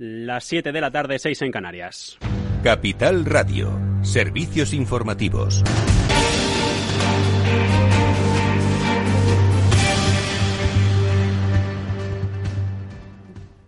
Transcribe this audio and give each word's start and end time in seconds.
Las 0.00 0.44
7 0.44 0.70
de 0.70 0.80
la 0.80 0.92
tarde, 0.92 1.18
6 1.18 1.42
en 1.42 1.50
Canarias. 1.50 2.18
Capital 2.62 3.24
Radio. 3.24 3.80
Servicios 4.02 4.72
informativos. 4.72 5.64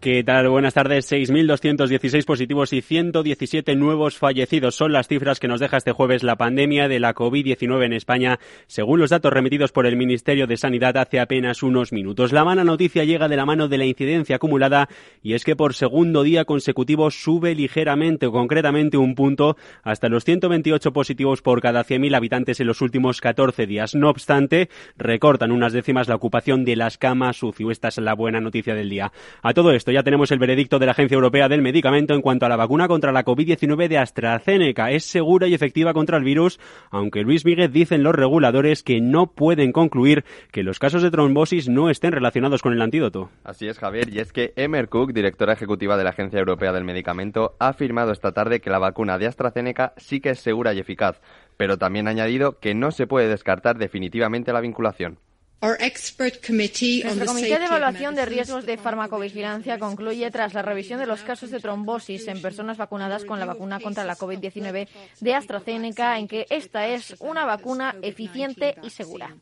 ¿Qué 0.01 0.25
tal? 0.25 0.49
Buenas 0.49 0.73
tardes. 0.73 1.13
6.216 1.13 2.25
positivos 2.25 2.73
y 2.73 2.81
117 2.81 3.77
nuevos 3.77 4.17
fallecidos 4.17 4.75
son 4.75 4.93
las 4.93 5.09
cifras 5.09 5.39
que 5.39 5.47
nos 5.47 5.61
deja 5.61 5.77
este 5.77 5.93
jueves 5.93 6.23
la 6.23 6.37
pandemia 6.37 6.89
de 6.89 7.01
la 7.01 7.15
COVID-19 7.15 7.85
en 7.85 7.93
España, 7.93 8.41
según 8.67 8.99
los 8.99 9.11
datos 9.11 9.31
remitidos 9.31 9.73
por 9.73 9.85
el 9.85 9.99
Ministerio 9.99 10.47
de 10.47 10.57
Sanidad 10.57 10.97
hace 10.97 11.21
apenas 11.21 11.63
unos 11.63 11.93
minutos. 11.93 12.33
La 12.33 12.47
mala 12.47 12.65
noticia 12.65 13.05
llega 13.05 13.29
de 13.29 13.37
la 13.37 13.45
mano 13.45 13.69
de 13.69 13.77
la 13.77 13.85
incidencia 13.85 14.37
acumulada 14.37 14.89
y 15.23 15.35
es 15.35 15.45
que 15.45 15.55
por 15.55 15.75
segundo 15.75 16.23
día 16.23 16.47
consecutivo 16.47 17.11
sube 17.11 17.55
ligeramente 17.55 18.25
o 18.25 18.33
concretamente 18.33 18.97
un 18.97 19.15
punto 19.15 19.59
hasta 19.83 20.09
los 20.09 20.25
128 20.25 20.95
positivos 20.95 21.43
por 21.43 21.61
cada 21.61 21.85
100.000 21.85 22.17
habitantes 22.17 22.59
en 22.59 22.69
los 22.69 22.81
últimos 22.81 23.21
14 23.21 23.67
días. 23.67 23.95
No 23.95 24.09
obstante, 24.09 24.71
recortan 24.97 25.53
unas 25.53 25.75
décimas 25.75 26.09
la 26.09 26.15
ocupación 26.15 26.65
de 26.65 26.77
las 26.77 26.97
camas 26.97 27.43
UCI. 27.43 27.71
Esta 27.71 27.89
es 27.89 27.99
la 27.99 28.15
buena 28.15 28.41
noticia 28.41 28.75
del 28.75 28.89
día. 28.89 29.13
A 29.43 29.53
todo 29.53 29.73
esto, 29.73 29.90
ya 29.91 30.03
tenemos 30.03 30.31
el 30.31 30.39
veredicto 30.39 30.79
de 30.79 30.87
la 30.87 30.93
Agencia 30.93 31.15
Europea 31.15 31.49
del 31.49 31.63
Medicamento 31.63 32.15
en 32.15 32.23
cuanto 32.23 32.47
a 32.47 32.49
la 32.49 32.57
vacuna 32.57 32.89
contra 32.89 33.13
la 33.13 33.25
COVID-19 33.25 33.89
de 33.89 33.99
AstraZeneca. 33.99 34.91
Es 34.91 35.05
segura 35.05 35.49
y 35.49 35.55
efectiva 35.55 35.93
contra 35.93 36.17
el 36.17 36.25
virus, 36.25 36.59
aunque 36.91 37.23
Luis 37.23 37.45
Miguel 37.45 37.73
dicen 37.73 38.03
los 38.03 38.15
reguladores 38.15 38.83
que 38.83 39.01
no 39.01 39.29
pueden 39.29 39.73
concluir 39.73 40.25
que 40.53 40.63
los 40.63 40.79
casos 40.79 41.03
de 41.03 41.11
trombosis 41.11 41.69
no 41.69 41.91
estén 41.91 42.13
relacionados 42.13 42.63
con 42.63 42.73
el 42.73 42.83
antídoto. 42.83 43.31
Así 43.45 43.69
es, 43.69 43.79
Javier, 43.79 44.09
y 44.13 44.19
es 44.19 44.33
que 44.33 44.53
Emer 44.57 44.89
Cook, 44.89 45.13
directora 45.13 45.53
ejecutiva 45.53 45.97
de 45.97 46.05
la 46.05 46.11
Agencia 46.11 46.39
Europea 46.39 46.73
del 46.73 46.85
Medicamento, 46.85 47.57
ha 47.59 47.69
afirmado 47.69 48.13
esta 48.13 48.33
tarde 48.33 48.61
que 48.61 48.71
la 48.71 48.79
vacuna 48.79 49.19
de 49.19 49.27
AstraZeneca 49.27 49.95
sí 49.97 50.21
que 50.21 50.31
es 50.31 50.41
segura 50.41 50.75
y 50.75 50.79
eficaz, 50.79 51.21
pero 51.57 51.79
también 51.79 52.09
ha 52.09 52.11
añadido 52.11 52.59
que 52.59 52.75
no 52.75 52.91
se 52.91 53.07
puede 53.07 53.29
descartar 53.29 53.79
definitivamente 53.79 54.53
la 54.53 54.61
vinculación. 54.61 55.19
Nuestro 55.63 57.27
comité 57.27 57.59
de 57.59 57.67
evaluación 57.67 58.15
de 58.15 58.25
riesgos 58.25 58.65
de 58.65 58.79
farmacovigilancia 58.79 59.79
concluye 59.79 60.31
tras 60.31 60.55
la 60.55 60.63
revisión 60.63 60.99
de 60.99 61.07
los 61.07 61.21
casos 61.21 61.51
de 61.51 61.61
trombosis 61.61 62.29
en 62.29 62.41
personas 62.41 62.79
vacunadas 62.79 63.27
con 63.27 63.39
la 63.39 63.45
vacuna 63.45 63.79
contra 63.79 64.05
la 64.05 64.17
COVID-19 64.17 64.89
de 65.21 65.35
AstraZeneca 65.35 66.19
en 66.19 66.29
que 66.29 66.47
esta 66.49 66.89
es 66.89 67.15
una 67.19 67.45
vacuna 67.45 67.95
eficiente 68.01 68.75
y 68.83 68.89
segura. 68.89 69.37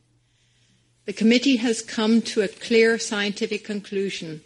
The 1.04 1.14
committee 1.14 1.56
has 1.56 1.82
come 1.82 2.20
to 2.34 2.42
a 2.42 2.48
clear 2.48 2.98
scientific 2.98 3.64
conclusion. 3.64 4.42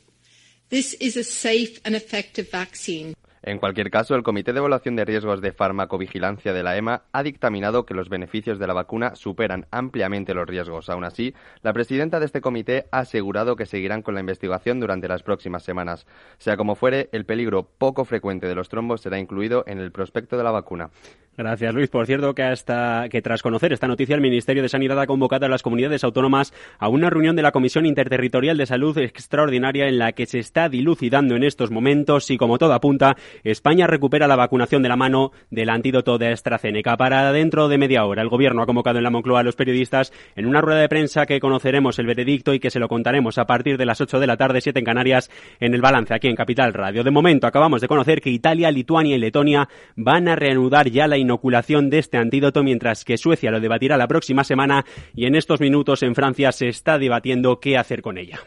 This 0.69 0.95
is 1.01 1.17
a 1.17 1.25
safe 1.25 1.81
and 1.85 1.97
effective 1.97 2.49
vaccine. 2.53 3.15
En 3.45 3.59
cualquier 3.59 3.91
caso, 3.91 4.15
el 4.15 4.23
Comité 4.23 4.53
de 4.53 4.61
Evaluación 4.61 4.95
de 4.95 5.05
Riesgos 5.05 5.41
de 5.41 5.51
Farmacovigilancia 5.51 6.53
de 6.53 6.63
la 6.63 6.77
EMA 6.77 7.03
ha 7.11 7.23
dictaminado 7.25 7.85
que 7.85 7.93
los 7.93 8.09
beneficios 8.09 8.61
de 8.61 8.69
la 8.69 8.73
vacuna 8.73 9.17
superan 9.17 9.67
ampliamente 9.73 10.33
los 10.33 10.47
riesgos. 10.47 10.89
Aún 10.89 11.03
así, 11.03 11.35
la 11.63 11.73
presidenta 11.73 12.21
de 12.21 12.27
este 12.27 12.41
comité 12.41 12.87
ha 12.93 13.01
asegurado 13.01 13.57
que 13.57 13.67
seguirán 13.67 14.03
con 14.03 14.15
la 14.15 14.21
investigación 14.21 14.79
durante 14.79 15.09
las 15.09 15.25
próximas 15.25 15.65
semanas. 15.65 16.07
Sea 16.39 16.57
como 16.57 16.77
fuere, 16.77 17.09
el 17.11 17.25
peligro 17.25 17.65
poco 17.65 18.05
frecuente 18.05 18.47
de 18.47 18.55
los 18.55 18.69
trombos 18.69 19.01
será 19.01 19.19
incluido 19.19 19.65
en 19.67 19.79
el 19.79 19.91
prospecto 19.91 20.37
de 20.37 20.45
la 20.45 20.53
vacuna. 20.53 20.91
Gracias, 21.35 21.75
Luis. 21.75 21.89
Por 21.89 22.05
cierto, 22.05 22.35
que 22.35 22.43
hasta 22.43 23.09
que 23.09 23.23
tras 23.23 23.41
conocer 23.41 23.73
esta 23.73 23.89
noticia, 23.89 24.15
el 24.15 24.21
Ministerio 24.21 24.63
de 24.63 24.69
Sanidad 24.69 25.01
ha 25.01 25.07
convocado 25.07 25.47
a 25.47 25.49
las 25.49 25.63
comunidades 25.63 26.05
autónomas 26.05 26.53
a 26.79 26.91
una 26.91 27.09
reunión 27.09 27.37
de 27.37 27.43
la 27.43 27.53
Comisión 27.53 27.87
Interterritorial 27.87 28.59
de 28.59 28.67
Salud 28.67 28.99
extraordinaria 28.99 29.89
en 29.89 29.99
la 29.99 30.13
que 30.13 30.27
se 30.27 30.39
está 30.39 30.69
dilucidando 30.69 31.35
en 31.35 31.43
estos 31.43 31.71
momentos 31.71 32.31
y, 32.31 32.37
como 32.37 32.59
todo 32.59 32.75
apunta, 32.75 33.17
España 33.45 33.87
recupera 33.87 34.27
la 34.27 34.37
vacunación 34.37 34.83
de 34.83 34.91
la 34.91 34.97
mano 34.97 35.33
del 35.51 35.71
antídoto 35.71 36.19
de 36.19 36.33
AstraZeneca. 36.33 36.99
Para 36.99 37.33
dentro 37.33 37.69
de 37.69 37.79
media 37.79 38.05
hora, 38.05 38.21
el 38.21 38.29
Gobierno 38.29 38.61
ha 38.61 38.67
convocado 38.67 38.99
en 38.99 39.05
la 39.05 39.11
Moncloa 39.11 39.41
a 39.41 39.43
los 39.43 39.57
periodistas 39.57 40.13
en 40.37 40.45
una 40.45 40.61
rueda 40.61 40.81
de 40.81 40.89
prensa 40.91 41.25
que 41.25 41.41
conoceremos 41.41 41.99
el 41.99 42.07
veredicto 42.07 42.53
y 42.53 42.61
que 42.61 42.71
se 42.71 42.79
lo 42.79 42.89
contaremos 42.89 43.39
a 43.39 43.47
partir 43.47 43.79
de 43.79 43.87
las 43.87 44.03
8 44.03 44.21
de 44.21 44.27
la 44.27 44.37
tarde, 44.37 44.61
7 44.61 44.81
en 44.81 44.85
Canarias, 44.85 45.31
en 45.61 45.73
el 45.73 45.81
balance 45.81 46.13
aquí 46.13 46.29
en 46.29 46.37
Capital 46.37 46.75
Radio. 46.75 47.05
De 47.05 47.11
momento, 47.11 47.47
acabamos 47.47 47.81
de 47.81 47.89
conocer 47.89 48.21
que 48.21 48.29
Italia, 48.29 48.71
Lituania 48.71 49.17
y 49.17 49.19
Letonia 49.19 49.67
van 49.97 50.29
a 50.29 50.37
reanudar 50.37 50.91
ya 50.91 51.07
la 51.07 51.22
inoculación 51.23 51.91
de 51.91 51.99
este 51.99 52.19
antídoto, 52.19 52.63
mientras 52.63 53.05
que 53.05 53.17
Suecia 53.17 53.51
lo 53.51 53.61
debatirá 53.61 53.97
la 53.97 54.09
próxima 54.09 54.45
semana 54.45 54.85
y 55.15 55.25
en 55.25 55.35
estos 55.35 55.61
minutos 55.61 56.03
en 56.03 56.15
Francia 56.15 56.53
se 56.53 56.69
está 56.69 56.99
debatiendo 56.99 57.59
qué 57.61 57.79
hacer 57.79 58.03
con 58.03 58.19
ella. 58.19 58.41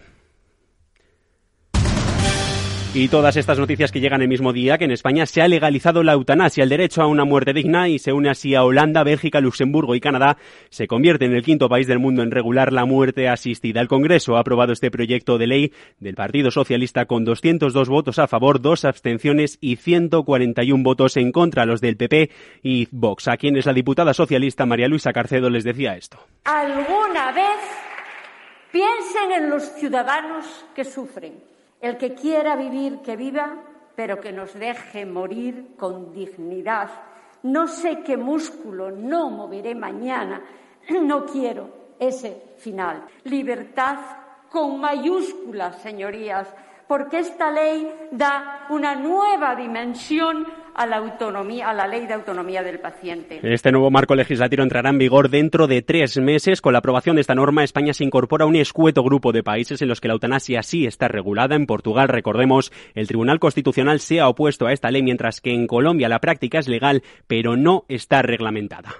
Y 2.97 3.09
todas 3.09 3.35
estas 3.35 3.59
noticias 3.59 3.91
que 3.91 3.99
llegan 3.99 4.21
el 4.21 4.29
mismo 4.29 4.53
día 4.53 4.77
que 4.77 4.85
en 4.85 4.91
España 4.91 5.25
se 5.25 5.41
ha 5.41 5.49
legalizado 5.49 6.01
la 6.01 6.13
eutanasia, 6.13 6.63
el 6.63 6.69
derecho 6.69 7.01
a 7.01 7.07
una 7.07 7.25
muerte 7.25 7.51
digna 7.51 7.89
y 7.89 7.99
se 7.99 8.13
une 8.13 8.29
así 8.29 8.55
a 8.55 8.63
Holanda, 8.63 9.03
Bélgica, 9.03 9.41
Luxemburgo 9.41 9.95
y 9.95 9.99
Canadá, 9.99 10.37
se 10.69 10.87
convierte 10.87 11.25
en 11.25 11.33
el 11.33 11.43
quinto 11.43 11.67
país 11.67 11.87
del 11.87 11.99
mundo 11.99 12.23
en 12.23 12.31
regular 12.31 12.71
la 12.71 12.85
muerte 12.85 13.27
asistida. 13.27 13.81
El 13.81 13.89
Congreso 13.89 14.37
ha 14.37 14.39
aprobado 14.39 14.71
este 14.71 14.91
proyecto 14.91 15.37
de 15.37 15.45
ley 15.45 15.73
del 15.99 16.15
Partido 16.15 16.51
Socialista 16.51 17.05
con 17.05 17.25
202 17.25 17.89
votos 17.89 18.17
a 18.17 18.29
favor, 18.29 18.61
dos 18.61 18.85
abstenciones 18.85 19.57
y 19.59 19.75
141 19.75 20.81
votos 20.81 21.17
en 21.17 21.33
contra, 21.33 21.65
los 21.65 21.81
del 21.81 21.97
PP 21.97 22.31
y 22.63 22.87
Vox, 22.91 23.27
a 23.27 23.35
quienes 23.35 23.65
la 23.65 23.73
diputada 23.73 24.13
socialista 24.13 24.65
María 24.65 24.87
Luisa 24.87 25.11
Carcedo 25.11 25.49
les 25.49 25.65
decía 25.65 25.97
esto. 25.97 26.17
¿Alguna 26.45 27.33
vez 27.33 27.59
piensen 28.71 29.33
en 29.33 29.49
los 29.49 29.63
ciudadanos 29.73 30.65
que 30.73 30.85
sufren? 30.85 31.54
El 31.85 31.97
que 31.97 32.15
quiera 32.15 32.55
vivir, 32.55 33.01
que 33.03 33.15
viva, 33.15 33.61
pero 33.95 34.19
que 34.19 34.31
nos 34.31 34.55
deje 34.55 35.05
morir 35.05 35.75
con 35.77 36.11
dignidad. 36.11 36.89
No 37.43 37.67
sé 37.67 38.01
qué 38.01 38.17
músculo 38.17 38.89
no 38.89 39.29
moveré 39.29 39.75
mañana. 39.75 40.41
No 41.03 41.27
quiero 41.27 41.93
ese 41.99 42.55
final. 42.57 43.05
Libertad 43.25 43.97
con 44.49 44.79
mayúsculas, 44.79 45.79
señorías, 45.83 46.51
porque 46.87 47.19
esta 47.19 47.51
ley 47.51 48.09
da 48.09 48.65
una 48.71 48.95
nueva 48.95 49.55
dimensión 49.55 50.43
a 50.75 50.85
la 50.85 50.97
autonomía, 50.97 51.69
a 51.69 51.73
la 51.73 51.87
ley 51.87 52.05
de 52.05 52.13
autonomía 52.13 52.61
del 52.61 52.79
paciente. 52.79 53.39
Este 53.41 53.71
nuevo 53.71 53.89
marco 53.89 54.13
legislativo 54.15 54.63
entrará 54.63 54.89
en 54.89 54.97
vigor 54.97 55.29
dentro 55.29 55.67
de 55.67 55.81
tres 55.81 56.17
meses. 56.17 56.61
Con 56.61 56.73
la 56.73 56.79
aprobación 56.79 57.15
de 57.15 57.21
esta 57.21 57.35
norma, 57.35 57.63
España 57.63 57.93
se 57.93 58.03
incorpora 58.03 58.43
a 58.43 58.47
un 58.47 58.55
escueto 58.55 59.03
grupo 59.03 59.31
de 59.31 59.43
países 59.43 59.81
en 59.81 59.87
los 59.87 60.01
que 60.01 60.09
la 60.09 60.15
eutanasia 60.15 60.63
sí 60.63 60.85
está 60.85 61.07
regulada. 61.07 61.55
En 61.55 61.65
Portugal, 61.65 62.09
recordemos, 62.09 62.71
el 62.93 63.07
Tribunal 63.07 63.39
Constitucional 63.39 63.99
se 63.99 64.19
ha 64.19 64.27
opuesto 64.27 64.67
a 64.67 64.73
esta 64.73 64.91
ley, 64.91 65.01
mientras 65.01 65.41
que 65.41 65.53
en 65.53 65.67
Colombia 65.67 66.09
la 66.09 66.19
práctica 66.19 66.59
es 66.59 66.67
legal, 66.67 67.03
pero 67.27 67.55
no 67.55 67.85
está 67.87 68.21
reglamentada. 68.21 68.95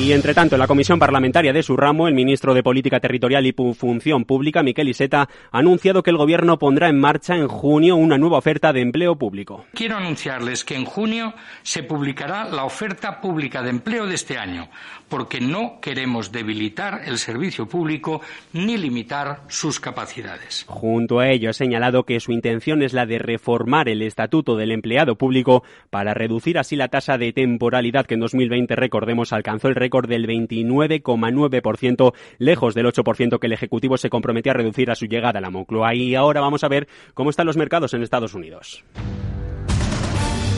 Y 0.00 0.14
entre 0.14 0.32
tanto, 0.32 0.54
en 0.54 0.60
la 0.60 0.66
comisión 0.66 0.98
parlamentaria 0.98 1.52
de 1.52 1.62
su 1.62 1.76
ramo, 1.76 2.08
el 2.08 2.14
ministro 2.14 2.54
de 2.54 2.62
Política 2.62 3.00
Territorial 3.00 3.44
y 3.44 3.52
Función 3.52 4.24
Pública, 4.24 4.62
Miquel 4.62 4.88
Iseta, 4.88 5.28
ha 5.52 5.58
anunciado 5.58 6.02
que 6.02 6.08
el 6.08 6.16
gobierno 6.16 6.58
pondrá 6.58 6.88
en 6.88 6.98
marcha 6.98 7.36
en 7.36 7.48
junio 7.48 7.96
una 7.96 8.16
nueva 8.16 8.38
oferta 8.38 8.72
de 8.72 8.80
empleo 8.80 9.16
público. 9.16 9.66
Quiero 9.74 9.98
anunciarles 9.98 10.64
que 10.64 10.74
en 10.74 10.86
junio 10.86 11.34
se 11.62 11.82
publicará 11.82 12.44
la 12.48 12.64
oferta 12.64 13.20
pública 13.20 13.62
de 13.62 13.70
empleo 13.70 14.06
de 14.06 14.14
este 14.14 14.38
año, 14.38 14.70
porque 15.10 15.38
no 15.38 15.80
queremos 15.82 16.32
debilitar 16.32 17.02
el 17.04 17.18
servicio 17.18 17.68
público 17.68 18.22
ni 18.54 18.78
limitar 18.78 19.42
sus 19.48 19.80
capacidades. 19.80 20.64
Junto 20.66 21.18
a 21.18 21.28
ello, 21.28 21.50
ha 21.50 21.52
señalado 21.52 22.04
que 22.04 22.20
su 22.20 22.32
intención 22.32 22.82
es 22.82 22.94
la 22.94 23.04
de 23.04 23.18
reformar 23.18 23.90
el 23.90 24.00
estatuto 24.00 24.56
del 24.56 24.72
empleado 24.72 25.16
público 25.16 25.62
para 25.90 26.14
reducir 26.14 26.58
así 26.58 26.74
la 26.74 26.88
tasa 26.88 27.18
de 27.18 27.34
temporalidad 27.34 28.06
que 28.06 28.14
en 28.14 28.20
2020, 28.20 28.74
recordemos, 28.76 29.34
alcanzó 29.34 29.68
el 29.68 29.74
récord 29.74 29.89
del 30.06 30.26
29,9%, 30.26 32.14
lejos 32.38 32.74
del 32.74 32.86
8% 32.86 33.38
que 33.38 33.46
el 33.46 33.52
Ejecutivo 33.52 33.96
se 33.98 34.10
comprometió 34.10 34.52
a 34.52 34.54
reducir 34.54 34.90
a 34.90 34.94
su 34.94 35.06
llegada 35.06 35.38
a 35.38 35.42
la 35.42 35.50
Moncloa. 35.50 35.94
Y 35.94 36.14
ahora 36.14 36.40
vamos 36.40 36.64
a 36.64 36.68
ver 36.68 36.88
cómo 37.14 37.30
están 37.30 37.46
los 37.46 37.56
mercados 37.56 37.92
en 37.94 38.02
Estados 38.02 38.34
Unidos. 38.34 38.84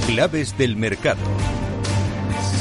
Claves 0.07 0.57
del 0.59 0.77
mercado. 0.77 1.21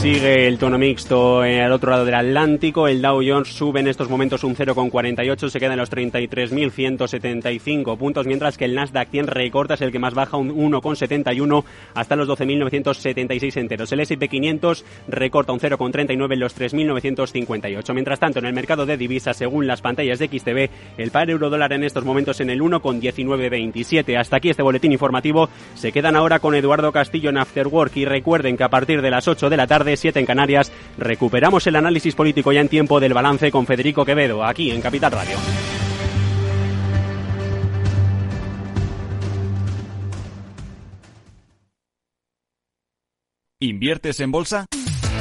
Sigue 0.02 0.48
el 0.48 0.58
tono 0.58 0.80
mixto 0.80 1.42
al 1.42 1.72
otro 1.72 1.92
lado 1.92 2.06
del 2.06 2.16
Atlántico. 2.16 2.88
El 2.88 3.04
Dow 3.04 3.22
Jones 3.24 3.50
sube 3.50 3.82
en 3.82 3.88
estos 3.88 4.10
momentos 4.10 4.44
un 4.44 4.56
0,48, 4.56 5.48
se 5.48 5.60
queda 5.60 5.74
en 5.74 5.78
los 5.78 5.92
33.175 5.92 8.00
puntos, 8.00 8.26
mientras 8.26 8.58
que 8.58 8.66
el 8.66 8.74
Nasdaq 8.74 9.12
100 9.12 9.28
recorta, 9.28 9.76
es 9.76 9.82
el 9.82 9.92
que 9.92 10.00
más 10.00 10.16
baja, 10.16 10.38
un 10.38 10.56
1,71 10.56 11.64
hasta 11.94 12.16
los 12.16 12.28
12.976 12.28 13.58
enteros. 13.58 13.92
El 13.92 14.00
S&P 14.00 14.28
500 14.28 14.86
recorta 15.08 15.54
un 15.54 15.60
0,39 15.60 16.34
en 16.34 16.40
los 16.40 16.60
3.958. 16.60 17.94
Mientras 17.94 18.20
tanto, 18.20 18.40
en 18.40 18.48
el 18.48 18.54
mercado 18.54 18.88
de 18.88 18.98
divisas, 18.98 19.38
según 19.38 19.68
las 19.68 19.84
pantallas 19.84 20.18
de 20.18 20.30
XTB, 20.30 20.98
el 20.98 21.12
par 21.12 21.30
euro 21.30 21.52
dólar 21.52 21.74
en 21.74 21.84
estos 21.84 22.06
momentos 22.06 22.42
en 22.42 22.50
el 22.50 22.62
1,1927. 22.62 24.18
Hasta 24.18 24.38
aquí 24.38 24.50
este 24.50 24.64
boletín 24.64 24.94
informativo. 24.94 25.48
Se 25.76 25.92
quedan 25.92 26.16
ahora 26.16 26.40
con 26.40 26.56
Eduardo 26.56 26.92
Castillo 26.92 27.30
en 27.30 27.38
Afterwork 27.38 27.96
y 27.98 28.06
recuerden 28.06 28.58
que 28.58 28.64
a 28.64 28.70
partir 28.70 29.04
de 29.04 29.12
las 29.12 29.28
8 29.28 29.52
de 29.52 29.58
la 29.58 29.68
tarde 29.68 29.91
tarde, 29.92 29.98
7 29.98 30.20
en 30.20 30.26
Canarias, 30.26 30.72
recuperamos 30.98 31.66
el 31.68 31.76
análisis 31.76 32.16
político 32.16 32.52
ya 32.52 32.62
en 32.62 32.70
tiempo 32.70 33.00
del 33.00 33.14
balance 33.14 33.52
con 33.52 33.66
Federico 33.66 34.06
Quevedo, 34.06 34.44
aquí 34.44 34.72
en 34.72 34.82
Capital 34.82 35.12
Radio. 35.12 35.38
¿Inviertes 43.60 44.20
en 44.20 44.32
bolsa? 44.32 44.66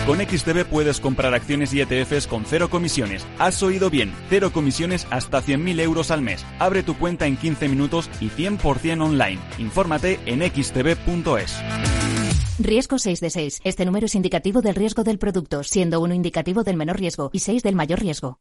Con 0.06 0.19
XTB 0.19 0.64
puedes 0.64 0.99
comprar 0.99 1.34
acciones 1.34 1.75
y 1.75 1.82
ETFs 1.82 2.26
con 2.26 2.46
cero 2.46 2.70
comisiones. 2.70 3.26
Has 3.38 3.62
oído 3.62 3.90
bien, 3.90 4.14
cero 4.31 4.50
comisiones 4.50 5.06
hasta 5.11 5.43
100.000 5.43 5.78
euros 5.81 6.11
al 6.11 6.22
mes. 6.22 6.46
Abre 6.58 6.82
tu 6.82 6.96
cuenta 6.96 7.26
en 7.26 7.37
15 7.37 7.69
minutos 7.69 8.11
y 8.19 8.31
100% 8.31 9.02
online. 9.02 9.38
Infórmate 9.58 10.19
en 10.25 10.40
xtb.es. 10.40 12.19
Riesgo 12.62 12.99
6 12.99 13.21
de 13.21 13.31
6. 13.31 13.61
Este 13.65 13.87
número 13.87 14.05
es 14.05 14.15
indicativo 14.15 14.61
del 14.61 14.75
riesgo 14.75 15.03
del 15.03 15.19
producto, 15.19 15.62
siendo 15.62 16.01
uno 16.01 16.12
indicativo 16.12 16.62
del 16.62 16.77
menor 16.77 16.99
riesgo 16.99 17.31
y 17.33 17.39
6 17.39 17.62
del 17.62 17.75
mayor 17.75 18.01
riesgo. 18.01 18.39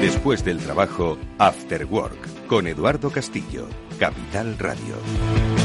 Después 0.00 0.44
del 0.44 0.58
trabajo, 0.58 1.18
After 1.38 1.84
Work, 1.84 2.46
con 2.46 2.66
Eduardo 2.66 3.10
Castillo, 3.10 3.68
Capital 3.98 4.56
Radio. 4.58 5.59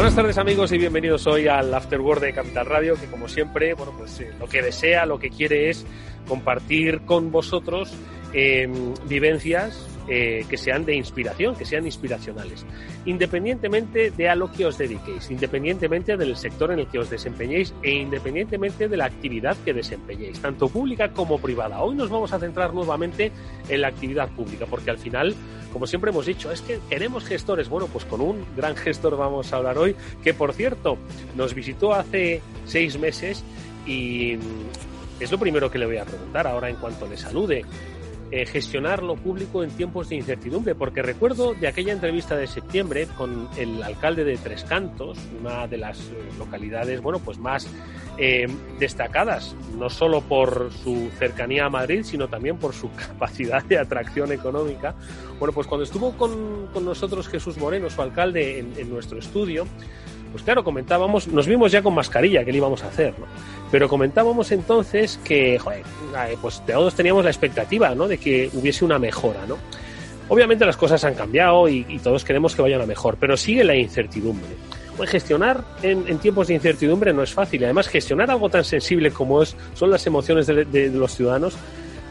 Buenas 0.00 0.16
tardes 0.16 0.38
amigos 0.38 0.72
y 0.72 0.78
bienvenidos 0.78 1.26
hoy 1.26 1.46
al 1.46 1.74
After 1.74 2.00
Work 2.00 2.22
de 2.22 2.32
Capital 2.32 2.64
Radio, 2.64 2.94
que 2.98 3.04
como 3.04 3.28
siempre, 3.28 3.74
bueno, 3.74 3.92
pues 3.98 4.18
eh, 4.20 4.32
lo 4.40 4.48
que 4.48 4.62
desea, 4.62 5.04
lo 5.04 5.18
que 5.18 5.28
quiere 5.28 5.68
es 5.68 5.84
compartir 6.26 7.02
con 7.02 7.30
vosotros 7.30 7.92
em, 8.32 8.94
vivencias 9.04 9.89
eh, 10.08 10.44
que 10.48 10.56
sean 10.56 10.84
de 10.84 10.94
inspiración, 10.94 11.54
que 11.54 11.64
sean 11.64 11.86
inspiracionales, 11.86 12.64
independientemente 13.04 14.10
de 14.10 14.28
a 14.28 14.34
lo 14.34 14.50
que 14.50 14.66
os 14.66 14.78
dediquéis, 14.78 15.30
independientemente 15.30 16.16
del 16.16 16.36
sector 16.36 16.72
en 16.72 16.80
el 16.80 16.86
que 16.86 16.98
os 16.98 17.10
desempeñéis 17.10 17.74
e 17.82 17.92
independientemente 17.92 18.88
de 18.88 18.96
la 18.96 19.06
actividad 19.06 19.56
que 19.64 19.72
desempeñéis, 19.72 20.40
tanto 20.40 20.68
pública 20.68 21.12
como 21.12 21.38
privada. 21.38 21.82
Hoy 21.82 21.94
nos 21.94 22.10
vamos 22.10 22.32
a 22.32 22.38
centrar 22.38 22.74
nuevamente 22.74 23.30
en 23.68 23.80
la 23.80 23.88
actividad 23.88 24.28
pública, 24.30 24.66
porque 24.66 24.90
al 24.90 24.98
final, 24.98 25.34
como 25.72 25.86
siempre 25.86 26.10
hemos 26.10 26.26
dicho, 26.26 26.50
es 26.50 26.60
que 26.62 26.80
queremos 26.88 27.24
gestores. 27.24 27.68
Bueno, 27.68 27.86
pues 27.86 28.04
con 28.04 28.20
un 28.20 28.44
gran 28.56 28.76
gestor 28.76 29.16
vamos 29.16 29.52
a 29.52 29.56
hablar 29.56 29.78
hoy, 29.78 29.94
que 30.22 30.34
por 30.34 30.52
cierto 30.52 30.98
nos 31.36 31.54
visitó 31.54 31.94
hace 31.94 32.40
seis 32.64 32.98
meses 32.98 33.44
y 33.86 34.38
es 35.20 35.30
lo 35.30 35.38
primero 35.38 35.70
que 35.70 35.78
le 35.78 35.86
voy 35.86 35.98
a 35.98 36.04
preguntar 36.04 36.46
ahora 36.46 36.68
en 36.70 36.76
cuanto 36.76 37.06
le 37.06 37.16
salude. 37.16 37.64
Eh, 38.32 38.46
gestionar 38.46 39.02
lo 39.02 39.16
público 39.16 39.64
en 39.64 39.70
tiempos 39.70 40.08
de 40.08 40.14
incertidumbre, 40.14 40.76
porque 40.76 41.02
recuerdo 41.02 41.52
de 41.52 41.66
aquella 41.66 41.92
entrevista 41.92 42.36
de 42.36 42.46
septiembre 42.46 43.08
con 43.18 43.48
el 43.56 43.82
alcalde 43.82 44.22
de 44.22 44.36
Tres 44.36 44.62
Cantos, 44.62 45.18
una 45.40 45.66
de 45.66 45.76
las 45.78 45.98
eh, 45.98 46.14
localidades, 46.38 47.00
bueno, 47.00 47.18
pues 47.18 47.38
más 47.38 47.66
eh, 48.18 48.46
destacadas, 48.78 49.56
no 49.76 49.90
solo 49.90 50.20
por 50.20 50.70
su 50.72 51.10
cercanía 51.18 51.64
a 51.64 51.70
Madrid, 51.70 52.04
sino 52.04 52.28
también 52.28 52.56
por 52.56 52.72
su 52.72 52.92
capacidad 52.94 53.64
de 53.64 53.78
atracción 53.78 54.30
económica. 54.30 54.94
Bueno, 55.40 55.52
pues 55.52 55.66
cuando 55.66 55.82
estuvo 55.82 56.16
con, 56.16 56.68
con 56.72 56.84
nosotros 56.84 57.26
Jesús 57.26 57.58
Moreno, 57.58 57.90
su 57.90 58.00
alcalde, 58.00 58.60
en, 58.60 58.74
en 58.76 58.90
nuestro 58.90 59.18
estudio, 59.18 59.66
pues 60.30 60.42
claro, 60.42 60.64
comentábamos, 60.64 61.28
nos 61.28 61.46
vimos 61.46 61.72
ya 61.72 61.82
con 61.82 61.94
mascarilla, 61.94 62.44
que 62.44 62.52
le 62.52 62.58
íbamos 62.58 62.82
a 62.84 62.88
hacer, 62.88 63.14
¿no? 63.18 63.26
Pero 63.70 63.88
comentábamos 63.88 64.50
entonces 64.52 65.18
que, 65.24 65.58
joder, 65.58 65.82
pues 66.40 66.62
todos 66.66 66.94
teníamos 66.94 67.24
la 67.24 67.30
expectativa, 67.30 67.94
¿no? 67.94 68.08
De 68.08 68.18
que 68.18 68.50
hubiese 68.52 68.84
una 68.84 68.98
mejora, 68.98 69.46
¿no? 69.46 69.56
Obviamente 70.28 70.64
las 70.64 70.76
cosas 70.76 71.02
han 71.04 71.14
cambiado 71.14 71.68
y, 71.68 71.98
todos 72.02 72.24
queremos 72.24 72.54
que 72.54 72.62
vayan 72.62 72.80
a 72.80 72.86
mejor, 72.86 73.16
pero 73.18 73.36
sigue 73.36 73.64
la 73.64 73.74
incertidumbre. 73.74 74.48
Pues 74.96 75.10
gestionar 75.10 75.64
en, 75.82 76.18
tiempos 76.18 76.48
de 76.48 76.54
incertidumbre 76.54 77.12
no 77.12 77.22
es 77.22 77.32
fácil. 77.32 77.64
Además, 77.64 77.88
gestionar 77.88 78.30
algo 78.30 78.48
tan 78.48 78.64
sensible 78.64 79.10
como 79.10 79.42
es, 79.42 79.56
son 79.74 79.90
las 79.90 80.06
emociones 80.06 80.46
de, 80.46 80.64
de 80.64 80.90
los 80.90 81.16
ciudadanos 81.16 81.56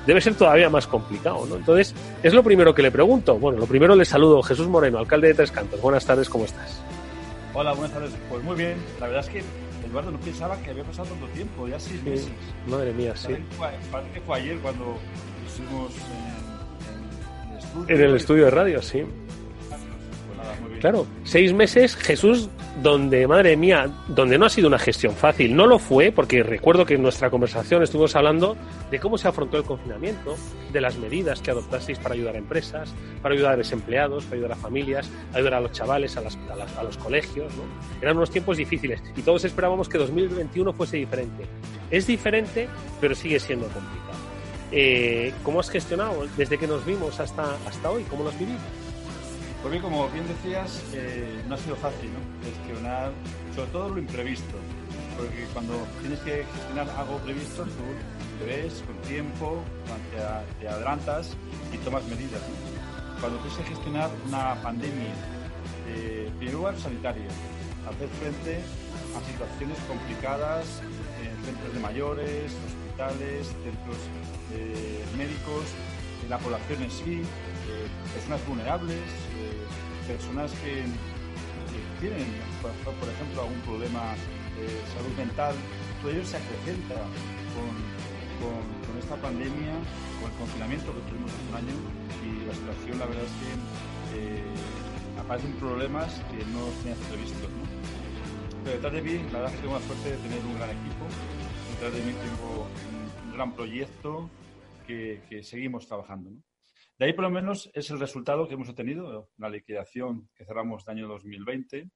debe 0.05 0.21
ser 0.21 0.33
todavía 0.33 0.69
más 0.69 0.87
complicado, 0.87 1.45
¿no? 1.45 1.55
Entonces, 1.55 1.93
es 2.23 2.33
lo 2.33 2.43
primero 2.43 2.73
que 2.73 2.81
le 2.81 2.91
pregunto. 2.91 3.37
Bueno, 3.37 3.59
lo 3.59 3.67
primero 3.67 3.95
le 3.95 4.05
saludo, 4.05 4.41
Jesús 4.41 4.67
Moreno, 4.67 4.97
alcalde 4.97 5.27
de 5.27 5.33
Tres 5.35 5.51
Cantos. 5.51 5.79
Buenas 5.81 6.05
tardes, 6.05 6.29
¿cómo 6.29 6.45
estás? 6.45 6.81
Hola, 7.53 7.73
buenas 7.73 7.91
tardes. 7.91 8.11
Pues 8.29 8.43
muy 8.43 8.55
bien. 8.55 8.77
La 8.99 9.07
verdad 9.07 9.25
es 9.25 9.29
que 9.31 9.43
Eduardo 9.87 10.11
no 10.11 10.19
pensaba 10.19 10.57
que 10.61 10.69
había 10.69 10.83
pasado 10.83 11.09
tanto 11.09 11.27
tiempo, 11.27 11.67
ya 11.67 11.79
seis 11.79 12.01
meses. 12.03 12.29
Madre 12.67 12.93
mía, 12.93 13.15
sí. 13.15 13.33
Parece 13.91 14.11
que 14.13 14.21
fue 14.21 14.37
ayer 14.37 14.59
cuando 14.59 14.97
estuvimos 15.47 15.91
en, 15.95 17.47
en, 17.47 17.51
el 17.51 17.57
estudio. 17.57 17.95
En 17.95 18.01
el 18.01 18.15
estudio 18.15 18.45
de 18.45 18.51
radio, 18.51 18.81
sí. 18.81 19.03
Claro, 20.79 21.07
seis 21.23 21.53
meses, 21.53 21.95
Jesús, 21.95 22.49
donde, 22.81 23.27
madre 23.27 23.57
mía, 23.57 23.89
donde 24.07 24.37
no 24.37 24.45
ha 24.45 24.49
sido 24.49 24.67
una 24.67 24.79
gestión 24.79 25.15
fácil. 25.15 25.55
No 25.55 25.67
lo 25.67 25.79
fue, 25.79 26.11
porque 26.11 26.43
recuerdo 26.43 26.85
que 26.85 26.95
en 26.95 27.01
nuestra 27.01 27.29
conversación 27.29 27.83
estuvimos 27.83 28.15
hablando 28.15 28.55
de 28.89 28.99
cómo 28.99 29.17
se 29.17 29.27
afrontó 29.27 29.57
el 29.57 29.63
confinamiento, 29.63 30.35
de 30.71 30.81
las 30.81 30.97
medidas 30.97 31.41
que 31.41 31.51
adoptasteis 31.51 31.99
para 31.99 32.15
ayudar 32.15 32.35
a 32.35 32.37
empresas, 32.37 32.93
para 33.21 33.35
ayudar 33.35 33.53
a 33.53 33.57
desempleados, 33.57 34.23
para 34.25 34.35
ayudar 34.35 34.51
a 34.53 34.55
familias, 34.55 35.09
ayudar 35.33 35.55
a 35.55 35.61
los 35.61 35.71
chavales, 35.71 36.15
a, 36.17 36.21
las, 36.21 36.37
a, 36.77 36.83
los 36.83 36.97
colegios. 36.97 37.53
¿no? 37.55 37.63
Eran 38.01 38.17
unos 38.17 38.29
tiempos 38.31 38.57
difíciles 38.57 39.01
y 39.15 39.21
todos 39.21 39.43
esperábamos 39.45 39.89
que 39.89 39.97
2021 39.97 40.73
fuese 40.73 40.97
diferente. 40.97 41.45
Es 41.89 42.07
diferente, 42.07 42.67
pero 43.01 43.15
sigue 43.15 43.39
siendo 43.39 43.65
complicado. 43.67 44.19
Eh, 44.71 45.33
¿Cómo 45.43 45.59
has 45.59 45.69
gestionado 45.69 46.27
desde 46.37 46.57
que 46.57 46.67
nos 46.67 46.85
vimos 46.85 47.19
hasta, 47.19 47.55
hasta 47.65 47.89
hoy? 47.89 48.03
¿Cómo 48.03 48.23
lo 48.23 48.29
has 48.29 48.39
vivido? 48.39 48.59
Porque 49.61 49.81
como 49.81 50.07
bien 50.09 50.25
decías, 50.25 50.81
eh, 50.93 51.43
no 51.47 51.55
ha 51.55 51.57
sido 51.57 51.75
fácil 51.75 52.09
gestionar, 52.43 53.11
sobre 53.53 53.71
todo 53.71 53.89
lo 53.89 53.99
imprevisto, 53.99 54.55
porque 55.17 55.45
cuando 55.53 55.73
tienes 55.99 56.19
que 56.19 56.45
gestionar 56.45 56.89
algo 56.97 57.17
previsto, 57.17 57.63
tú 57.63 57.83
te 58.39 58.45
ves 58.45 58.81
con 58.87 58.95
tiempo, 59.09 59.61
te, 60.61 60.67
adelantas 60.67 61.35
y 61.73 61.77
tomas 61.79 62.05
medidas. 62.05 62.41
Cuando 63.19 63.37
tienes 63.39 63.57
que 63.57 63.63
gestionar 63.65 64.09
una 64.25 64.55
pandemia, 64.63 65.11
eh, 65.89 66.31
primero 66.39 66.73
sanitario, 66.79 67.27
hacer 67.89 68.07
frente 68.07 68.61
a 69.17 69.27
situaciones 69.29 69.77
complicadas 69.89 70.65
en 71.21 71.45
centros 71.45 71.73
de 71.73 71.79
mayores, 71.81 72.53
hospitales, 72.65 73.47
centros 73.47 73.97
eh, 74.55 75.03
médicos, 75.17 75.65
en 76.23 76.29
la 76.29 76.37
población 76.37 76.83
en 76.83 76.91
sí, 76.91 77.21
personas 78.13 78.45
vulnerables, 78.47 79.03
personas 80.09 80.51
que, 80.65 80.89
tienen, 82.01 82.25
por, 82.63 82.71
ejemplo, 83.09 83.43
algún 83.43 83.61
problema 83.61 84.15
de 84.57 84.65
salud 84.97 85.13
mental, 85.15 85.53
todo 86.01 86.11
ello 86.11 86.25
se 86.25 86.37
acrecenta 86.37 86.95
con, 87.53 87.99
esta 88.97 89.15
pandemia, 89.17 89.75
con 90.19 90.31
el 90.31 90.37
confinamiento 90.37 90.93
que 90.93 91.01
tuvimos 91.09 91.31
hace 91.31 91.45
un 91.49 91.55
año 91.55 91.75
y 92.25 92.47
la 92.47 92.53
situación, 92.53 92.99
la 92.99 93.05
verdad 93.05 93.23
es 93.23 93.35
que 93.39 93.49
eh, 94.17 94.43
aparecen 95.19 95.53
problemas 95.53 96.13
que 96.31 96.43
no 96.51 96.67
tenías 96.81 96.99
previstos. 97.07 97.49
¿no? 97.49 97.63
Pero 98.63 98.75
detrás 98.75 98.93
de 98.93 99.01
mí, 99.01 99.15
la 99.31 99.39
verdad 99.39 99.49
es 99.49 99.55
que 99.55 99.61
tengo 99.61 99.79
la 99.79 99.85
suerte 99.85 100.09
de 100.11 100.17
tener 100.17 100.39
un 100.45 100.55
gran 100.57 100.69
equipo, 100.69 101.03
detrás 101.73 101.93
de 101.93 102.01
mí 102.01 102.11
tengo 102.17 102.67
un, 103.25 103.33
gran 103.33 103.53
proyecto 103.53 104.29
que, 104.85 105.21
que 105.29 105.43
seguimos 105.43 105.87
trabajando. 105.87 106.31
¿no? 106.31 106.48
De 106.99 107.05
ahí 107.05 107.13
por 107.13 107.23
lo 107.23 107.29
menos 107.29 107.71
es 107.73 107.89
el 107.91 107.99
resultado 107.99 108.45
que 108.45 108.55
hemos 108.55 108.67
obtenido, 108.67 109.29
la 109.37 109.49
liquidación 109.49 110.29
que 110.35 110.43
cerramos 110.43 110.83
de 110.83 110.91
año 110.91 111.07
2020, 111.07 111.89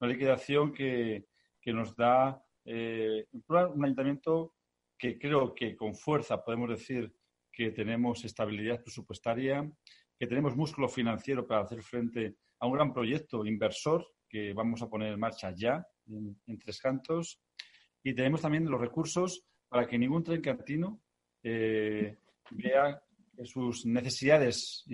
una 0.00 0.10
liquidación 0.10 0.72
que, 0.72 1.26
nos 1.66 1.94
da 1.94 2.42
eh, 2.64 3.26
un 3.30 3.84
ayuntamiento 3.84 4.54
que 4.96 5.18
creo 5.18 5.54
que 5.54 5.76
con 5.76 5.94
fuerza 5.94 6.42
podemos 6.42 6.70
decir 6.70 7.14
que 7.52 7.72
tenemos 7.72 8.24
estabilidad 8.24 8.82
presupuestaria, 8.82 9.70
que 10.18 10.26
tenemos 10.26 10.56
músculo 10.56 10.88
financiero 10.88 11.46
para 11.46 11.60
hacer 11.60 11.82
frente 11.82 12.36
a 12.58 12.66
un 12.66 12.72
gran 12.72 12.94
proyecto 12.94 13.44
inversor 13.44 14.06
que 14.30 14.54
vamos 14.54 14.80
a 14.80 14.88
poner 14.88 15.12
en 15.12 15.20
marcha 15.20 15.52
ya 15.54 15.86
en, 16.06 16.58
Tres 16.58 16.80
Cantos. 16.80 17.38
Y 18.02 18.14
tenemos 18.14 18.40
también 18.40 18.64
los 18.64 18.80
recursos 18.80 19.44
para 19.68 19.86
que 19.86 19.98
ningún 19.98 20.24
tren 20.24 20.40
cantino 20.40 21.02
eh, 21.42 22.16
vea 22.52 22.98
sus 23.44 23.86
necesidades 23.86 24.84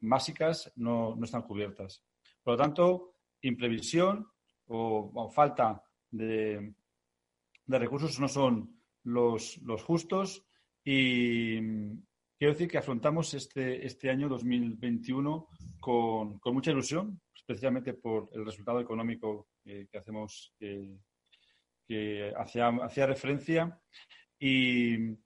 básicas 0.00 0.72
no, 0.76 1.18
están 1.22 1.42
cubiertas. 1.42 2.04
Por 2.42 2.54
lo 2.54 2.58
tanto, 2.58 3.14
imprevisión 3.42 4.26
o, 4.66 5.30
falta 5.30 5.82
de, 6.10 6.74
recursos 7.66 8.18
no 8.20 8.28
son 8.28 8.82
los, 9.04 9.60
justos 9.84 10.44
y 10.84 11.60
quiero 12.36 12.52
decir 12.52 12.68
que 12.68 12.78
afrontamos 12.78 13.34
este, 13.34 13.86
este 13.86 14.10
año 14.10 14.28
2021 14.28 15.48
con, 15.80 16.40
mucha 16.44 16.72
ilusión, 16.72 17.20
especialmente 17.34 17.94
por 17.94 18.30
el 18.32 18.44
resultado 18.44 18.80
económico 18.80 19.48
que 19.64 19.98
hacemos, 19.98 20.52
que, 20.58 22.32
hacía, 22.36 22.68
hacía 22.68 23.06
referencia 23.06 23.78
y 24.38 25.16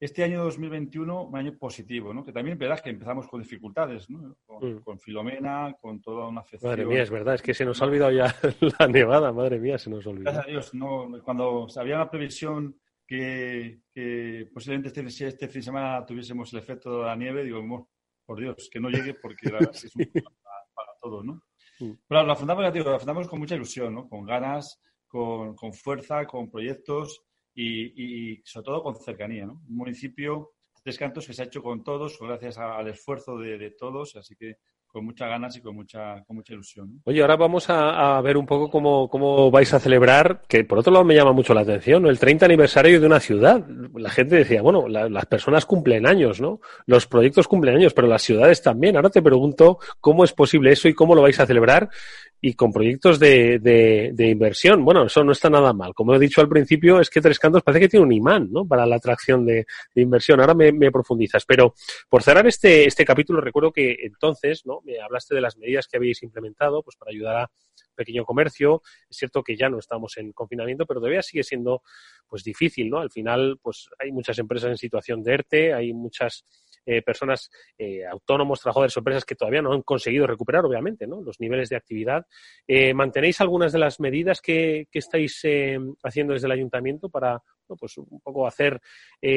este 0.00 0.24
año 0.24 0.42
2021, 0.44 1.24
un 1.24 1.36
año 1.36 1.56
positivo, 1.58 2.14
¿no? 2.14 2.24
Que 2.24 2.32
también 2.32 2.56
verás 2.56 2.80
que 2.80 2.88
empezamos 2.88 3.28
con 3.28 3.42
dificultades, 3.42 4.08
¿no? 4.08 4.34
Con, 4.46 4.76
mm. 4.76 4.98
Filomena, 4.98 5.76
con 5.78 6.00
toda 6.00 6.26
una 6.26 6.40
afección. 6.40 6.70
Madre 6.72 6.86
mía, 6.86 7.02
es 7.02 7.10
verdad, 7.10 7.34
es 7.34 7.42
que 7.42 7.52
se 7.52 7.66
nos 7.66 7.82
ha 7.82 7.84
olvidado 7.84 8.10
ya 8.10 8.34
la 8.78 8.88
nevada, 8.88 9.30
madre 9.30 9.60
mía, 9.60 9.76
se 9.76 9.90
nos 9.90 10.06
olvidó. 10.06 10.24
Gracias 10.24 10.46
a 10.46 10.50
Dios, 10.50 10.74
no, 10.74 11.10
cuando 11.22 11.66
había 11.76 11.96
una 11.96 12.10
previsión 12.10 12.80
que, 13.06 13.82
posiblemente 14.54 14.88
este, 14.88 15.26
este, 15.26 15.48
fin 15.48 15.60
de 15.60 15.64
semana 15.64 16.06
tuviésemos 16.06 16.50
el 16.54 16.60
efecto 16.60 17.00
de 17.00 17.06
la 17.06 17.16
nieve, 17.16 17.44
digo, 17.44 17.90
por 18.24 18.40
Dios, 18.40 18.70
que 18.72 18.80
no 18.80 18.88
llegue 18.88 19.14
porque 19.14 19.48
es 19.48 19.94
un 19.94 20.04
problema 20.12 20.30
para, 20.74 20.88
todos, 20.98 21.24
¿no? 21.26 21.42
Mm. 21.78 21.92
Pero 22.08 22.22
la 22.24 22.32
afrontamos, 22.32 22.62
la 22.62 22.94
afrontamos 22.94 23.28
con 23.28 23.38
mucha 23.38 23.54
ilusión, 23.54 23.94
¿no? 23.94 24.08
Con 24.08 24.24
ganas, 24.24 24.80
con, 25.06 25.54
con 25.56 25.74
fuerza, 25.74 26.24
con 26.26 26.50
proyectos 26.50 27.22
y, 27.54 28.40
sobre 28.44 28.64
todo 28.64 28.82
con 28.82 28.96
cercanía. 28.96 29.46
¿no? 29.46 29.62
Un 29.68 29.76
municipio, 29.76 30.52
Tres 30.82 30.98
Cantos, 30.98 31.26
que 31.26 31.34
se 31.34 31.42
ha 31.42 31.46
hecho 31.46 31.62
con 31.62 31.84
todos, 31.84 32.18
gracias 32.20 32.58
al 32.58 32.88
esfuerzo 32.88 33.36
de, 33.36 33.70
todos, 33.72 34.16
así 34.16 34.34
que 34.36 34.56
con 34.90 35.04
muchas 35.04 35.28
ganas 35.28 35.56
y 35.56 35.60
con 35.60 35.74
mucha, 35.74 36.22
con 36.24 36.36
mucha 36.36 36.52
ilusión. 36.52 37.00
Oye, 37.04 37.20
ahora 37.20 37.36
vamos 37.36 37.66
a, 37.68 38.20
ver 38.22 38.36
un 38.36 38.46
poco 38.46 38.68
cómo, 38.68 39.08
cómo, 39.08 39.50
vais 39.50 39.72
a 39.72 39.78
celebrar, 39.78 40.42
que 40.48 40.64
por 40.64 40.78
otro 40.78 40.92
lado 40.92 41.04
me 41.04 41.14
llama 41.14 41.32
mucho 41.32 41.54
la 41.54 41.60
atención, 41.60 42.06
el 42.06 42.18
30 42.18 42.46
aniversario 42.46 43.00
de 43.00 43.06
una 43.06 43.20
ciudad. 43.20 43.64
La 43.94 44.10
gente 44.10 44.36
decía, 44.36 44.62
bueno, 44.62 44.88
las 44.88 45.26
personas 45.26 45.64
cumplen 45.64 46.06
años, 46.06 46.40
¿no? 46.40 46.60
Los 46.86 47.06
proyectos 47.06 47.46
cumplen 47.46 47.76
años, 47.76 47.94
pero 47.94 48.08
las 48.08 48.22
ciudades 48.22 48.62
también. 48.62 48.96
Ahora 48.96 49.10
te 49.10 49.22
pregunto 49.22 49.78
cómo 50.00 50.24
es 50.24 50.32
posible 50.32 50.72
eso 50.72 50.88
y 50.88 50.94
cómo 50.94 51.14
lo 51.14 51.22
vais 51.22 51.38
a 51.38 51.46
celebrar 51.46 51.88
y 52.42 52.54
con 52.54 52.72
proyectos 52.72 53.18
de, 53.18 53.58
de, 53.58 54.28
inversión. 54.28 54.84
Bueno, 54.84 55.04
eso 55.04 55.22
no 55.22 55.32
está 55.32 55.50
nada 55.50 55.72
mal. 55.72 55.92
Como 55.94 56.14
he 56.14 56.18
dicho 56.18 56.40
al 56.40 56.48
principio, 56.48 57.00
es 57.00 57.10
que 57.10 57.20
Tres 57.20 57.38
Cantos 57.38 57.62
parece 57.62 57.80
que 57.80 57.88
tiene 57.88 58.06
un 58.06 58.12
imán 58.12 58.48
¿no? 58.50 58.66
para 58.66 58.86
la 58.86 58.96
atracción 58.96 59.44
de, 59.44 59.66
inversión. 59.94 60.40
Ahora 60.40 60.54
me, 60.54 60.72
me, 60.72 60.90
profundizas. 60.90 61.44
Pero 61.44 61.74
por 62.08 62.22
cerrar 62.22 62.46
este, 62.46 62.86
este 62.86 63.04
capítulo, 63.04 63.40
recuerdo 63.40 63.72
que 63.72 63.94
entonces 64.02 64.64
¿no? 64.64 64.79
Me 64.84 65.00
hablaste 65.00 65.34
de 65.34 65.40
las 65.40 65.56
medidas 65.56 65.86
que 65.88 65.96
habéis 65.96 66.22
implementado 66.22 66.82
pues, 66.82 66.96
para 66.96 67.10
ayudar 67.10 67.36
a 67.36 67.50
pequeño 67.94 68.24
comercio. 68.24 68.82
Es 69.08 69.18
cierto 69.18 69.42
que 69.42 69.56
ya 69.56 69.68
no 69.68 69.78
estamos 69.78 70.16
en 70.16 70.32
confinamiento, 70.32 70.86
pero 70.86 71.00
todavía 71.00 71.22
sigue 71.22 71.42
siendo 71.42 71.82
pues 72.28 72.44
difícil, 72.44 72.88
¿no? 72.88 72.98
Al 72.98 73.10
final, 73.10 73.58
pues 73.60 73.88
hay 73.98 74.12
muchas 74.12 74.38
empresas 74.38 74.70
en 74.70 74.76
situación 74.76 75.22
de 75.22 75.34
ERTE, 75.34 75.74
hay 75.74 75.92
muchas 75.92 76.44
eh, 76.86 77.02
personas 77.02 77.50
eh, 77.76 78.06
autónomos, 78.06 78.60
trabajadores 78.60 78.96
o 78.96 79.00
empresas 79.00 79.24
que 79.24 79.34
todavía 79.34 79.62
no 79.62 79.72
han 79.72 79.82
conseguido 79.82 80.26
recuperar, 80.26 80.64
obviamente, 80.64 81.06
¿no? 81.06 81.20
los 81.20 81.40
niveles 81.40 81.68
de 81.68 81.76
actividad. 81.76 82.26
Eh, 82.66 82.94
¿Mantenéis 82.94 83.40
algunas 83.40 83.72
de 83.72 83.78
las 83.78 84.00
medidas 84.00 84.40
que, 84.40 84.88
estáis 84.92 85.42
haciendo 86.02 86.34
desde 86.34 86.46
el 86.46 86.52
ayuntamiento 86.52 87.08
para 87.08 87.42
pues 87.76 87.96
un 87.98 88.20
poco 88.20 88.46
hacer 88.46 88.80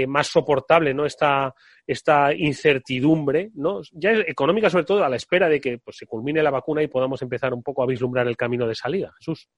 más 0.08 0.28
soportable 0.28 0.94
¿no? 0.94 1.06
esta, 1.06 1.54
esta 1.86 2.34
incertidumbre, 2.34 3.52
¿no? 3.56 3.82
ya 3.92 4.12
económica 4.12 4.70
sobre 4.70 4.86
todo, 4.86 5.04
a 5.04 5.10
la 5.10 5.16
espera 5.16 5.50
de 5.50 5.60
que 5.60 5.80
pues, 5.80 5.98
se 5.98 6.06
culmine 6.06 6.44
la 6.44 6.52
vacuna 6.52 6.84
y 6.84 6.88
podamos 6.88 7.22
empezar 7.22 7.54
un 7.54 7.63
poco 7.63 7.84
a 7.84 7.88
vislumbrar 7.88 8.28
el 8.28 8.38
camino 8.38 8.68
de 8.68 8.75
salida? 8.75 9.13
Jesús. 9.18 9.50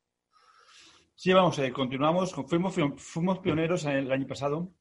Sí, 1.13 1.31
vamos, 1.31 1.59
continuamos. 1.73 2.33
Fuimos, 2.33 2.75
fuimos 2.97 3.39
pioneros 3.39 3.85
el 3.85 4.11
año 4.11 4.27
pasado 4.27 4.73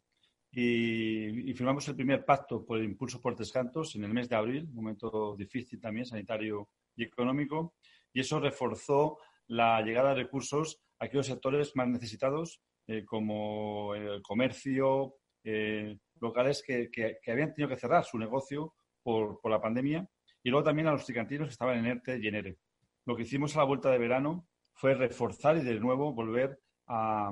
y, 0.56 1.52
firmamos 1.54 1.88
el 1.88 1.96
primer 1.96 2.24
pacto 2.24 2.64
por 2.64 2.78
el 2.78 2.84
impulso 2.84 3.20
por 3.20 3.36
descantos 3.36 3.94
en 3.96 4.04
el 4.04 4.12
mes 4.12 4.28
de 4.28 4.36
abril, 4.36 4.68
un 4.68 4.74
momento 4.74 5.34
difícil 5.36 5.80
también 5.80 6.06
sanitario 6.06 6.68
y 6.96 7.04
económico, 7.04 7.74
y 8.12 8.20
eso 8.20 8.38
reforzó 8.38 9.18
la 9.48 9.80
llegada 9.82 10.10
de 10.10 10.22
recursos 10.22 10.80
a 10.98 11.06
aquellos 11.06 11.26
sectores 11.26 11.74
más 11.74 11.88
necesitados, 11.88 12.60
eh, 12.86 13.04
como 13.04 13.94
el 13.94 14.20
comercio, 14.22 15.16
eh, 15.42 15.96
locales 16.20 16.62
que, 16.66 16.90
habían 17.26 17.54
tenido 17.54 17.68
que 17.68 17.80
cerrar 17.80 18.04
su 18.04 18.18
negocio 18.18 18.74
por, 19.02 19.38
la 19.50 19.60
pandemia, 19.60 20.08
y 20.42 20.50
luego 20.50 20.64
también 20.64 20.88
a 20.88 20.92
los 20.92 21.04
tricantinos 21.04 21.48
que 21.48 21.52
estaban 21.52 21.78
en 21.78 21.86
ERTE 21.86 22.18
y 22.22 22.28
en 22.28 22.34
ERE. 22.34 22.58
Lo 23.06 23.16
que 23.16 23.22
hicimos 23.22 23.54
a 23.54 23.60
la 23.60 23.64
vuelta 23.64 23.90
de 23.90 23.98
verano 23.98 24.46
fue 24.74 24.94
reforzar 24.94 25.56
y 25.56 25.62
de 25.62 25.78
nuevo 25.80 26.12
volver 26.12 26.58
a, 26.86 27.30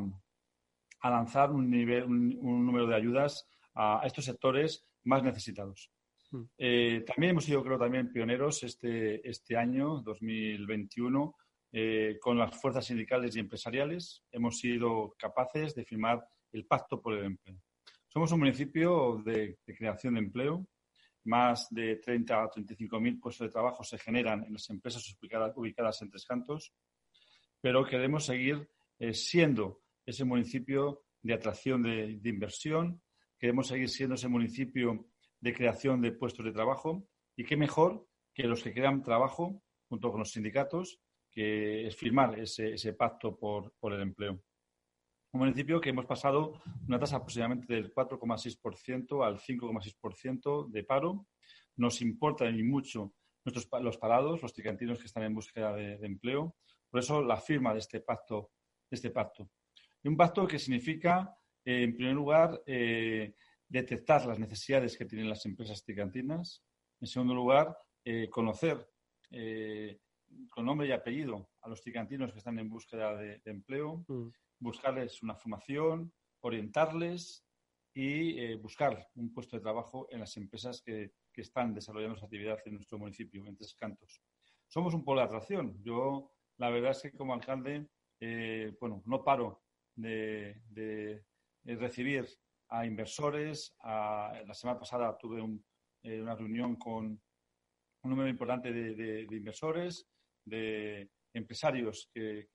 a 1.02 1.11
lanzar 1.11 1.50
un, 1.50 1.71
nivel, 1.71 2.04
un, 2.04 2.66
número 2.66 2.87
de 2.87 2.97
ayudas 2.97 3.49
a, 3.75 4.02
estos 4.04 4.25
sectores 4.25 4.87
más 5.04 5.23
necesitados. 5.23 5.90
Hmm. 6.30 6.44
Eh, 6.56 7.04
también 7.06 7.32
hemos 7.32 7.44
sido, 7.44 7.62
creo, 7.62 7.78
también 7.78 8.12
pioneros 8.12 8.62
este, 8.62 9.28
este 9.28 9.56
año, 9.56 10.00
2021, 10.02 11.35
eh, 11.73 12.19
con 12.21 12.38
las 12.38 12.55
fuerzas 12.61 12.85
sindicales 12.85 13.35
y 13.35 13.41
empresariales. 13.41 14.23
Hemos 14.31 14.59
sido 14.59 15.14
capaces 15.19 15.75
de 15.75 15.85
firmar 15.85 16.23
el 16.52 16.67
Pacto 16.67 17.00
por 17.00 17.14
el 17.14 17.25
Empleo. 17.25 17.57
Somos 18.12 18.31
un 18.33 18.41
municipio 18.41 19.23
de, 19.25 19.59
creación 19.64 20.14
de 20.14 20.21
empleo. 20.21 20.67
Más 21.25 21.69
de 21.71 21.97
30 21.97 22.43
a 22.43 22.50
35 22.50 23.00
mil 23.00 23.19
puestos 23.19 23.47
de 23.47 23.52
trabajo 23.52 23.83
se 23.85 23.97
generan 23.97 24.45
en 24.45 24.52
las 24.52 24.69
empresas 24.69 25.02
ubicadas, 25.55 26.02
en 26.02 26.11
Tres 26.11 26.26
Cantos, 26.26 26.75
pero 27.61 27.87
queremos 27.87 28.26
seguir 28.26 28.69
eh, 28.99 29.14
siendo 29.14 29.83
ese 30.05 30.25
municipio 30.25 31.05
de 31.23 31.33
atracción 31.33 31.83
de, 31.83 32.21
inversión. 32.25 33.00
Queremos 33.38 33.69
seguir 33.69 33.88
siendo 33.88 34.17
ese 34.17 34.29
municipio 34.29 35.07
de 35.41 35.55
creación 35.55 36.02
de 36.02 36.12
puestos 36.12 36.45
de 36.45 36.52
trabajo. 36.52 37.09
Y 37.35 37.45
qué 37.45 37.57
mejor 37.57 38.07
que 38.35 38.43
los 38.43 38.62
que 38.62 38.75
crean 38.75 39.02
trabajo 39.02 39.62
junto 39.88 40.11
con 40.11 40.21
los 40.21 40.33
sindicatos, 40.33 41.00
que 41.33 41.87
es 41.87 41.97
firmar 41.97 42.39
ese, 42.39 42.93
pacto 42.93 43.37
por, 43.37 43.73
el 43.93 44.03
empleo. 44.03 44.43
Un 45.33 45.41
municipio 45.41 45.81
que 45.81 45.91
hemos 45.91 46.05
pasado 46.05 46.61
una 46.87 46.99
tasa 46.99 47.17
aproximadamente 47.17 47.73
del 47.73 47.93
4,6% 47.93 49.27
al 49.27 49.39
5,6% 49.39 50.71
de 50.71 50.85
paro. 50.85 51.27
Nos 51.77 52.03
importa 52.03 52.49
y 52.51 52.62
mucho 52.62 53.15
nuestros, 53.45 53.67
los 53.83 53.97
parados, 53.97 54.43
los 54.43 54.53
tricantinos 54.53 54.99
que 54.99 55.07
están 55.07 55.23
en 55.23 55.35
búsqueda 55.35 55.75
de, 55.75 55.97
de 55.97 56.07
empleo. 56.07 56.55
Por 56.91 57.01
eso 57.01 57.23
la 57.23 57.39
firma 57.39 57.73
de 57.73 57.79
este 57.79 58.01
pacto, 58.01 58.53
de 58.91 58.97
este 58.97 59.11
pacto. 59.11 59.49
Un 60.05 60.17
pacto 60.17 60.47
que 60.47 60.59
significa, 60.59 61.35
eh, 61.65 61.85
en 61.85 61.95
primer 61.95 62.15
lugar, 62.15 62.62
eh, 62.67 63.35
detectar 63.69 64.27
las 64.27 64.39
necesidades 64.39 64.97
que 64.97 65.05
tienen 65.05 65.29
las 65.29 65.47
empresas 65.47 65.83
tricantinas. 65.85 66.62
En 67.01 67.07
segundo 67.07 67.35
lugar, 67.35 67.77
eh, 68.05 68.29
conocer 68.29 68.87
con 70.51 70.65
nombre 70.65 70.87
y 70.89 70.93
apellido 70.93 71.51
a 71.61 71.69
los 71.69 71.81
tricantinos 71.81 72.33
que 72.33 72.39
están 72.39 72.59
en 72.59 72.69
búsqueda 72.69 73.17
de, 73.17 73.41
empleo, 73.45 74.05
mm. 74.09 74.29
buscarles 74.59 75.23
una 75.23 75.35
formación, 75.35 76.12
orientarles 76.41 77.45
y 77.95 78.55
buscar 78.57 79.09
un 79.17 79.33
puesto 79.33 79.57
de 79.57 79.62
trabajo 79.62 80.07
en 80.11 80.21
las 80.21 80.37
empresas 80.37 80.81
que, 80.81 81.12
que 81.33 81.43
están 81.43 81.75
desarrollando 81.75 82.17
su 82.17 82.25
actividad 82.25 82.59
en 82.65 82.75
nuestro 82.75 82.99
municipio, 82.99 83.47
en 83.47 83.57
Tres 83.57 83.75
Cantos. 83.75 84.23
Somos 84.69 84.95
un 84.95 85.05
polo 85.05 85.21
de 85.21 85.27
atracción. 85.27 85.83
Yo, 85.83 86.33
la 86.59 86.71
verdad 86.71 86.93
es 86.93 87.03
que 87.03 87.12
como 87.12 87.35
alcalde, 87.35 87.89
bueno, 88.81 89.03
no 89.07 89.25
paro 89.25 89.62
de, 89.95 91.25
recibir 91.65 92.27
a 92.69 92.87
inversores. 92.87 93.75
la 93.83 94.55
semana 94.55 94.79
pasada 94.79 95.17
tuve 95.19 95.43
eh, 96.03 96.23
una 96.23 96.35
reunión 96.35 96.77
con 96.77 97.21
un 98.05 98.11
número 98.11 98.29
importante 98.29 98.73
de, 98.73 99.27
inversores, 99.31 100.09
de 100.44 101.11
empresarios 101.34 102.11
que, 102.12 102.49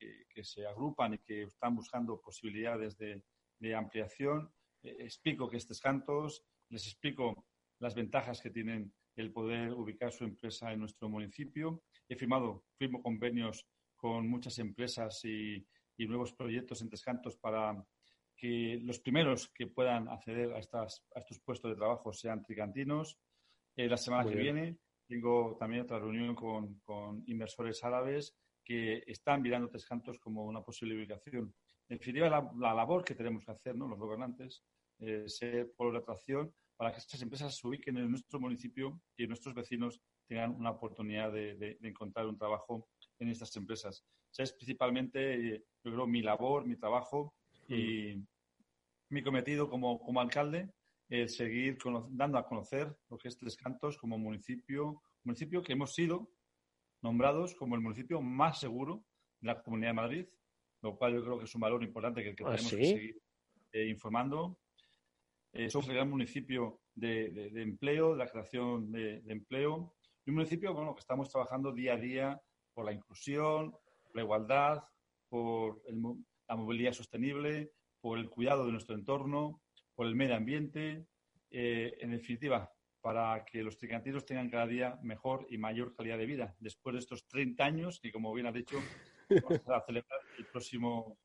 se 0.44 0.66
agrupan 0.66 1.16
y 1.16 1.20
que 1.20 1.44
están 1.44 1.76
buscando 1.76 2.22
posibilidades 2.22 2.98
de, 2.98 3.24
ampliación. 3.76 4.52
Eh, 4.84 4.98
explico 5.00 5.50
que 5.50 5.58
estos 5.58 5.80
cantos, 5.80 6.44
les 6.70 6.86
explico 6.86 7.48
las 7.80 7.96
ventajas 7.96 8.42
que 8.42 8.52
tienen 8.52 8.94
el 9.16 9.32
poder 9.32 9.74
ubicar 9.74 10.12
su 10.12 10.26
empresa 10.26 10.72
en 10.72 10.80
nuestro 10.80 11.10
municipio. 11.10 11.84
He 12.08 12.16
firmado, 12.16 12.66
firmo 12.78 13.02
convenios 13.02 13.68
con 13.96 14.28
muchas 14.28 14.60
empresas 14.60 15.26
y, 15.26 15.68
y 15.98 16.08
nuevos 16.08 16.34
proyectos 16.34 16.82
en 16.82 16.90
Tescantos 16.90 17.36
para 17.38 17.84
que 18.38 18.80
los 18.84 19.00
primeros 19.00 19.50
que 19.50 19.68
puedan 19.68 20.08
acceder 20.08 20.54
a, 20.54 20.60
estas, 20.60 21.04
a 21.16 21.20
estos 21.20 21.40
puestos 21.40 21.72
de 21.72 21.78
trabajo 21.78 22.14
sean 22.14 22.44
tricantinos. 22.44 23.18
Eh, 23.76 23.90
la 23.90 23.98
semana 23.98 24.30
que 24.30 24.38
viene 24.38 24.78
tengo 25.08 25.56
también 25.60 25.84
otra 25.84 26.00
reunión 26.00 26.36
con, 26.36 26.80
con, 26.80 27.24
inversores 27.28 27.84
árabes 27.84 28.36
que 28.64 29.04
están 29.08 29.42
mirando 29.42 29.70
Tescantos 29.70 30.20
como 30.20 30.46
una 30.46 30.62
posible 30.62 30.96
ubicación. 30.96 31.54
En 31.90 31.98
definitiva, 31.98 32.30
la, 32.30 32.52
la 32.58 32.74
labor 32.74 33.04
que 33.04 33.16
tenemos 33.16 33.46
que 33.46 33.52
hacer, 33.52 33.76
¿no? 33.76 33.88
los 33.88 33.98
gobernantes, 33.98 34.64
eh, 35.00 35.24
ser 35.28 35.72
por 35.76 35.94
la 35.94 36.00
atracción 36.00 36.54
para 36.76 36.92
que 36.92 37.00
estas 37.00 37.22
empresas 37.22 37.56
se 37.56 37.68
ubiquen 37.68 37.98
en 37.98 38.10
nuestro 38.10 38.40
municipio 38.40 39.00
y 39.16 39.26
nuestros 39.26 39.56
vecinos 39.56 40.02
tengan 40.28 40.54
una 40.56 40.72
oportunidad 40.72 41.32
de, 41.32 41.56
de 41.56 41.78
encontrar 41.82 42.28
un 42.28 42.38
trabajo 42.38 42.88
en 43.20 43.30
estas 43.30 43.56
empresas 43.56 44.06
es 44.44 44.54
principalmente, 44.54 45.56
eh, 45.56 45.64
yo 45.84 45.92
creo, 45.92 46.08
mi 46.08 46.22
labor, 46.22 46.66
mi 46.66 46.76
trabajo 46.76 47.34
y 47.68 48.16
mm. 48.16 48.28
mi 49.10 49.24
cometido 49.24 49.70
como, 49.70 50.00
como 50.00 50.22
alcalde, 50.22 50.70
es 51.10 51.36
seguir 51.36 51.78
dando 52.10 52.38
a 52.38 52.46
conocer 52.46 52.96
lo 53.10 53.18
que 53.18 53.30
es 53.30 53.38
Tres 53.38 53.56
Cantos 53.56 53.98
como 53.98 54.18
municipio, 54.18 55.02
municipio 55.24 55.62
que 55.62 55.74
hemos 55.74 55.94
sido 55.94 56.30
nombrados 57.02 57.56
como 57.56 57.76
el 57.76 57.82
municipio 57.82 58.22
más 58.22 58.60
seguro 58.60 59.06
de 59.40 59.48
la 59.48 59.62
Comunidad 59.62 59.90
de 59.90 59.94
Madrid, 59.94 60.26
lo 60.82 60.98
cual 60.98 61.14
yo 61.14 61.24
creo 61.24 61.38
que 61.38 61.46
es 61.46 61.56
un 61.56 61.62
valor 61.62 61.84
importante 61.84 62.24
que, 62.24 62.36
que 62.36 62.44
ah, 62.44 62.56
tenemos 62.56 62.72
que 62.72 62.86
seguir 62.86 63.22
eh, 63.72 63.88
informando. 63.88 64.60
somos 65.70 65.88
el 65.88 65.96
gran 65.96 66.10
municipio 66.10 66.82
de, 66.96 67.52
empleo, 67.56 68.12
de 68.12 68.18
la 68.18 68.30
creación 68.30 68.92
de, 68.92 69.24
empleo, 69.28 69.96
y 70.26 70.32
un 70.32 70.36
municipio 70.36 70.74
bueno, 70.74 70.94
que 70.94 71.02
estamos 71.02 71.30
trabajando 71.30 71.72
día 71.72 71.94
a 71.94 71.98
día 71.98 72.42
por 72.74 72.86
la 72.86 72.92
inclusión, 72.92 73.74
la 74.14 74.22
igualdad, 74.24 74.84
por 75.30 75.82
la 76.48 76.56
movilidad 76.56 76.94
sostenible, 76.94 77.72
por 78.02 78.20
el 78.20 78.30
cuidado 78.30 78.66
de 78.66 78.72
nuestro 78.72 78.96
entorno, 78.96 79.62
por 79.98 80.06
el 80.06 80.16
medio 80.16 80.36
ambiente, 80.36 81.08
en 81.50 82.12
definitiva, 82.12 82.72
para 83.02 83.44
que 83.44 83.64
los 83.64 83.78
tricantinos 83.78 84.26
tengan 84.26 84.48
cada 84.48 84.68
día 84.68 85.00
mejor 85.02 85.48
y 85.50 85.58
mayor 85.58 85.96
calidad 85.96 86.20
de 86.20 86.28
vida. 86.28 86.56
Después 86.60 86.94
de 86.94 87.00
estos 87.00 87.28
30 87.28 87.66
años, 87.66 88.00
que 88.00 88.12
como 88.12 88.32
bien 88.32 88.46
ha 88.46 88.52
dicho, 88.52 88.78
vamos 89.44 89.68
a 89.70 89.82
celebrar 89.82 90.20
el 90.38 90.46
próximo, 90.46 91.18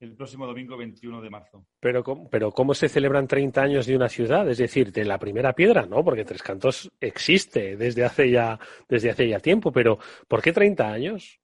el 0.00 0.16
próximo 0.16 0.46
domingo 0.46 0.78
21 0.78 1.20
de 1.20 1.28
marzo. 1.28 1.66
Pero, 1.78 2.02
pero 2.30 2.50
¿cómo 2.50 2.72
se 2.72 2.88
celebran 2.88 3.28
30 3.28 3.60
años 3.60 3.84
de 3.84 3.94
una 3.94 4.08
ciudad? 4.08 4.48
Es 4.48 4.56
decir, 4.56 4.90
de 4.90 5.04
la 5.04 5.18
primera 5.18 5.52
piedra, 5.52 5.84
¿no? 5.84 6.02
Porque 6.02 6.24
Tres 6.24 6.42
Cantos 6.42 6.90
existe 6.98 7.76
desde 7.76 8.04
hace 8.04 8.30
ya, 8.30 8.58
desde 8.88 9.10
hace 9.10 9.28
ya 9.28 9.38
tiempo, 9.38 9.70
pero 9.70 9.98
¿por 10.26 10.40
qué 10.40 10.50
30 10.50 10.90
años? 10.90 11.38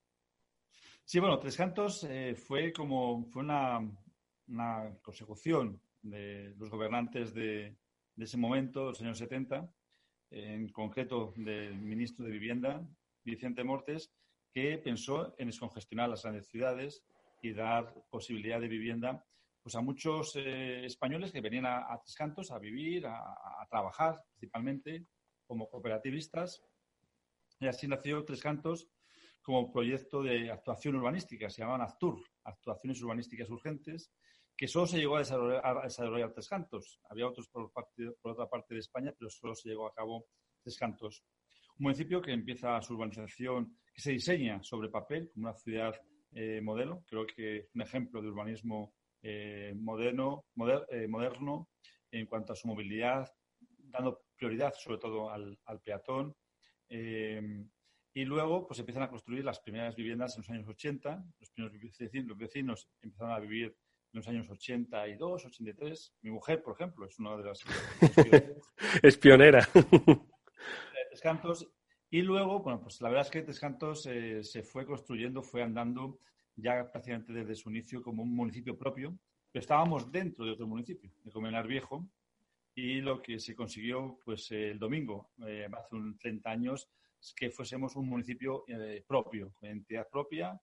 Sí, 1.05 1.21
bueno, 1.21 1.39
Tres 1.39 1.59
Cantos 1.59 2.07
eh, 2.09 2.35
fue 2.35 2.73
como 2.73 3.27
fue 3.27 3.43
una, 3.43 3.81
una 4.49 4.99
consecución 5.03 5.79
de 6.03 6.55
los 6.57 6.71
gobernantes 6.71 7.35
de, 7.35 7.77
ese 8.17 8.37
momento, 8.37 8.87
los 8.87 9.01
años 9.01 9.19
70, 9.19 9.73
en 10.31 10.69
concreto 10.69 11.33
del 11.37 11.81
ministro 11.81 12.25
de 12.25 12.33
Vivienda, 12.33 12.87
Vicente 13.25 13.65
Mortes, 13.65 14.13
que 14.53 14.79
pensó 14.79 15.35
en 15.39 15.47
descongestionar 15.47 16.09
las 16.09 16.23
grandes 16.23 16.49
ciudades 16.49 17.03
y 17.43 17.53
dar 17.53 17.95
posibilidad 18.11 18.61
de 18.61 18.69
vivienda 18.69 19.25
pues 19.63 19.75
a 19.75 19.81
muchos 19.81 20.37
eh, 20.37 20.85
españoles 20.87 21.33
que 21.33 21.41
venían 21.41 21.67
a, 21.67 21.99
Tres 22.03 22.15
Cantos 22.15 22.51
a 22.51 22.59
vivir, 22.59 23.07
a, 23.07 23.67
trabajar 23.71 24.23
principalmente 24.33 25.07
como 25.47 25.69
cooperativistas. 25.69 26.63
Y 27.59 27.67
así 27.67 27.87
nació 27.87 28.25
Tres 28.25 28.41
Cantos 28.41 28.89
como 29.43 29.71
proyecto 29.71 30.23
de 30.23 30.51
actuación 30.51 30.97
urbanística, 30.97 31.49
se 31.49 31.63
llamaban 31.63 31.83
ACTUR, 31.83 32.23
Actuaciones 32.45 33.03
Urbanísticas 33.03 33.51
Urgentes, 33.51 34.13
que 34.61 34.69
solo 34.69 34.87
se 34.87 34.99
llegó 34.99 35.17
a 35.17 35.21
desarrollar, 35.21 36.33
Tres 36.35 36.47
Cantos. 36.47 37.01
Había 37.09 37.27
otros 37.27 37.49
por, 37.49 37.73
otra 38.21 38.47
parte 38.47 38.75
de 38.75 38.81
España, 38.81 39.11
pero 39.19 39.31
solo 39.31 39.55
se 39.55 39.71
llegó 39.71 39.87
a 39.87 39.95
cabo 39.95 40.27
Tres 40.63 40.77
Cantos. 40.77 41.25
Un 41.79 41.85
municipio 41.85 42.21
que 42.21 42.33
empieza 42.33 42.79
su 42.83 42.93
urbanización, 42.93 43.79
que 43.91 44.03
se 44.03 44.13
diseña 44.13 44.63
sobre 44.63 44.91
papel 44.91 45.31
como 45.33 45.49
una 45.49 45.57
ciudad 45.57 45.99
eh, 46.33 46.61
modelo. 46.61 47.03
Creo 47.09 47.27
que 47.27 47.57
es 47.57 47.75
un 47.75 47.81
ejemplo 47.81 48.21
de 48.21 48.29
urbanismo 48.29 48.93
eh, 49.23 49.73
moderno, 49.75 50.45
eh, 50.91 51.09
moderno 51.09 51.71
en 52.11 52.27
cuanto 52.27 52.53
a 52.53 52.57
su 52.57 52.69
movilidad, 52.69 53.33
dando 53.79 54.25
prioridad 54.37 54.75
sobre 54.75 54.99
todo 54.99 55.31
al, 55.31 55.59
peatón. 55.83 56.37
y 56.91 58.25
luego 58.27 58.67
pues 58.67 58.79
empiezan 58.79 59.05
a 59.05 59.09
construir 59.09 59.43
las 59.43 59.61
primeras 59.61 59.97
viviendas 59.97 60.37
en 60.37 60.43
los 60.43 60.51
años 60.51 60.69
80. 60.69 61.25
Los 61.39 61.51
los 62.13 62.37
vecinos 62.37 62.91
empezaron 63.01 63.33
a 63.33 63.39
vivir 63.39 63.75
en 64.13 64.19
los 64.19 64.29
años 64.29 64.51
82, 64.51 65.47
83. 65.47 66.15
Mi 66.23 66.31
mujer, 66.31 66.63
por 66.63 66.75
ejemplo, 66.75 67.07
es 67.07 67.19
una 67.19 67.37
de 67.37 67.45
las... 67.45 67.65
es 69.03 69.19
pionera. 69.19 69.69
Cantos. 71.21 71.69
Y 72.11 72.23
luego, 72.23 72.61
bueno, 72.61 72.81
pues 72.81 73.01
la 73.01 73.09
verdad 73.09 73.27
es 73.27 73.31
que 73.31 73.43
Tres 73.43 73.61
Cantos 73.61 74.07
eh, 74.07 74.43
se 74.43 74.63
fue 74.63 74.85
construyendo, 74.85 75.43
fue 75.43 75.63
andando 75.63 76.19
ya 76.57 76.91
prácticamente 76.91 77.33
desde 77.33 77.55
su 77.55 77.71
inicio 77.71 78.03
como 78.03 78.23
un 78.23 78.35
municipio 78.35 78.77
propio, 78.77 79.17
pero 79.53 79.61
estábamos 79.61 80.11
dentro 80.11 80.45
de 80.45 80.53
otro 80.53 80.67
municipio, 80.67 81.11
de 81.23 81.31
Comenar 81.31 81.67
Viejo, 81.67 82.05
y 82.75 83.01
lo 83.01 83.23
que 83.23 83.39
se 83.39 83.55
consiguió 83.55 84.19
pues 84.25 84.51
el 84.51 84.79
domingo, 84.79 85.31
eh, 85.47 85.69
hace 85.73 85.95
un 85.95 86.19
30 86.19 86.51
años, 86.51 86.89
es 87.21 87.33
que 87.35 87.51
fuésemos 87.51 87.95
un 87.97 88.09
municipio 88.09 88.65
eh, 88.67 89.05
propio, 89.07 89.53
con 89.55 89.69
entidad 89.69 90.09
propia, 90.09 90.61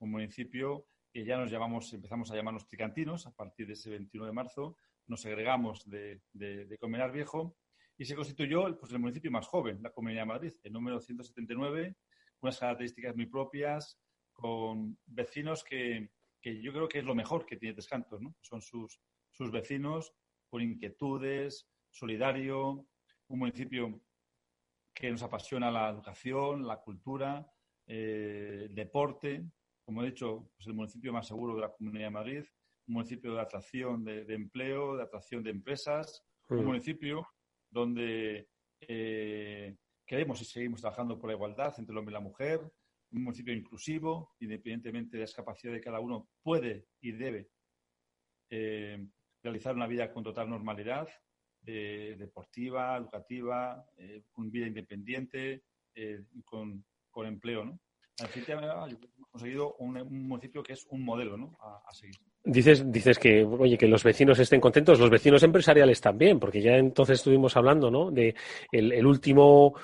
un 0.00 0.10
municipio 0.10 0.86
que 1.12 1.24
ya 1.24 1.36
nos 1.36 1.50
llamamos, 1.50 1.92
empezamos 1.92 2.30
a 2.30 2.36
llamarnos 2.36 2.66
tricantinos 2.66 3.26
a 3.26 3.32
partir 3.32 3.66
de 3.66 3.72
ese 3.72 3.90
21 3.90 4.26
de 4.26 4.32
marzo, 4.32 4.76
nos 5.06 5.24
agregamos 5.24 5.88
de, 5.88 6.20
de, 6.32 6.78
Comenar 6.78 7.10
Viejo 7.10 7.56
y 7.96 8.04
se 8.04 8.14
constituyó 8.14 8.78
pues, 8.78 8.92
el 8.92 8.98
municipio 8.98 9.30
más 9.30 9.46
joven, 9.46 9.82
la 9.82 9.90
Comunidad 9.90 10.22
de 10.22 10.26
Madrid, 10.26 10.52
el 10.62 10.72
número 10.72 11.00
179, 11.00 11.96
unas 12.40 12.58
características 12.58 13.16
muy 13.16 13.26
propias, 13.26 13.98
con 14.32 14.96
vecinos 15.06 15.64
que, 15.64 16.10
que 16.40 16.62
yo 16.62 16.72
creo 16.72 16.88
que 16.88 16.98
es 16.98 17.04
lo 17.04 17.14
mejor 17.14 17.44
que 17.44 17.56
tiene 17.56 17.74
Tescantos, 17.74 18.20
¿no? 18.20 18.36
Son 18.40 18.62
sus, 18.62 19.00
sus 19.30 19.50
vecinos 19.50 20.14
con 20.48 20.62
inquietudes, 20.62 21.68
solidario, 21.90 22.86
un 23.28 23.38
municipio 23.38 24.00
que 24.94 25.10
nos 25.10 25.22
apasiona 25.22 25.70
la 25.70 25.90
educación, 25.90 26.66
la 26.66 26.80
cultura, 26.80 27.46
eh, 27.86 28.66
el 28.66 28.74
deporte, 28.74 29.44
como 29.88 30.02
he 30.02 30.10
dicho, 30.10 30.50
pues 30.54 30.66
el 30.66 30.74
municipio 30.74 31.14
más 31.14 31.26
seguro 31.26 31.54
de 31.54 31.62
la 31.62 31.72
Comunidad 31.72 32.08
de 32.08 32.10
Madrid, 32.10 32.44
un 32.88 32.92
municipio 32.92 33.32
de 33.32 33.40
atracción 33.40 34.04
de, 34.04 34.34
empleo, 34.34 34.94
de 34.94 35.02
atracción 35.02 35.42
de 35.42 35.48
empresas, 35.48 36.26
un 36.50 36.62
mm. 36.62 36.66
municipio 36.66 37.26
donde 37.70 38.50
eh, 38.82 39.74
queremos 40.04 40.42
y 40.42 40.44
seguimos 40.44 40.82
trabajando 40.82 41.18
por 41.18 41.30
la 41.30 41.36
igualdad 41.36 41.72
entre 41.78 41.94
el 41.94 41.98
hombre 42.00 42.12
y 42.12 42.18
la 42.18 42.20
mujer, 42.20 42.60
un 43.12 43.24
municipio 43.24 43.54
inclusivo, 43.54 44.34
independientemente 44.40 45.16
de 45.16 45.24
la 45.24 45.32
capacidad 45.34 45.72
de 45.72 45.80
cada 45.80 46.00
uno, 46.00 46.28
puede 46.42 46.88
y 47.00 47.12
debe 47.12 47.48
eh, 48.50 49.08
realizar 49.42 49.74
una 49.74 49.86
vida 49.86 50.12
con 50.12 50.22
total 50.22 50.50
normalidad, 50.50 51.08
eh, 51.64 52.14
deportiva, 52.18 52.94
educativa, 52.98 53.86
con 54.32 54.50
vida 54.50 54.66
independiente, 54.66 55.62
con, 56.44 56.84
con 57.10 57.26
empleo, 57.26 57.64
¿no? 57.64 57.80
Hemos 58.20 59.28
conseguido 59.30 59.74
un, 59.78 60.28
municipio 60.28 60.62
que 60.62 60.72
es 60.72 60.86
un 60.90 61.04
modelo 61.04 61.36
¿no? 61.36 61.56
a, 61.60 61.92
seguir. 61.92 62.16
Dices, 62.44 62.90
dices 62.90 63.18
que, 63.18 63.44
oye, 63.44 63.76
que 63.76 63.88
los 63.88 64.02
vecinos 64.02 64.38
estén 64.38 64.60
contentos, 64.60 64.98
los 64.98 65.10
vecinos 65.10 65.42
empresariales 65.42 66.00
también, 66.00 66.38
porque 66.38 66.62
ya 66.62 66.76
entonces 66.76 67.18
estuvimos 67.18 67.56
hablando, 67.56 67.90
¿no? 67.90 68.10
De 68.10 68.34
el 68.72 69.04
último 69.04 69.74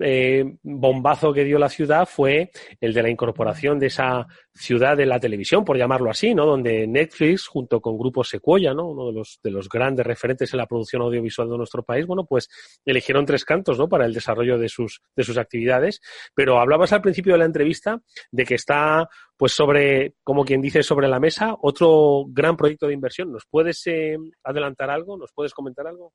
eh, 0.00 0.56
bombazo 0.62 1.32
que 1.32 1.44
dio 1.44 1.58
la 1.58 1.68
ciudad 1.68 2.06
fue 2.06 2.50
el 2.80 2.94
de 2.94 3.02
la 3.02 3.10
incorporación 3.10 3.78
de 3.78 3.86
esa 3.86 4.26
ciudad 4.54 4.96
de 4.96 5.06
la 5.06 5.18
televisión, 5.20 5.64
por 5.64 5.76
llamarlo 5.76 6.10
así, 6.10 6.34
¿no? 6.34 6.46
Donde 6.46 6.86
Netflix, 6.86 7.46
junto 7.46 7.80
con 7.80 7.98
Grupo 7.98 8.24
Secuoya, 8.24 8.74
¿no? 8.74 8.88
Uno 8.88 9.06
de 9.06 9.12
los, 9.12 9.40
de 9.42 9.50
los 9.50 9.68
grandes 9.68 10.06
referentes 10.06 10.52
en 10.52 10.58
la 10.58 10.66
producción 10.66 11.02
audiovisual 11.02 11.48
de 11.48 11.56
nuestro 11.56 11.82
país, 11.82 12.06
bueno, 12.06 12.24
pues 12.24 12.48
eligieron 12.84 13.26
tres 13.26 13.44
cantos, 13.44 13.78
¿no? 13.78 13.88
Para 13.88 14.06
el 14.06 14.14
desarrollo 14.14 14.58
de 14.58 14.68
sus, 14.68 15.02
de 15.16 15.24
sus 15.24 15.38
actividades. 15.38 16.00
Pero 16.34 16.58
hablabas 16.58 16.92
al 16.92 17.02
principio 17.02 17.32
de 17.32 17.38
la 17.38 17.44
entrevista 17.46 18.00
de 18.30 18.44
que 18.44 18.54
está, 18.54 19.08
pues 19.36 19.52
sobre, 19.52 20.14
como 20.22 20.44
quien 20.44 20.60
dice, 20.60 20.82
sobre 20.82 21.08
la 21.08 21.20
mesa 21.20 21.56
otro 21.60 22.24
gran 22.28 22.56
proyecto 22.56 22.86
de 22.86 22.94
inversión. 22.94 23.32
¿Nos 23.32 23.46
puedes 23.46 23.86
eh, 23.86 24.16
adelantar 24.44 24.90
algo? 24.90 25.16
¿Nos 25.16 25.32
puedes 25.32 25.52
comentar 25.54 25.86
algo? 25.86 26.12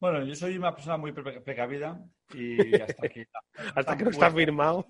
Bueno, 0.00 0.24
yo 0.24 0.34
soy 0.34 0.56
una 0.56 0.74
persona 0.74 0.96
muy 0.96 1.12
precavida 1.12 2.02
y 2.32 2.74
hasta 2.80 3.06
que... 3.06 3.26
hasta 3.74 3.98
que 3.98 4.04
no 4.04 4.10
está 4.10 4.30
firmado. 4.30 4.86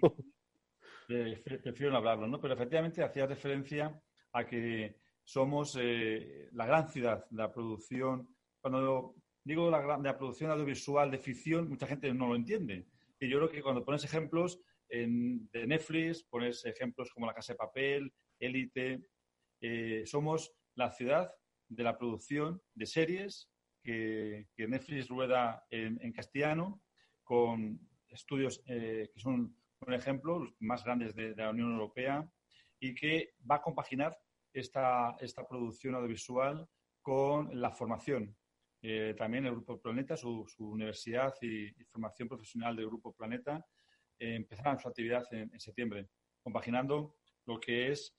prefiero 1.08 1.90
no 1.90 1.96
hablarlo, 1.98 2.28
¿no? 2.28 2.40
Pero 2.40 2.54
efectivamente 2.54 3.02
hacía 3.02 3.26
referencia 3.26 4.00
a 4.32 4.46
que 4.46 5.00
somos 5.24 5.76
eh, 5.80 6.48
la 6.52 6.64
gran 6.64 6.88
ciudad 6.88 7.26
de 7.28 7.36
la 7.36 7.52
producción. 7.52 8.36
Cuando 8.60 9.16
digo 9.44 9.68
la, 9.68 9.96
de 9.96 10.04
la 10.04 10.16
producción 10.16 10.52
audiovisual 10.52 11.10
de 11.10 11.18
ficción, 11.18 11.68
mucha 11.68 11.88
gente 11.88 12.14
no 12.14 12.28
lo 12.28 12.36
entiende. 12.36 12.86
Y 13.18 13.28
yo 13.28 13.38
creo 13.38 13.50
que 13.50 13.62
cuando 13.62 13.84
pones 13.84 14.04
ejemplos 14.04 14.60
en, 14.88 15.50
de 15.50 15.66
Netflix, 15.66 16.22
pones 16.22 16.64
ejemplos 16.64 17.10
como 17.12 17.26
La 17.26 17.34
Casa 17.34 17.54
de 17.54 17.58
Papel, 17.58 18.12
Élite, 18.38 19.02
eh, 19.60 20.04
somos 20.06 20.52
la 20.76 20.92
ciudad 20.92 21.32
de 21.68 21.82
la 21.82 21.98
producción 21.98 22.62
de 22.74 22.86
series 22.86 23.50
que, 23.82 24.46
Netflix 24.56 25.08
rueda 25.08 25.66
en, 25.70 26.12
castellano 26.12 26.82
con 27.22 27.80
estudios 28.08 28.62
eh, 28.66 29.10
que 29.12 29.20
son 29.20 29.56
un 29.80 29.94
ejemplo, 29.94 30.40
los 30.40 30.54
más 30.60 30.84
grandes 30.84 31.14
de, 31.14 31.34
la 31.34 31.50
Unión 31.50 31.72
Europea, 31.72 32.28
y 32.78 32.94
que 32.94 33.34
va 33.50 33.56
a 33.56 33.62
compaginar 33.62 34.18
esta, 34.52 35.16
esta 35.20 35.46
producción 35.46 35.94
audiovisual 35.94 36.68
con 37.00 37.48
la 37.58 37.70
formación. 37.70 38.36
Eh, 38.82 39.14
también 39.16 39.46
el 39.46 39.52
Grupo 39.52 39.80
Planeta, 39.80 40.16
su, 40.16 40.46
universidad 40.58 41.34
y, 41.40 41.70
formación 41.84 42.28
profesional 42.28 42.76
del 42.76 42.86
Grupo 42.86 43.14
Planeta, 43.14 43.64
eh, 44.18 44.34
empezarán 44.34 44.78
su 44.78 44.88
actividad 44.88 45.24
en, 45.32 45.58
septiembre, 45.58 46.08
compaginando 46.42 47.16
lo 47.46 47.58
que 47.58 47.92
es 47.92 48.14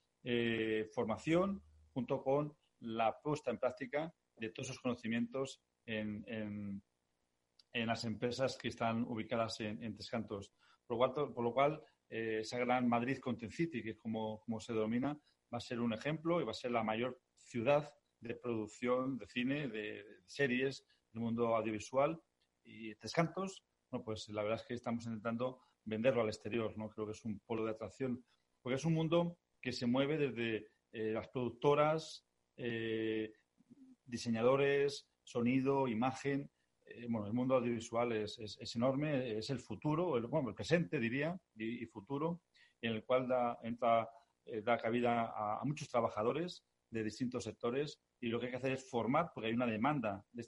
formación 0.94 1.64
junto 1.94 2.22
con 2.22 2.56
la 2.82 3.20
puesta 3.22 3.50
en 3.50 3.58
práctica 3.58 4.14
de 4.38 4.50
todos 4.50 4.70
esos 4.70 4.82
conocimientos 4.82 5.62
en, 5.86 6.24
en, 6.28 6.82
las 7.88 8.04
empresas 8.06 8.58
que 8.58 8.68
están 8.68 9.04
ubicadas 9.04 9.60
en, 9.62 9.82
en 9.84 9.96
Tescantos. 9.96 10.54
Por 10.86 10.96
lo 10.96 10.98
cual, 10.98 11.34
por 11.34 11.44
lo 11.44 11.54
cual 11.54 11.84
eh, 12.10 12.40
esa 12.42 12.58
gran 12.60 12.88
Madrid 12.88 13.20
Content 13.20 13.52
City, 13.52 13.82
que 13.82 13.92
es 13.92 13.98
como, 13.98 14.42
como 14.42 14.60
se 14.60 14.74
denomina, 14.74 15.14
va 15.54 15.58
a 15.58 15.62
ser 15.62 15.80
un 15.80 15.94
ejemplo 15.94 16.42
y 16.42 16.44
va 16.44 16.52
a 16.52 16.56
ser 16.56 16.72
la 16.72 16.84
mayor 16.84 17.20
ciudad 17.38 17.90
de 18.20 18.36
producción 18.36 19.18
de 19.18 19.28
cine, 19.28 19.68
de, 19.68 20.06
series, 20.28 20.86
del 21.12 21.24
mundo 21.24 21.56
audiovisual 21.56 22.22
y 22.64 22.96
Tres 22.96 23.14
Cantos, 23.14 23.64
bueno, 23.90 24.06
pues 24.06 24.30
la 24.30 24.44
verdad 24.44 24.60
es 24.62 24.68
que 24.68 24.74
estamos 24.76 25.06
intentando 25.06 25.62
venderlo 25.84 26.22
al 26.22 26.28
exterior, 26.28 26.78
¿no? 26.78 26.90
Creo 26.90 27.06
que 27.06 27.14
es 27.14 27.26
un 27.26 27.40
polo 27.40 27.66
de 27.66 27.72
atracción, 27.72 28.24
porque 28.62 28.76
es 28.76 28.86
un 28.86 28.94
mundo 28.94 29.38
que 29.60 29.74
se 29.74 29.88
mueve 29.88 30.18
desde 30.18 30.68
eh, 30.92 31.12
las 31.14 31.28
productoras, 31.30 32.26
eh, 32.56 33.34
diseñadores, 34.12 35.08
sonido, 35.24 35.88
imagen. 35.88 36.52
Eh, 36.86 37.08
bueno, 37.10 37.28
el 37.28 37.34
mundo 37.34 37.56
audiovisual 37.56 38.12
es, 38.12 38.38
es, 38.40 38.76
enorme, 38.76 39.38
es 39.38 39.50
el 39.50 39.60
futuro, 39.60 40.18
el, 40.18 40.28
bueno, 40.28 40.50
el 40.50 40.56
presente 40.56 41.00
diría, 41.00 41.40
y, 41.56 41.86
futuro, 41.86 42.42
en 42.82 42.94
el 42.94 43.04
cual 43.04 43.28
da, 43.28 43.58
entra, 43.64 44.10
da 44.64 44.78
cabida 44.78 45.32
a, 45.36 45.64
muchos 45.64 45.90
trabajadores 45.90 46.66
de 46.90 47.04
distintos 47.04 47.46
sectores 47.46 48.02
y 48.20 48.28
lo 48.28 48.40
que 48.40 48.48
hay 48.48 48.52
que 48.52 48.58
hacer 48.58 48.74
es 48.74 48.90
formar, 48.90 49.32
porque 49.34 49.48
hay 49.48 49.54
una 49.54 49.66
demanda 49.66 50.26
de, 50.32 50.46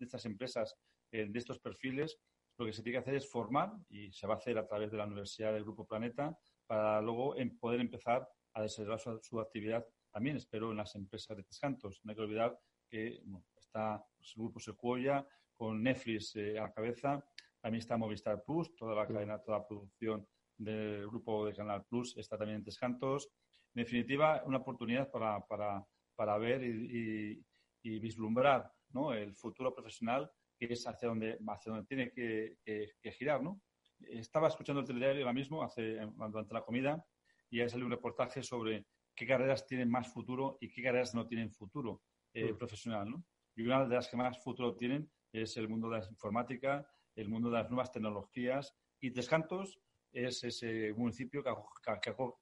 estas 0.00 0.26
empresas, 0.26 0.76
de 1.10 1.38
estos 1.38 1.58
perfiles, 1.58 2.18
lo 2.58 2.66
que 2.66 2.72
se 2.72 2.82
tiene 2.82 2.96
que 2.98 3.02
hacer 3.02 3.14
es 3.14 3.30
formar 3.30 3.72
y 3.88 4.12
se 4.12 4.26
va 4.26 4.34
a 4.34 4.36
hacer 4.38 4.58
a 4.58 4.66
través 4.66 4.90
de 4.90 4.96
la 4.96 5.06
Universidad 5.06 5.52
del 5.52 5.64
Grupo 5.64 5.86
Planeta 5.86 6.36
para 6.66 7.00
luego 7.00 7.34
poder 7.60 7.80
empezar 7.80 8.28
a 8.54 8.62
desarrollar 8.62 9.20
su, 9.22 9.40
actividad 9.40 9.86
también, 10.10 10.36
espero, 10.36 10.70
en 10.70 10.78
las 10.78 10.94
empresas 10.94 11.36
de 11.36 11.44
Tescantos. 11.44 12.00
No 12.02 12.10
hay 12.10 12.16
que 12.16 12.22
olvidar 12.22 12.58
que 12.88 13.22
está 13.56 14.04
pues, 14.16 14.32
el 14.36 14.42
grupo 14.42 14.60
Secuoya 14.60 15.26
con 15.54 15.82
Netflix 15.82 16.36
eh, 16.36 16.58
a 16.58 16.62
la 16.62 16.72
cabeza, 16.72 17.24
también 17.60 17.80
está 17.80 17.96
Movistar 17.96 18.44
Plus, 18.44 18.74
toda 18.76 18.94
la 18.94 19.06
cadena, 19.06 19.38
toda 19.40 19.58
la 19.58 19.66
producción 19.66 20.26
del 20.56 21.06
grupo 21.08 21.46
de 21.46 21.54
Canal 21.54 21.84
Plus 21.84 22.16
está 22.16 22.38
también 22.38 22.58
en 22.58 22.64
Tescantos. 22.64 23.28
En 23.74 23.82
definitiva, 23.82 24.42
una 24.46 24.58
oportunidad 24.58 25.10
para, 25.10 25.40
para, 25.46 25.84
para 26.14 26.38
ver 26.38 26.62
y, 26.62 27.42
vislumbrar 27.82 28.68
¿no? 28.90 29.12
el 29.12 29.32
futuro 29.34 29.72
profesional 29.72 30.28
que 30.58 30.72
es 30.72 30.86
hacia 30.88 31.08
donde, 31.08 31.38
hacia 31.46 31.70
donde 31.70 31.86
tiene 31.86 32.10
que, 32.10 32.56
que, 32.64 33.12
girar. 33.12 33.42
¿no? 33.42 33.60
Estaba 34.00 34.48
escuchando 34.48 34.80
el 34.80 34.86
telediario 34.86 35.22
ahora 35.22 35.32
mismo, 35.32 35.62
hace, 35.62 35.98
durante 36.16 36.54
la 36.54 36.62
comida, 36.62 37.04
y 37.50 37.60
ha 37.60 37.68
salido 37.68 37.86
un 37.86 37.92
reportaje 37.92 38.42
sobre 38.42 38.86
qué 39.14 39.26
carreras 39.26 39.66
tienen 39.66 39.90
más 39.90 40.12
futuro 40.12 40.58
y 40.60 40.68
qué 40.68 40.82
carreras 40.82 41.14
no 41.14 41.26
tienen 41.26 41.52
futuro 41.52 42.02
eh, 42.36 42.54
profesional. 42.54 43.10
¿no? 43.10 43.24
Y 43.54 43.62
una 43.62 43.86
de 43.86 43.94
las 43.94 44.08
que 44.08 44.16
más 44.16 44.42
futuro 44.42 44.74
tienen 44.74 45.10
es 45.32 45.56
el 45.56 45.68
mundo 45.68 45.88
de 45.88 45.98
la 45.98 46.06
informática, 46.06 46.86
el 47.14 47.28
mundo 47.28 47.50
de 47.50 47.56
las 47.58 47.70
nuevas 47.70 47.90
tecnologías. 47.90 48.74
Y 49.00 49.10
Tres 49.10 49.28
Cantos 49.28 49.80
es 50.12 50.44
ese 50.44 50.92
municipio 50.94 51.42
que 51.42 51.50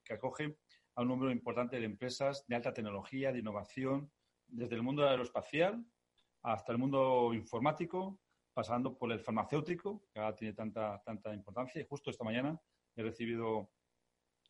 que 0.03 0.13
acoge 0.13 0.57
a 0.95 1.01
un 1.01 1.07
número 1.07 1.31
importante 1.31 1.79
de 1.79 1.85
empresas 1.85 2.45
de 2.47 2.55
alta 2.55 2.73
tecnología, 2.73 3.31
de 3.31 3.39
innovación, 3.39 4.11
desde 4.47 4.75
el 4.75 4.83
mundo 4.83 5.07
aeroespacial 5.07 5.85
hasta 6.43 6.71
el 6.71 6.77
mundo 6.77 7.33
informático, 7.33 8.19
pasando 8.53 8.97
por 8.97 9.11
el 9.11 9.19
farmacéutico, 9.19 10.03
que 10.13 10.19
ahora 10.19 10.35
tiene 10.35 10.53
tanta, 10.53 11.01
tanta 11.03 11.33
importancia. 11.33 11.81
Y 11.81 11.85
justo 11.85 12.11
esta 12.11 12.23
mañana 12.23 12.59
he 12.95 13.01
recibido 13.01 13.71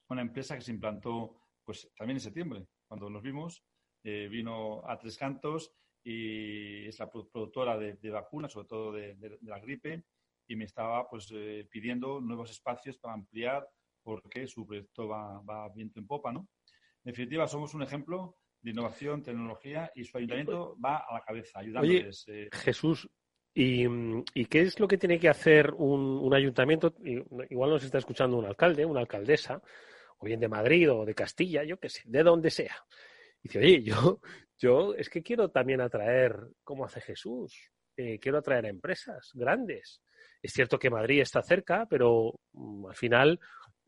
una 0.09 0.21
empresa 0.21 0.55
que 0.55 0.61
se 0.61 0.71
implantó 0.71 1.41
pues 1.63 1.89
también 1.95 2.17
en 2.17 2.21
septiembre, 2.21 2.67
cuando 2.87 3.09
nos 3.09 3.23
vimos, 3.23 3.63
eh, 4.05 4.27
vino 4.29 4.87
a 4.87 4.97
Tres 4.97 5.17
Cantos 5.17 5.73
y 6.03 6.85
es 6.87 6.99
la 6.99 7.09
productora 7.09 7.77
de, 7.77 8.09
vacunas, 8.11 8.51
sobre 8.51 8.67
todo 8.67 8.91
de, 8.91 9.39
la 9.41 9.59
gripe, 9.59 10.03
y 10.47 10.55
me 10.55 10.65
estaba 10.65 11.09
pues 11.09 11.31
eh, 11.33 11.67
pidiendo 11.69 12.21
nuevos 12.21 12.51
espacios 12.51 12.97
para 12.99 13.15
ampliar 13.15 13.67
porque 14.03 14.45
su 14.45 14.67
proyecto 14.67 15.07
va, 15.07 15.41
va 15.41 15.67
viento 15.69 15.99
en 15.99 16.05
popa, 16.05 16.31
¿no? 16.31 16.47
En 17.03 17.11
definitiva, 17.11 17.47
somos 17.47 17.73
un 17.73 17.81
ejemplo 17.81 18.37
de 18.61 18.71
innovación, 18.71 19.23
tecnología 19.23 19.91
y 19.95 20.03
su 20.03 20.17
ayuntamiento 20.17 20.77
va 20.83 20.97
a 20.97 21.13
la 21.15 21.21
cabeza, 21.21 21.59
ayudándoles. 21.59 22.25
Eh. 22.27 22.49
Jesús, 22.51 23.09
¿y, 23.53 24.45
qué 24.45 24.61
es 24.61 24.79
lo 24.79 24.87
que 24.87 24.99
tiene 24.99 25.19
que 25.19 25.29
hacer 25.29 25.71
un, 25.73 26.31
ayuntamiento? 26.31 26.93
Igual 27.49 27.71
nos 27.71 27.83
está 27.83 27.97
escuchando 27.97 28.37
un 28.37 28.45
alcalde, 28.45 28.85
una 28.85 28.99
alcaldesa, 28.99 29.61
o 30.17 30.25
bien 30.25 30.39
de 30.39 30.47
Madrid 30.47 30.91
o 30.91 31.05
de 31.05 31.15
Castilla, 31.15 31.63
yo 31.63 31.79
qué 31.79 31.89
sé, 31.89 32.01
de 32.05 32.23
donde 32.23 32.51
sea. 32.51 32.75
Dice, 33.45 33.59
oye, 33.59 33.83
yo, 33.83 33.93
yo 34.57 34.95
es 34.95 35.07
que 35.07 35.21
quiero 35.21 35.51
también 35.51 35.79
atraer, 35.79 36.35
como 36.63 36.83
hace 36.83 36.99
Jesús, 36.99 37.71
eh, 37.95 38.17
quiero 38.17 38.39
atraer 38.39 38.65
a 38.65 38.69
empresas 38.69 39.29
grandes. 39.35 40.01
Es 40.41 40.51
cierto 40.51 40.79
que 40.79 40.89
Madrid 40.89 41.21
está 41.21 41.43
cerca, 41.43 41.85
pero 41.87 42.39
mm, 42.53 42.87
al 42.87 42.95
final 42.95 43.39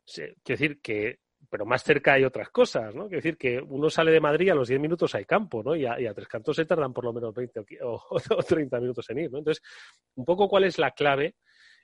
quiero 0.06 0.36
decir 0.46 0.80
que, 0.80 1.22
pero 1.50 1.66
más 1.66 1.84
cerca 1.84 2.14
hay 2.14 2.24
otras 2.24 2.50
cosas, 2.50 2.94
¿no? 2.94 3.08
Quiero 3.08 3.18
decir 3.18 3.36
que 3.36 3.60
uno 3.60 3.90
sale 3.90 4.12
de 4.12 4.20
Madrid 4.20 4.52
a 4.52 4.56
los 4.56 4.68
10 4.68 4.80
minutos 4.80 5.16
hay 5.16 5.26
campo, 5.26 5.64
¿no? 5.64 5.76
Y 5.76 5.88
a, 5.88 6.14
Tres 6.14 6.28
Cantos 6.28 6.56
se 6.56 6.66
tardan 6.66 6.94
por 6.94 7.04
lo 7.04 7.12
menos 7.12 7.34
20 7.34 7.62
o, 7.82 8.00
30 8.48 8.80
minutos 8.80 9.10
en 9.10 9.18
ir, 9.18 9.32
¿no? 9.32 9.40
Entonces, 9.40 9.64
un 10.16 10.24
poco 10.24 10.48
cuál 10.48 10.66
es 10.66 10.78
la 10.78 10.92
clave 10.92 11.36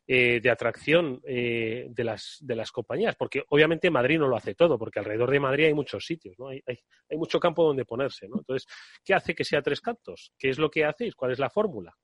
eh, 0.05 0.39
de 0.41 0.49
atracción 0.49 1.21
eh, 1.25 1.87
de, 1.89 2.03
las, 2.03 2.37
de 2.41 2.55
las 2.55 2.71
compañías, 2.71 3.15
porque 3.15 3.43
obviamente 3.49 3.89
Madrid 3.89 4.19
no 4.19 4.27
lo 4.27 4.35
hace 4.35 4.55
todo, 4.55 4.77
porque 4.77 4.99
alrededor 4.99 5.31
de 5.31 5.39
Madrid 5.39 5.65
hay 5.65 5.73
muchos 5.73 6.05
sitios, 6.05 6.37
¿no? 6.37 6.49
Hay, 6.49 6.61
hay, 6.65 7.17
mucho 7.17 7.39
campo 7.39 7.63
donde 7.63 7.85
ponerse, 7.85 8.27
¿no? 8.27 8.37
Entonces, 8.37 8.67
¿qué 9.03 9.13
hace 9.13 9.33
que 9.33 9.43
sea 9.45 9.61
Tres 9.61 9.81
Cantos? 9.81 10.33
¿Qué 10.37 10.49
es 10.49 10.59
lo 10.59 10.69
que 10.69 10.85
hacéis? 10.85 11.15
¿Cuál 11.15 11.31
es 11.31 11.39
la 11.39 11.49
fórmula? 11.49 11.95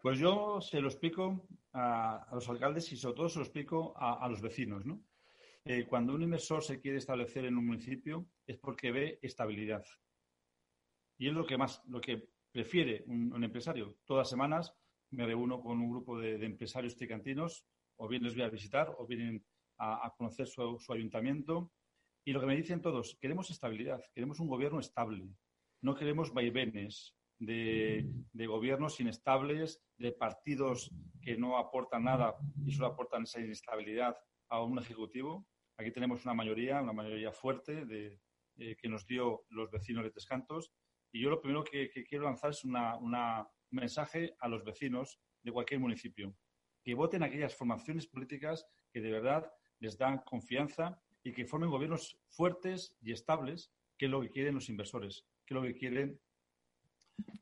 Pues 0.00 0.18
yo 0.18 0.60
se 0.60 0.80
lo 0.80 0.88
explico 0.88 1.46
a, 1.74 2.26
los 2.32 2.48
alcaldes 2.48 2.90
y 2.92 2.96
sobre 2.96 3.16
todo 3.16 3.28
se 3.28 3.38
lo 3.38 3.44
explico 3.44 3.94
a, 3.96 4.26
los 4.28 4.40
vecinos, 4.40 4.84
¿no? 4.86 5.02
Eh, 5.64 5.86
cuando 5.86 6.14
un 6.14 6.22
inversor 6.22 6.62
se 6.62 6.80
quiere 6.80 6.96
establecer 6.96 7.44
en 7.44 7.58
un 7.58 7.66
municipio 7.66 8.26
es 8.46 8.56
porque 8.56 8.92
ve 8.92 9.18
estabilidad. 9.20 9.84
Y 11.18 11.28
es 11.28 11.34
lo 11.34 11.44
que 11.44 11.58
más, 11.58 11.82
lo 11.86 12.00
que 12.00 12.30
prefiere 12.50 13.04
un, 13.06 13.44
empresario. 13.44 13.98
Todas 14.06 14.22
las 14.22 14.30
semanas 14.30 14.74
me 15.10 15.26
reúno 15.26 15.60
con 15.60 15.80
un 15.80 15.90
grupo 15.90 16.18
de, 16.18 16.44
empresarios 16.44 16.96
tricantinos, 16.96 17.64
o 17.96 18.08
bien 18.08 18.22
les 18.22 18.34
voy 18.34 18.44
a 18.44 18.48
visitar, 18.48 18.94
o 18.98 19.06
vienen 19.06 19.44
a, 19.78 20.12
conocer 20.16 20.46
su, 20.46 20.78
ayuntamiento. 20.88 21.72
Y 22.24 22.32
lo 22.32 22.40
que 22.40 22.46
me 22.46 22.56
dicen 22.56 22.82
todos, 22.82 23.16
queremos 23.20 23.50
estabilidad, 23.50 24.02
queremos 24.14 24.40
un 24.40 24.48
gobierno 24.48 24.78
estable, 24.78 25.28
no 25.82 25.94
queremos 25.94 26.32
vaivenes 26.32 27.16
de, 27.38 28.06
gobiernos 28.34 29.00
inestables, 29.00 29.82
de 29.96 30.12
partidos 30.12 30.92
que 31.22 31.36
no 31.36 31.58
aportan 31.58 32.04
nada 32.04 32.36
y 32.64 32.72
solo 32.72 32.88
aportan 32.88 33.22
esa 33.22 33.40
inestabilidad 33.40 34.16
a 34.48 34.62
un 34.62 34.78
ejecutivo. 34.78 35.46
Aquí 35.76 35.90
tenemos 35.90 36.24
una 36.24 36.34
mayoría, 36.34 36.82
una 36.82 36.92
mayoría 36.92 37.32
fuerte 37.32 37.86
eh, 38.56 38.76
que 38.76 38.88
nos 38.88 39.06
dio 39.06 39.44
los 39.48 39.70
vecinos 39.70 40.04
de 40.04 40.10
Tescantos. 40.10 40.72
Y 41.12 41.22
yo 41.22 41.30
lo 41.30 41.40
primero 41.40 41.64
que, 41.64 41.90
quiero 41.90 42.24
lanzar 42.24 42.50
es 42.50 42.64
un 42.64 42.76
mensaje 43.70 44.34
a 44.38 44.48
los 44.48 44.64
vecinos 44.64 45.20
de 45.42 45.52
cualquier 45.52 45.80
municipio, 45.80 46.34
que 46.82 46.94
voten 46.94 47.22
aquellas 47.22 47.54
formaciones 47.54 48.06
políticas 48.06 48.66
que 48.92 49.00
de 49.00 49.10
verdad 49.10 49.50
les 49.78 49.96
dan 49.96 50.18
confianza 50.18 51.00
y 51.22 51.32
que 51.32 51.46
formen 51.46 51.70
gobiernos 51.70 52.18
fuertes 52.28 52.96
y 53.00 53.12
estables, 53.12 53.72
que 53.98 54.06
es 54.06 54.10
lo 54.10 54.20
que 54.20 54.30
quieren 54.30 54.54
los 54.54 54.68
inversores, 54.68 55.26
que 55.44 55.54
es 55.54 55.60
lo 55.60 55.66
que 55.66 55.74
quieren 55.74 56.20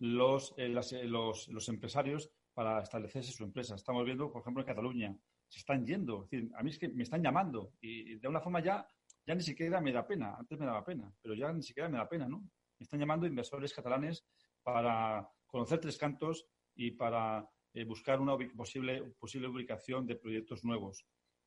los, 0.01 0.55
eh, 0.57 0.75
eh, 0.93 1.05
los, 1.05 1.69
empresarios 1.69 2.31
para 2.53 2.83
establecerse 2.83 3.33
su 3.33 3.45
empresa. 3.45 3.77
Estamos 3.77 4.05
viendo, 4.05 4.31
por 4.33 4.43
ejemplo, 4.43 4.63
en 4.63 4.67
Cataluña, 4.67 5.17
se 5.49 5.61
están 5.61 5.87
yendo. 5.87 6.29
A 6.55 6.63
mí 6.63 6.71
es 6.71 6.79
que 6.79 6.89
me 6.89 7.05
están 7.05 7.23
llamando 7.23 7.73
y 7.81 8.17
de 8.17 8.29
una 8.29 8.41
forma 8.41 8.61
ya, 8.61 8.87
ya 9.25 9.35
ni 9.35 9.43
siquiera 9.43 9.81
me 9.81 9.93
da 9.93 10.07
pena. 10.07 10.35
Antes 10.37 10.59
me 10.59 10.67
daba 10.67 10.85
pena, 10.85 11.13
pero 11.23 11.35
ya 11.35 11.53
ni 11.53 11.63
siquiera 11.63 11.89
me 11.89 11.99
da 11.99 12.09
pena, 12.09 12.29
¿no? 12.29 12.41
Me 12.41 12.85
están 12.85 13.01
llamando 13.01 13.27
inversores 13.27 13.73
catalanes 13.73 14.25
para 14.63 15.29
conocer 15.49 15.81
Tres 15.81 15.99
Cantos 15.99 16.47
y 16.77 16.93
para 16.93 17.51
eh, 17.75 17.85
buscar 17.85 18.21
una 18.21 18.37
posible, 18.57 19.03
posible 19.19 19.49
ubicación 19.49 20.07
de 20.07 20.15
proyectos 20.15 20.65
nuevos. 20.65 21.05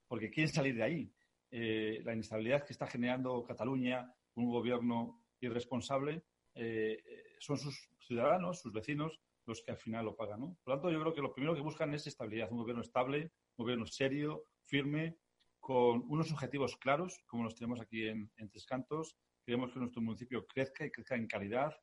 Porque 0.08 0.30
quieren 0.30 0.52
salir 0.52 0.76
de 0.76 0.84
ahí. 0.84 1.14
Eh, 1.50 2.02
la 2.04 2.14
inestabilidad 2.14 2.66
que 2.66 2.74
está 2.74 2.88
generando 2.88 3.44
Cataluña, 3.44 4.14
un 4.36 4.50
gobierno 4.50 5.24
irresponsable, 5.40 6.24
eh, 6.56 7.02
son 7.40 7.58
sus 7.58 7.90
ciudadanos, 8.00 8.60
sus 8.60 8.74
vecinos, 8.74 9.22
los 9.46 9.62
que 9.62 9.72
al 9.72 9.78
final 9.78 10.06
lo 10.06 10.16
pagan. 10.16 10.42
¿no? 10.42 10.58
Por 10.64 10.74
lo 10.74 10.82
tanto, 10.82 10.92
yo 10.92 11.00
creo 11.00 11.14
que 11.14 11.22
lo 11.22 11.34
primero 11.34 11.56
que 11.56 11.62
buscan 11.62 11.94
es 11.94 12.08
estabilidad, 12.08 12.52
un 12.52 12.58
gobierno 12.58 12.82
estable, 12.82 13.32
un 13.58 13.64
gobierno 13.64 13.86
serio, 13.86 14.46
firme, 14.66 15.18
con 15.60 16.04
unos 16.10 16.32
objetivos 16.32 16.76
claros, 16.78 17.24
como 17.28 17.44
los 17.44 17.56
tenemos 17.56 17.80
aquí 17.80 18.08
en, 18.08 18.32
Tres 18.50 18.66
Cantos. 18.66 19.16
Queremos 19.46 19.72
que 19.72 19.80
nuestro 19.80 20.02
municipio 20.02 20.46
crezca 20.46 20.86
y 20.86 20.92
crezca 20.92 21.16
en 21.16 21.28
calidad, 21.28 21.74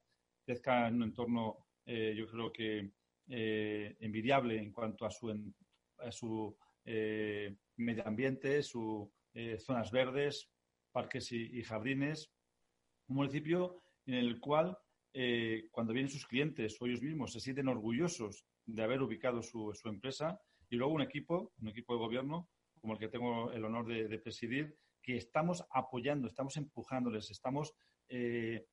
crezca 0.44 0.88
en 0.88 0.96
un 0.96 1.02
entorno, 1.04 1.67
eh, 1.88 2.14
yo 2.14 2.29
creo 2.29 2.53
que 2.53 2.92
eh, 3.29 3.96
envidiable 4.01 4.59
en 4.59 4.72
cuanto 4.72 5.07
a 5.07 5.11
su, 5.11 5.31
a 5.98 6.12
su 6.12 6.55
eh, 6.85 7.57
medio 7.77 8.07
ambiente, 8.07 8.62
sus 8.62 9.09
zonas 9.59 9.90
verdes, 9.90 10.51
parques 10.92 11.33
y, 11.33 11.62
jardines. 11.62 12.31
Un 13.07 13.16
municipio 13.16 13.83
en 14.05 14.14
el 14.14 14.40
cual, 14.40 14.77
cuando 15.70 15.92
vienen 15.92 16.11
sus 16.11 16.27
clientes 16.27 16.77
o 16.81 16.87
ellos 16.87 17.03
mismos 17.03 17.33
se 17.33 17.40
sienten 17.40 17.68
orgullosos 17.68 18.44
de 18.66 18.83
haber 18.83 19.01
ubicado 19.01 19.42
su, 19.42 19.72
su 19.74 19.88
empresa 19.88 20.40
y 20.68 20.77
luego 20.77 20.92
un 20.92 21.03
equipo, 21.03 21.53
un 21.61 21.68
equipo 21.68 21.94
de 21.94 22.01
gobierno, 22.01 22.51
como 22.81 22.94
el 22.94 22.98
que 22.98 23.09
tengo 23.09 23.53
el 23.53 23.64
honor 23.64 23.87
de, 23.87 24.18
presidir, 24.18 24.77
que 25.03 25.16
estamos 25.16 25.64
apoyando, 25.70 26.27
estamos 26.27 26.57
empujándoles, 26.57 27.31
estamos 27.31 27.74
eh, 28.09 28.66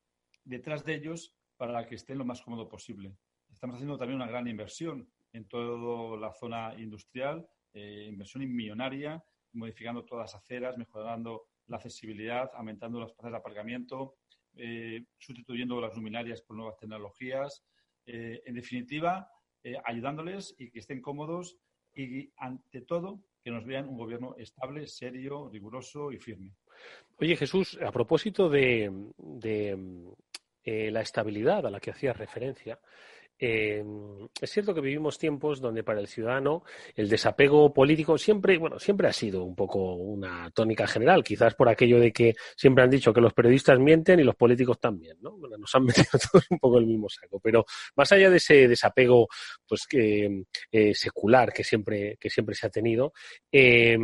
detrás 0.44 0.84
de 0.84 0.96
ellos 0.96 1.35
para 1.58 1.86
que 1.86 1.96
estén 1.96 2.18
lo 2.18 2.26
más 2.26 2.42
cómodo 2.42 2.68
posible. 2.68 3.16
Estamos 3.52 3.76
haciendo 3.76 3.98
también 3.98 4.22
una 4.22 4.30
gran 4.30 4.48
inversión 4.48 5.10
en 5.32 5.48
toda 5.48 6.18
la 6.18 6.34
zona 6.34 6.74
industrial, 6.78 7.48
eh, 7.74 8.06
inversión 8.10 8.48
millonaria, 8.54 9.24
modificando 9.54 10.04
todas 10.04 10.34
las 10.34 10.42
aceras, 10.42 10.78
mejorando 10.78 11.48
la 11.68 11.78
accesibilidad, 11.78 12.50
aumentando 12.54 13.00
las 13.00 13.12
plazas 13.14 13.32
de 13.32 13.38
aparcamiento, 13.38 14.16
eh, 14.56 15.06
sustituyendo 15.18 15.82
las 15.82 15.96
luminarias 15.96 16.42
por 16.42 16.56
nuevas 16.56 16.78
tecnologías. 16.78 17.64
Eh, 18.06 18.42
en 18.46 18.56
definitiva, 18.56 19.30
ayudándoles 19.84 20.54
y 20.60 20.70
que 20.70 20.78
estén 20.78 21.02
cómodos 21.02 21.58
y, 21.96 22.32
ante 22.38 22.82
todo, 22.82 23.24
que 23.42 23.52
nos 23.52 23.66
vean 23.66 23.90
un 23.90 23.98
gobierno 23.98 24.36
estable, 24.38 24.88
serio, 24.88 25.50
riguroso 25.52 26.12
y 26.12 26.20
firme. 26.20 26.56
Oye, 27.18 27.36
Jesús, 27.36 27.80
a 27.82 27.92
propósito 27.92 28.50
de, 28.50 28.92
la 30.66 31.02
estabilidad 31.02 31.66
a 31.66 31.70
la 31.70 31.80
que 31.80 31.92
hacías 31.92 32.18
referencia, 32.18 32.80
eh, 33.38 33.84
es 34.40 34.50
cierto 34.50 34.74
que 34.74 34.80
vivimos 34.80 35.18
tiempos 35.18 35.60
donde 35.60 35.84
para 35.84 36.00
el 36.00 36.08
ciudadano 36.08 36.64
el 36.96 37.10
desapego 37.10 37.74
político 37.74 38.18
siempre, 38.18 38.58
bueno, 38.58 38.80
siempre 38.80 39.10
ha 39.10 39.14
sido 39.14 39.44
un 39.44 39.56
poco 39.56 39.96
una 39.96 40.50
tónica 40.52 40.88
general, 40.88 41.22
quizás 41.22 41.54
por 41.54 41.68
aquello 41.68 42.00
de 42.00 42.14
que 42.14 42.34
siempre 42.56 42.84
han 42.84 42.90
dicho 42.90 43.14
que 43.14 43.20
los 43.20 43.34
periodistas 43.34 43.78
mienten 43.78 44.22
y 44.22 44.24
los 44.24 44.36
políticos 44.36 44.80
también, 44.80 45.18
¿no? 45.22 45.38
nos 45.38 45.76
han 45.76 45.84
metido 45.86 46.08
todos 46.32 46.46
un 46.50 46.60
poco 46.60 46.78
el 46.78 46.86
mismo 46.86 47.10
saco. 47.10 47.40
Pero 47.42 47.66
más 47.96 48.12
allá 48.12 48.30
de 48.30 48.38
ese 48.38 48.68
desapego, 48.70 49.28
pues 49.68 49.86
que 49.86 50.44
eh, 50.72 50.94
secular 50.94 51.52
que 51.52 51.64
siempre 51.64 52.18
que 52.18 52.30
siempre 52.30 52.56
se 52.56 52.68
ha 52.68 52.70
tenido, 52.70 53.14
eh, 53.52 53.98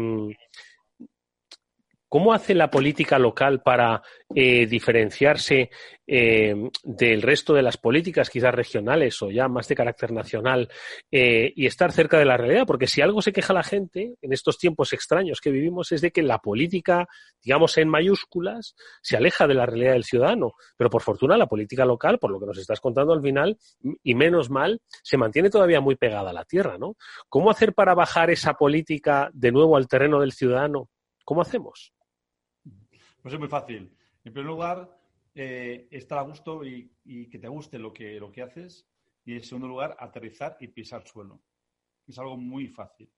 ¿Cómo 2.11 2.33
hace 2.33 2.53
la 2.53 2.69
política 2.69 3.17
local 3.17 3.61
para 3.61 4.01
eh, 4.35 4.65
diferenciarse 4.65 5.69
eh, 6.05 6.53
del 6.83 7.21
resto 7.21 7.53
de 7.53 7.61
las 7.61 7.77
políticas, 7.77 8.29
quizás 8.29 8.53
regionales 8.53 9.21
o 9.21 9.31
ya 9.31 9.47
más 9.47 9.69
de 9.69 9.75
carácter 9.75 10.11
nacional, 10.11 10.67
eh, 11.09 11.53
y 11.55 11.67
estar 11.67 11.93
cerca 11.93 12.19
de 12.19 12.25
la 12.25 12.35
realidad? 12.35 12.65
Porque 12.67 12.87
si 12.87 12.99
algo 12.99 13.21
se 13.21 13.31
queja 13.31 13.53
la 13.53 13.63
gente 13.63 14.15
en 14.21 14.33
estos 14.33 14.57
tiempos 14.57 14.91
extraños 14.91 15.39
que 15.39 15.51
vivimos 15.51 15.93
es 15.93 16.01
de 16.01 16.11
que 16.11 16.21
la 16.21 16.39
política, 16.39 17.07
digamos 17.41 17.77
en 17.77 17.87
mayúsculas, 17.87 18.75
se 19.01 19.15
aleja 19.15 19.47
de 19.47 19.53
la 19.53 19.65
realidad 19.65 19.93
del 19.93 20.03
ciudadano. 20.03 20.55
Pero 20.75 20.89
por 20.89 21.03
fortuna 21.03 21.37
la 21.37 21.47
política 21.47 21.85
local, 21.85 22.19
por 22.19 22.31
lo 22.31 22.41
que 22.41 22.47
nos 22.47 22.57
estás 22.57 22.81
contando 22.81 23.13
al 23.13 23.21
final, 23.21 23.57
y 24.03 24.15
menos 24.15 24.49
mal, 24.49 24.81
se 25.01 25.15
mantiene 25.15 25.49
todavía 25.49 25.79
muy 25.79 25.95
pegada 25.95 26.31
a 26.31 26.33
la 26.33 26.43
tierra, 26.43 26.77
¿no? 26.77 26.97
¿Cómo 27.29 27.49
hacer 27.49 27.73
para 27.73 27.93
bajar 27.95 28.31
esa 28.31 28.55
política 28.55 29.29
de 29.31 29.53
nuevo 29.53 29.77
al 29.77 29.87
terreno 29.87 30.19
del 30.19 30.33
ciudadano? 30.33 30.89
¿Cómo 31.23 31.41
hacemos? 31.41 31.93
Pues 33.21 33.33
es 33.35 33.39
muy 33.39 33.49
fácil. 33.49 33.95
En 34.23 34.33
primer 34.33 34.45
lugar, 34.45 34.99
eh, 35.35 35.87
estar 35.91 36.17
a 36.17 36.23
gusto 36.23 36.65
y, 36.65 36.89
que 37.29 37.37
te 37.37 37.47
guste 37.47 37.77
lo 37.77 37.93
que, 37.93 38.19
lo 38.19 38.31
que 38.31 38.41
haces. 38.41 38.87
Y 39.23 39.33
en 39.33 39.43
segundo 39.43 39.67
lugar, 39.67 39.95
aterrizar 39.99 40.57
y 40.59 40.67
pisar 40.67 41.05
suelo. 41.05 41.41
Es 42.07 42.17
algo 42.17 42.35
muy 42.35 42.67
fácil. 42.67 43.11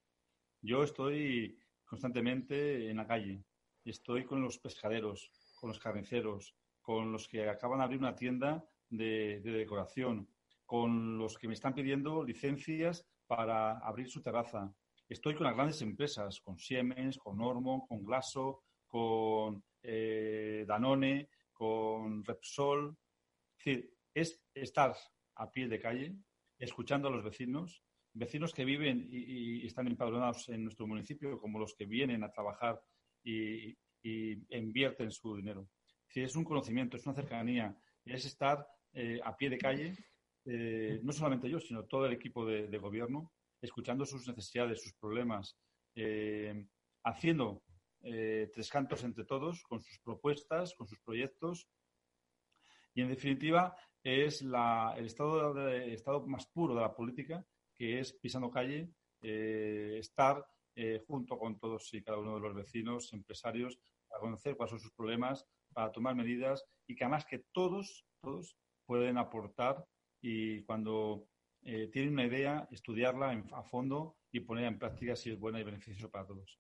Yo 0.62 0.84
estoy 0.84 1.58
constantemente 1.86 2.90
en 2.90 2.98
la 2.98 3.08
calle. 3.08 3.46
Estoy 3.86 4.26
con 4.26 4.42
los 4.42 4.60
pescaderos, 4.60 5.32
con 5.56 5.70
los 5.70 5.80
carniceros, 5.80 6.54
con 6.82 7.14
los 7.14 7.28
que 7.30 7.48
acaban 7.48 7.80
de 7.80 7.86
abrir 7.86 8.00
una 8.00 8.16
tienda 8.16 8.66
de, 8.90 9.40
de 9.42 9.52
decoración, 9.52 10.28
con 10.66 11.18
los 11.18 11.38
que 11.38 11.48
me 11.48 11.54
están 11.54 11.74
pidiendo 11.74 12.24
licencias 12.24 13.06
para 13.26 13.78
abrir 13.80 14.10
su 14.10 14.22
terraza. 14.22 14.74
Estoy 15.08 15.36
con 15.36 15.46
las 15.46 15.56
grandes 15.56 15.82
empresas, 15.82 16.42
con 16.42 16.58
Siemens, 16.58 17.18
con 17.18 17.40
Ormo, 17.42 17.88
con 17.88 18.04
Glaso, 18.04 18.64
con 18.88 19.64
eh, 19.84 20.66
Danone, 20.68 21.30
con 21.52 22.24
Repsol. 22.24 22.98
Es 23.58 23.66
decir, 23.66 23.94
es 24.14 24.42
estar 24.54 24.96
a 25.36 25.52
pie 25.52 25.68
de 25.68 25.80
calle, 25.80 26.16
escuchando 26.58 27.08
a 27.08 27.12
los 27.12 27.24
vecinos, 27.24 27.84
vecinos 28.14 28.54
que 28.54 28.66
viven 28.66 29.08
y, 29.12 29.66
están 29.66 29.88
empadronados 29.88 30.50
en 30.50 30.64
nuestro 30.64 30.88
municipio, 30.88 31.40
como 31.40 31.60
los 31.60 31.76
que 31.76 31.86
vienen 31.86 32.24
a 32.24 32.32
trabajar 32.32 32.82
y, 33.24 33.78
invierten 34.50 35.12
su 35.12 35.36
dinero. 35.36 35.70
Es, 36.14 36.36
un 36.36 36.44
conocimiento, 36.44 36.98
es 36.98 37.06
una 37.06 37.16
cercanía, 37.16 37.76
es 38.04 38.26
estar 38.26 38.68
eh, 38.92 39.20
a 39.24 39.36
pie 39.38 39.50
de 39.50 39.58
calle, 39.58 39.96
eh, 40.46 41.00
no 41.02 41.14
solamente 41.14 41.50
yo, 41.50 41.58
sino 41.60 41.86
todo 41.86 42.06
el 42.06 42.14
equipo 42.14 42.46
de 42.46 42.78
gobierno, 42.78 43.32
escuchando 43.62 44.06
sus 44.06 44.28
necesidades, 44.28 44.84
sus 44.84 44.94
problemas, 44.96 45.58
haciendo 47.06 47.64
eh, 48.06 48.52
tres 48.54 48.70
cantos 48.70 49.04
entre 49.06 49.24
todos, 49.24 49.64
con 49.64 49.82
sus 49.82 49.98
propuestas, 50.00 50.76
con 50.76 50.88
sus 50.88 51.00
proyectos. 51.00 51.70
Y 52.94 53.02
en 53.02 53.08
definitiva 53.08 53.76
es 54.04 54.42
el 54.42 55.06
estado, 55.06 55.70
estado 55.70 56.28
más 56.28 56.46
puro 56.48 56.76
de 56.76 56.82
la 56.82 56.94
política, 56.94 57.46
que 57.74 58.00
es 58.00 58.12
pisando 58.14 58.52
calle, 58.52 58.92
eh, 59.22 59.96
estar 60.00 60.46
eh, 60.76 61.02
junto 61.08 61.38
con 61.38 61.58
todos 61.58 61.94
y 61.94 62.04
cada 62.04 62.18
uno 62.20 62.36
de 62.36 62.42
los 62.42 62.54
vecinos, 62.54 63.14
empresarios, 63.14 63.80
para 64.10 64.20
conocer 64.20 64.58
cuáles 64.58 64.72
son 64.72 64.80
sus 64.82 64.92
problemas, 64.92 65.48
para 65.72 65.92
tomar 65.92 66.14
medidas 66.14 66.66
y 66.86 66.96
que 66.96 67.06
además 67.06 67.26
que 67.26 67.46
todos, 67.54 68.06
todos 68.22 68.58
pueden 68.86 69.18
aportar 69.18 69.86
y 70.22 70.62
cuando 70.64 71.28
tienen 71.62 72.12
una 72.12 72.26
idea, 72.26 72.68
estudiarla 72.72 73.32
a 73.54 73.64
fondo 73.64 74.18
y 74.34 74.42
ponerla 74.42 74.68
en 74.68 74.80
práctica 74.80 75.16
si 75.16 75.32
es 75.32 75.40
buena 75.40 75.62
y 75.62 75.64
beneficiosa 75.64 76.10
para 76.10 76.28
todos. 76.28 76.60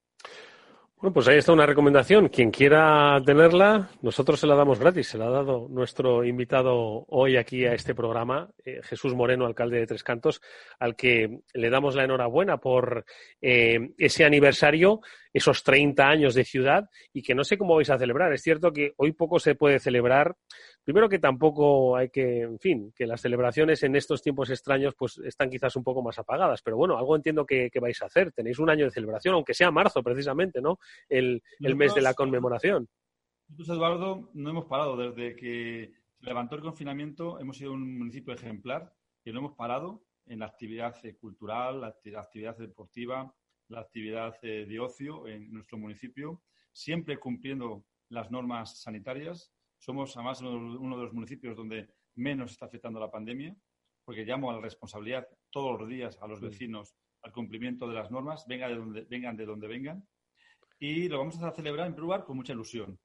Bueno, 1.03 1.15
pues 1.15 1.27
ahí 1.27 1.37
está 1.37 1.51
una 1.51 1.65
recomendación. 1.65 2.29
Quien 2.29 2.49
quiera 2.49 3.21
tenerla, 3.25 3.89
nosotros 4.01 4.39
se 4.39 4.47
la 4.47 4.55
damos 4.55 4.79
gratis. 4.79 5.09
Se 5.09 5.17
la 5.17 5.25
ha 5.25 5.31
dado 5.31 5.67
nuestro 5.69 6.23
invitado 6.23 7.03
hoy 7.09 7.35
aquí 7.35 7.65
a 7.65 7.73
este 7.73 7.93
programa, 7.93 8.49
eh, 8.63 8.79
Jesús 8.83 9.13
Moreno, 9.13 9.45
alcalde 9.45 9.79
de 9.79 9.85
Tres 9.85 10.01
Cantos, 10.01 10.41
al 10.79 10.95
que 10.95 11.41
le 11.53 11.69
damos 11.69 11.95
la 11.95 12.05
enhorabuena 12.05 12.55
por 12.55 13.03
eh, 13.41 13.91
ese 13.97 14.23
aniversario 14.23 15.01
esos 15.33 15.63
30 15.63 16.07
años 16.07 16.35
de 16.35 16.45
ciudad 16.45 16.89
y 17.11 17.23
que 17.23 17.33
no 17.33 17.43
sé 17.43 17.57
cómo 17.57 17.75
vais 17.75 17.89
a 17.89 17.97
celebrar. 17.97 18.31
Es 18.31 18.43
cierto 18.43 18.71
que 18.71 18.93
hoy 18.97 19.11
poco 19.13 19.39
se 19.39 19.55
puede 19.55 19.79
celebrar. 19.79 20.37
Primero 20.83 21.09
que 21.09 21.17
tampoco 21.17 21.97
hay 21.97 22.09
que, 22.09 22.41
en 22.41 22.59
fin, 22.59 22.93
que 22.95 23.07
las 23.07 23.21
celebraciones 23.21 23.81
en 23.83 23.95
estos 23.95 24.21
tiempos 24.21 24.51
extraños 24.51 24.93
pues 24.95 25.17
están 25.17 25.49
quizás 25.49 25.75
un 25.75 25.83
poco 25.83 26.03
más 26.03 26.19
apagadas, 26.19 26.61
pero 26.61 26.77
bueno, 26.77 26.97
algo 26.97 27.15
entiendo 27.15 27.45
que, 27.45 27.71
vais 27.81 28.01
a 28.01 28.05
hacer. 28.05 28.31
Tenéis 28.31 28.59
un 28.59 28.69
año 28.69 28.85
de 28.85 28.91
celebración, 28.91 29.33
aunque 29.33 29.53
sea 29.53 29.71
marzo 29.71 30.03
precisamente, 30.03 30.61
¿no? 30.61 30.79
El, 31.09 31.41
mes 31.59 31.95
de 31.95 32.01
la 32.01 32.13
conmemoración. 32.13 32.87
Nosotros, 33.49 33.77
Eduardo, 33.77 34.29
no 34.33 34.49
hemos 34.51 34.65
parado. 34.65 34.95
Desde 34.95 35.35
que 35.35 35.91
se 36.13 36.25
levantó 36.25 36.55
el 36.55 36.61
confinamiento, 36.61 37.39
hemos 37.39 37.57
sido 37.57 37.73
un 37.73 37.97
municipio 37.97 38.33
ejemplar 38.33 38.93
y 39.25 39.31
no 39.31 39.39
hemos 39.39 39.55
parado 39.55 40.05
en 40.27 40.39
la 40.39 40.45
actividad 40.45 40.95
cultural, 41.19 41.81
la 41.81 41.87
actividad 41.87 42.57
deportiva, 42.57 43.33
la 43.73 43.81
actividad 43.81 44.35
eh, 44.43 44.65
de 44.65 44.79
ocio 44.79 45.27
en 45.27 45.51
nuestro 45.51 45.77
municipio, 45.77 46.41
siempre 46.71 47.17
cumpliendo 47.17 47.85
las 48.09 48.31
normas 48.31 48.81
sanitarias. 48.81 49.51
Somos 49.77 50.15
además 50.15 50.41
uno 50.41 50.97
de 50.97 51.03
los 51.03 51.13
municipios 51.13 51.57
donde 51.57 51.89
menos 52.15 52.51
está 52.51 52.67
afectando 52.67 52.99
la 52.99 53.11
pandemia, 53.11 53.55
porque 54.05 54.25
llamo 54.25 54.51
a 54.51 54.55
la 54.55 54.61
responsabilidad 54.61 55.27
todos 55.49 55.79
los 55.79 55.89
días 55.89 56.17
a 56.21 56.27
los 56.27 56.39
vecinos 56.39 56.95
al 57.23 57.31
cumplimiento 57.31 57.87
de 57.87 57.95
las 57.95 58.11
normas, 58.11 58.45
vengan 58.47 58.69
de 58.69 58.77
donde 58.77 59.01
vengan. 59.09 59.37
De 59.37 59.45
donde 59.45 59.67
vengan. 59.67 60.07
Y 60.79 61.07
lo 61.07 61.19
vamos 61.19 61.41
a 61.41 61.51
celebrar 61.51 61.87
en 61.87 61.93
primer 61.93 62.03
lugar 62.03 62.23
con 62.25 62.35
mucha 62.35 62.53
ilusión, 62.53 62.99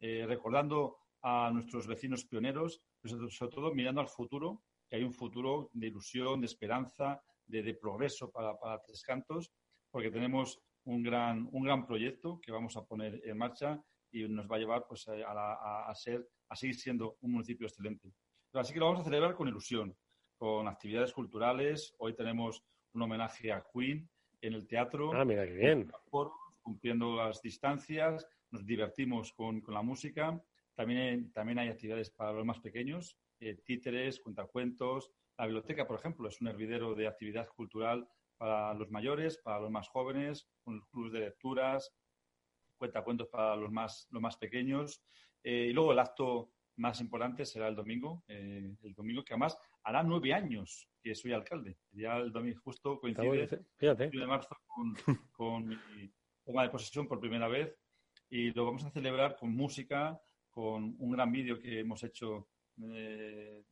eh, 0.00 0.24
recordando 0.26 0.98
a 1.22 1.50
nuestros 1.52 1.86
vecinos 1.86 2.24
pioneros, 2.24 2.82
pero 3.00 3.28
sobre 3.30 3.52
todo 3.52 3.74
mirando 3.74 4.00
al 4.00 4.08
futuro, 4.08 4.62
que 4.88 4.96
hay 4.96 5.02
un 5.02 5.12
futuro 5.12 5.70
de 5.72 5.88
ilusión, 5.88 6.40
de 6.40 6.46
esperanza, 6.46 7.20
de, 7.46 7.74
progreso 7.74 8.30
para, 8.30 8.58
para 8.58 8.80
Tres 8.82 9.02
Cantos 9.02 9.52
porque 9.94 10.10
tenemos 10.10 10.60
un 10.86 11.04
gran, 11.04 11.48
un 11.52 11.62
gran 11.62 11.86
proyecto 11.86 12.40
que 12.40 12.50
vamos 12.50 12.76
a 12.76 12.84
poner 12.84 13.20
en 13.24 13.38
marcha 13.38 13.80
y 14.10 14.26
nos 14.26 14.50
va 14.50 14.56
a 14.56 14.58
llevar 14.58 14.86
pues, 14.88 15.06
a, 15.06 15.88
a, 15.88 15.94
ser, 15.94 16.28
a 16.48 16.56
seguir 16.56 16.74
siendo 16.74 17.16
un 17.20 17.30
municipio 17.30 17.68
excelente. 17.68 18.12
así 18.54 18.72
que 18.72 18.80
lo 18.80 18.86
vamos 18.86 19.02
a 19.02 19.04
celebrar 19.04 19.36
con 19.36 19.46
ilusión, 19.46 19.96
con 20.36 20.66
actividades 20.66 21.12
culturales. 21.12 21.94
Hoy 21.98 22.12
tenemos 22.12 22.64
un 22.92 23.02
homenaje 23.02 23.52
a 23.52 23.64
Queen 23.72 24.10
en 24.40 24.54
el 24.54 24.66
teatro. 24.66 25.12
Ah, 25.14 25.24
mira 25.24 25.46
qué 25.46 25.54
bien. 25.54 25.88
Cumpliendo 26.60 27.14
las 27.14 27.40
distancias, 27.40 28.26
nos 28.50 28.66
divertimos 28.66 29.32
con, 29.32 29.60
con 29.60 29.74
la 29.74 29.82
música. 29.82 30.42
También, 30.74 31.30
también 31.30 31.60
hay 31.60 31.68
actividades 31.68 32.10
para 32.10 32.32
los 32.32 32.44
más 32.44 32.58
pequeños, 32.58 33.16
eh, 33.38 33.60
títeres, 33.64 34.18
cuentacuentos. 34.18 35.12
La 35.38 35.44
biblioteca, 35.44 35.86
por 35.86 36.00
ejemplo, 36.00 36.26
es 36.26 36.40
un 36.40 36.48
hervidero 36.48 36.96
de 36.96 37.06
actividad 37.06 37.46
cultural 37.50 38.08
para 38.44 38.74
los 38.74 38.90
mayores, 38.90 39.38
para 39.38 39.58
los 39.58 39.70
más 39.70 39.88
jóvenes, 39.88 40.46
con 40.62 40.76
los 40.76 40.86
clubes 40.88 41.12
de 41.14 41.20
lecturas, 41.20 41.94
cuentacuentos 42.76 43.26
para 43.28 43.56
los 43.56 43.72
más, 43.72 44.06
los 44.10 44.20
más 44.20 44.36
pequeños. 44.36 45.02
Eh, 45.42 45.68
y 45.70 45.72
luego 45.72 45.92
el 45.92 45.98
acto 45.98 46.52
más 46.76 47.00
importante 47.00 47.46
será 47.46 47.68
el 47.68 47.74
domingo, 47.74 48.22
eh, 48.28 48.76
el 48.82 48.92
domingo 48.92 49.24
que 49.24 49.32
además 49.32 49.56
hará 49.82 50.02
nueve 50.02 50.34
años 50.34 50.86
que 51.02 51.14
soy 51.14 51.32
alcalde. 51.32 51.78
Ya 51.92 52.18
el 52.18 52.32
domingo 52.32 52.60
justo 52.62 53.00
coincide 53.00 53.48
el 53.78 54.10
de 54.10 54.26
marzo 54.26 54.54
con, 55.32 55.66
mi 55.66 56.12
toma 56.44 56.64
de 56.64 56.68
posesión 56.68 57.08
por 57.08 57.20
primera 57.20 57.48
vez 57.48 57.74
y 58.28 58.50
lo 58.52 58.66
vamos 58.66 58.84
a 58.84 58.90
celebrar 58.90 59.36
con 59.36 59.56
música, 59.56 60.20
con 60.50 60.94
un 60.98 61.12
gran 61.12 61.32
vídeo 61.32 61.58
que 61.58 61.80
hemos 61.80 62.04
hecho 62.04 62.50
eh, 62.92 63.64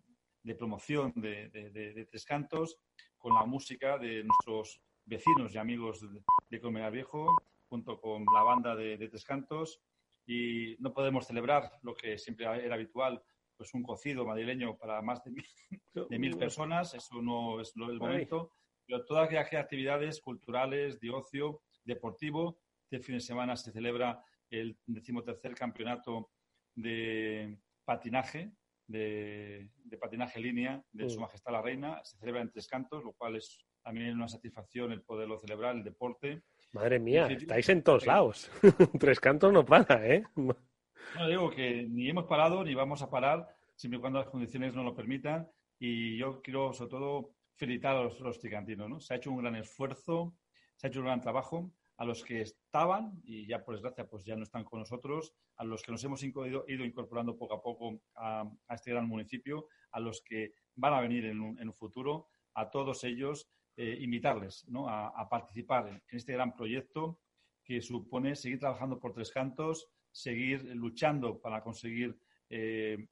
de 0.42 0.54
promoción 0.54 1.12
de, 1.16 1.50
de, 1.50 2.06
Tres 2.06 2.24
Cantos 2.24 2.80
con 3.22 3.34
la 3.34 3.46
música 3.46 3.98
de 3.98 4.24
nuestros 4.24 4.82
vecinos 5.04 5.54
y 5.54 5.58
amigos 5.58 6.00
de, 6.00 6.58
de 6.58 6.90
Viejo, 6.90 7.26
junto 7.68 8.00
con 8.00 8.24
la 8.34 8.42
banda 8.42 8.74
de, 8.74 8.98
Tres 9.08 9.24
Cantos. 9.24 9.80
Y 10.26 10.76
no 10.78 10.92
podemos 10.92 11.26
celebrar 11.26 11.70
lo 11.82 11.94
que 11.94 12.18
siempre 12.18 12.44
era 12.44 12.74
habitual, 12.74 13.22
pues 13.56 13.72
un 13.74 13.82
cocido 13.82 14.26
madrileño 14.26 14.76
para 14.76 15.00
más 15.02 15.22
de 15.24 16.18
mil, 16.18 16.36
personas, 16.36 16.94
eso 16.94 17.22
no 17.22 17.60
es 17.60 17.72
el 17.76 17.98
momento, 17.98 18.52
pero 18.86 19.04
todas 19.04 19.26
aquellas 19.26 19.64
actividades 19.64 20.20
culturales, 20.20 21.00
de 21.00 21.10
ocio, 21.10 21.62
deportivo, 21.84 22.58
este 22.84 23.00
fin 23.04 23.16
de 23.16 23.20
semana 23.20 23.56
se 23.56 23.72
celebra 23.72 24.24
el 24.50 24.78
decimotercer 24.86 25.54
campeonato 25.54 26.30
de 26.74 27.58
patinaje, 27.84 28.52
de, 28.92 29.68
patinaje 30.00 30.38
en 30.38 30.44
línea 30.44 30.84
de 30.92 31.08
Su 31.08 31.18
mm. 31.18 31.22
Majestad 31.22 31.52
la 31.52 31.62
Reina. 31.62 32.00
Se 32.04 32.16
celebra 32.18 32.42
en 32.42 32.50
Tres 32.50 32.68
Cantos, 32.68 33.02
lo 33.04 33.12
cual 33.12 33.36
es 33.36 33.64
también 33.82 34.14
una 34.14 34.28
satisfacción 34.28 34.92
el 34.92 35.02
poderlo 35.02 35.38
celebrar, 35.38 35.74
el 35.74 35.82
deporte. 35.82 36.42
Madre 36.72 36.98
mía, 36.98 37.26
estáis 37.26 37.68
en 37.68 37.82
todos 37.82 38.06
lados. 38.06 38.50
Tres 39.00 39.20
Cantos 39.20 39.52
no 39.52 39.64
para, 39.64 40.06
¿eh? 40.06 40.24
No, 40.36 41.28
digo 41.28 41.50
que 41.50 41.86
ni 41.88 42.08
hemos 42.08 42.24
parado 42.24 42.64
ni 42.64 42.74
vamos 42.74 43.02
a 43.02 43.10
parar, 43.10 43.48
siempre 43.74 43.98
y 43.98 44.00
cuando 44.00 44.20
las 44.20 44.28
condiciones 44.28 44.74
nos 44.74 44.84
lo 44.84 44.94
permitan. 44.94 45.50
Y 45.78 46.16
yo 46.16 46.40
quiero, 46.42 46.72
sobre 46.72 46.90
todo, 46.90 47.34
felicitar 47.56 47.96
a 47.96 48.04
los, 48.04 48.20
los 48.20 48.38
tricantinos. 48.38 48.88
¿no? 48.88 49.00
Se 49.00 49.14
ha 49.14 49.16
hecho 49.16 49.30
un 49.30 49.38
gran 49.38 49.56
esfuerzo, 49.56 50.36
se 50.76 50.86
ha 50.86 50.90
hecho 50.90 51.00
un 51.00 51.06
gran 51.06 51.20
trabajo 51.20 51.72
a 51.96 52.04
los 52.04 52.24
que 52.24 52.44
estaban 52.72 53.20
y 53.24 53.46
ya 53.46 53.62
por 53.62 53.74
desgracia 53.74 54.08
pues 54.08 54.24
ya 54.24 54.34
no 54.34 54.44
están 54.44 54.64
con 54.64 54.80
nosotros, 54.80 55.34
a 55.56 55.64
los 55.64 55.82
que 55.82 55.92
nos 55.92 56.02
hemos 56.04 56.22
ido, 56.22 56.64
incorporando 56.66 57.36
poco 57.36 57.52
a 57.52 57.62
poco 57.62 58.00
a, 58.16 58.50
este 58.70 58.92
gran 58.92 59.06
municipio, 59.06 59.66
a 59.90 60.00
los 60.00 60.22
que 60.22 60.54
van 60.76 60.94
a 60.94 61.02
venir 61.02 61.26
en 61.26 61.38
un, 61.38 61.74
futuro, 61.74 62.28
a 62.54 62.70
todos 62.70 63.04
ellos 63.04 63.46
eh, 63.76 63.98
invitarles 64.00 64.64
a, 64.88 65.28
participar 65.28 65.88
en, 65.88 66.02
este 66.08 66.32
gran 66.32 66.54
proyecto 66.54 67.18
que 67.62 67.82
supone 67.82 68.34
seguir 68.36 68.58
trabajando 68.58 68.98
por 68.98 69.12
tres 69.12 69.30
cantos, 69.30 69.90
seguir 70.10 70.64
luchando 70.74 71.38
para 71.42 71.62
conseguir 71.62 72.18
eh, 72.48 73.06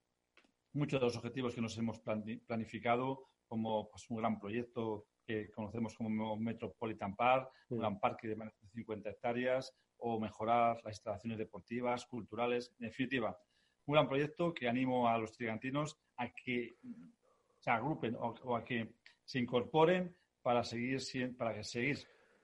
muchos 0.72 1.00
de 1.00 1.04
los 1.04 1.16
objetivos 1.16 1.54
que 1.54 1.60
nos 1.60 1.76
hemos 1.76 2.00
planificado, 2.46 3.26
como 3.46 3.90
pues, 3.90 4.08
un 4.08 4.16
gran 4.16 4.40
proyecto 4.40 5.04
que 5.26 5.50
conocemos 5.50 5.94
como 5.94 6.36
Metropolitan 6.38 7.14
Park, 7.14 7.50
un 7.68 7.78
gran 7.80 8.00
parque 8.00 8.26
de 8.26 8.36
50 8.70 9.10
hectáreas, 9.10 9.74
o 10.00 10.18
mejorar 10.18 10.80
las 10.84 10.96
instalaciones 10.96 11.38
deportivas, 11.38 12.06
culturales. 12.06 12.72
En 12.78 12.86
definitiva, 12.86 13.38
un 13.86 13.94
gran 13.94 14.08
proyecto 14.08 14.54
que 14.54 14.68
animo 14.68 15.08
a 15.08 15.18
los 15.18 15.32
trigantinos 15.32 15.98
a 16.16 16.30
que 16.30 16.76
se 17.58 17.70
agrupen 17.70 18.16
o, 18.16 18.56
a 18.56 18.64
que 18.64 18.94
se 19.24 19.38
incorporen 19.38 20.14
para 20.42 20.64
seguir, 20.64 21.00
para 21.36 21.62
seguir 21.62 21.98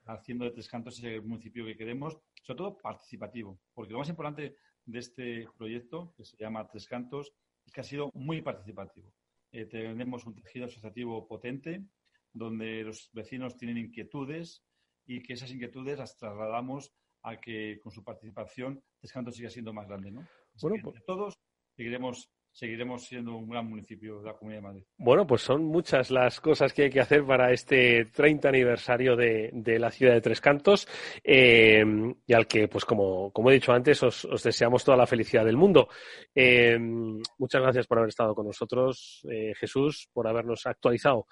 haciendo 0.05 0.45
de 0.45 0.51
Tres 0.51 0.69
Cantos 0.69 0.99
ese 0.99 1.19
municipio 1.21 1.65
que 1.65 1.75
queremos, 1.75 2.17
sobre 2.43 2.57
todo 2.57 2.77
participativo, 2.77 3.59
porque 3.73 3.91
lo 3.91 3.99
más 3.99 4.09
importante 4.09 4.55
de 4.85 4.99
este 4.99 5.47
proyecto, 5.57 6.13
que 6.15 6.23
se 6.23 6.37
llama 6.37 6.67
Tres 6.67 6.87
Cantos, 6.87 7.33
es 7.65 7.73
que 7.73 7.81
ha 7.81 7.83
sido 7.83 8.11
muy 8.13 8.41
participativo. 8.41 9.11
Eh, 9.51 9.65
tenemos 9.65 10.25
un 10.25 10.35
tejido 10.35 10.65
asociativo 10.65 11.27
potente, 11.27 11.83
donde 12.31 12.83
los 12.83 13.09
vecinos 13.13 13.57
tienen 13.57 13.77
inquietudes 13.77 14.63
y 15.07 15.23
que 15.23 15.33
esas 15.33 15.51
inquietudes 15.51 15.97
las 15.97 16.15
trasladamos 16.17 16.93
a 17.23 17.39
que 17.39 17.79
con 17.81 17.91
su 17.91 18.03
participación 18.03 18.81
Descanto 19.01 19.31
siga 19.31 19.49
siendo 19.49 19.73
más 19.73 19.87
grande. 19.87 20.11
¿no? 20.11 20.27
bueno, 20.61 20.77
pues... 20.83 21.03
todos 21.05 21.39
seguiremos 21.75 22.29
seguiremos 22.57 23.05
siendo 23.05 23.35
un 23.35 23.47
gran 23.47 23.69
municipio 23.69 24.19
de 24.19 24.25
la 24.25 24.33
Comunidad 24.33 24.61
de 24.61 24.67
Madrid. 24.67 24.83
Bueno, 24.97 25.27
pues 25.27 25.43
son 25.43 25.63
muchas 25.65 26.09
las 26.09 26.41
cosas 26.41 26.73
que 26.73 26.85
hay 26.85 26.89
que 26.89 26.99
hacer 26.99 27.23
para 27.23 27.51
este 27.51 28.05
30 28.05 28.49
aniversario 28.49 29.15
de, 29.15 29.51
la 29.79 29.91
ciudad 29.91 30.15
de 30.15 30.21
Tres 30.21 30.41
Cantos 30.41 30.87
eh, 31.23 31.85
y 32.25 32.33
al 32.33 32.47
que, 32.47 32.67
pues 32.67 32.83
como, 32.83 33.31
como 33.31 33.51
he 33.51 33.53
dicho 33.53 33.73
antes, 33.73 34.01
os, 34.01 34.27
deseamos 34.43 34.83
toda 34.83 34.97
la 34.97 35.05
felicidad 35.05 35.45
del 35.45 35.55
mundo. 35.55 35.87
Eh, 36.33 36.79
muchas 36.79 37.61
gracias 37.61 37.85
por 37.85 37.99
haber 37.99 38.09
estado 38.09 38.33
con 38.33 38.47
nosotros, 38.47 39.23
eh, 39.29 39.53
Jesús, 39.55 40.09
por 40.11 40.27
habernos 40.27 40.65
actualizado 40.65 41.27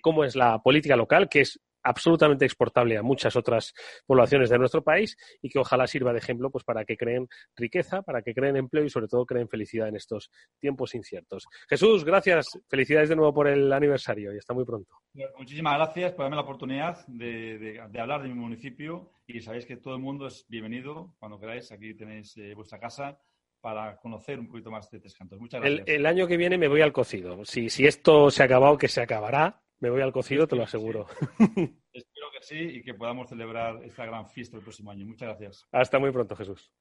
cómo 0.00 0.24
es 0.24 0.36
la 0.36 0.62
política 0.62 0.96
local, 0.96 1.28
que 1.28 1.42
es 1.42 1.60
absolutamente 1.82 2.44
exportable 2.44 2.96
a 2.96 3.02
muchas 3.02 3.36
otras 3.36 3.74
poblaciones 4.06 4.50
de 4.50 4.58
nuestro 4.58 4.82
país 4.82 5.16
y 5.40 5.48
que 5.48 5.58
ojalá 5.58 5.86
sirva 5.86 6.12
de 6.12 6.18
ejemplo 6.18 6.50
pues 6.50 6.64
para 6.64 6.84
que 6.84 6.96
creen 6.96 7.28
riqueza, 7.56 8.02
para 8.02 8.22
que 8.22 8.34
creen 8.34 8.56
empleo 8.56 8.84
y 8.84 8.90
sobre 8.90 9.08
todo 9.08 9.26
creen 9.26 9.48
felicidad 9.48 9.88
en 9.88 9.96
estos 9.96 10.30
tiempos 10.58 10.94
inciertos. 10.94 11.46
Jesús, 11.68 12.04
gracias, 12.04 12.46
felicidades 12.68 13.08
de 13.08 13.16
nuevo 13.16 13.34
por 13.34 13.48
el 13.48 13.72
aniversario 13.72 14.34
y 14.34 14.38
hasta 14.38 14.54
muy 14.54 14.64
pronto. 14.64 14.96
Muchísimas 15.38 15.74
gracias 15.74 16.12
por 16.12 16.24
darme 16.24 16.36
la 16.36 16.42
oportunidad 16.42 17.06
de, 17.06 17.80
hablar 17.98 18.22
de 18.22 18.28
mi 18.28 18.34
municipio 18.34 19.10
y 19.26 19.40
sabéis 19.40 19.66
que 19.66 19.76
todo 19.76 19.94
el 19.94 20.00
mundo 20.00 20.26
es 20.26 20.46
bienvenido 20.48 21.14
cuando 21.18 21.38
queráis, 21.38 21.70
aquí 21.72 21.94
tenéis 21.94 22.36
eh, 22.36 22.54
vuestra 22.54 22.78
casa 22.78 23.18
para 23.60 23.96
conocer 23.96 24.40
un 24.40 24.48
poquito 24.48 24.70
más 24.70 24.90
de 24.90 24.98
Tres 24.98 25.14
Cantos. 25.14 25.38
Muchas 25.38 25.60
gracias. 25.60 25.86
El, 25.86 26.04
año 26.04 26.26
que 26.26 26.36
viene 26.36 26.58
me 26.58 26.66
voy 26.66 26.80
al 26.80 26.92
cocido. 26.92 27.44
Si, 27.44 27.70
si 27.70 27.86
esto 27.86 28.28
se 28.30 28.42
ha 28.42 28.46
acabado, 28.46 28.76
que 28.76 28.88
se 28.88 29.00
acabará, 29.00 29.62
me 29.82 29.90
voy 29.90 30.00
al 30.00 30.12
cocido, 30.12 30.46
te 30.46 30.54
lo 30.54 30.62
aseguro. 30.62 31.06
Espero 31.92 32.26
que 32.32 32.40
sí 32.40 32.56
y 32.56 32.82
que 32.82 32.94
podamos 32.94 33.28
celebrar 33.28 33.82
esta 33.82 34.06
gran 34.06 34.28
fiesta 34.30 34.56
el 34.56 34.62
próximo 34.62 34.92
año. 34.92 35.04
Muchas 35.04 35.28
gracias. 35.30 35.66
Hasta 35.72 35.98
muy 35.98 36.12
pronto, 36.12 36.36
Jesús. 36.36 36.72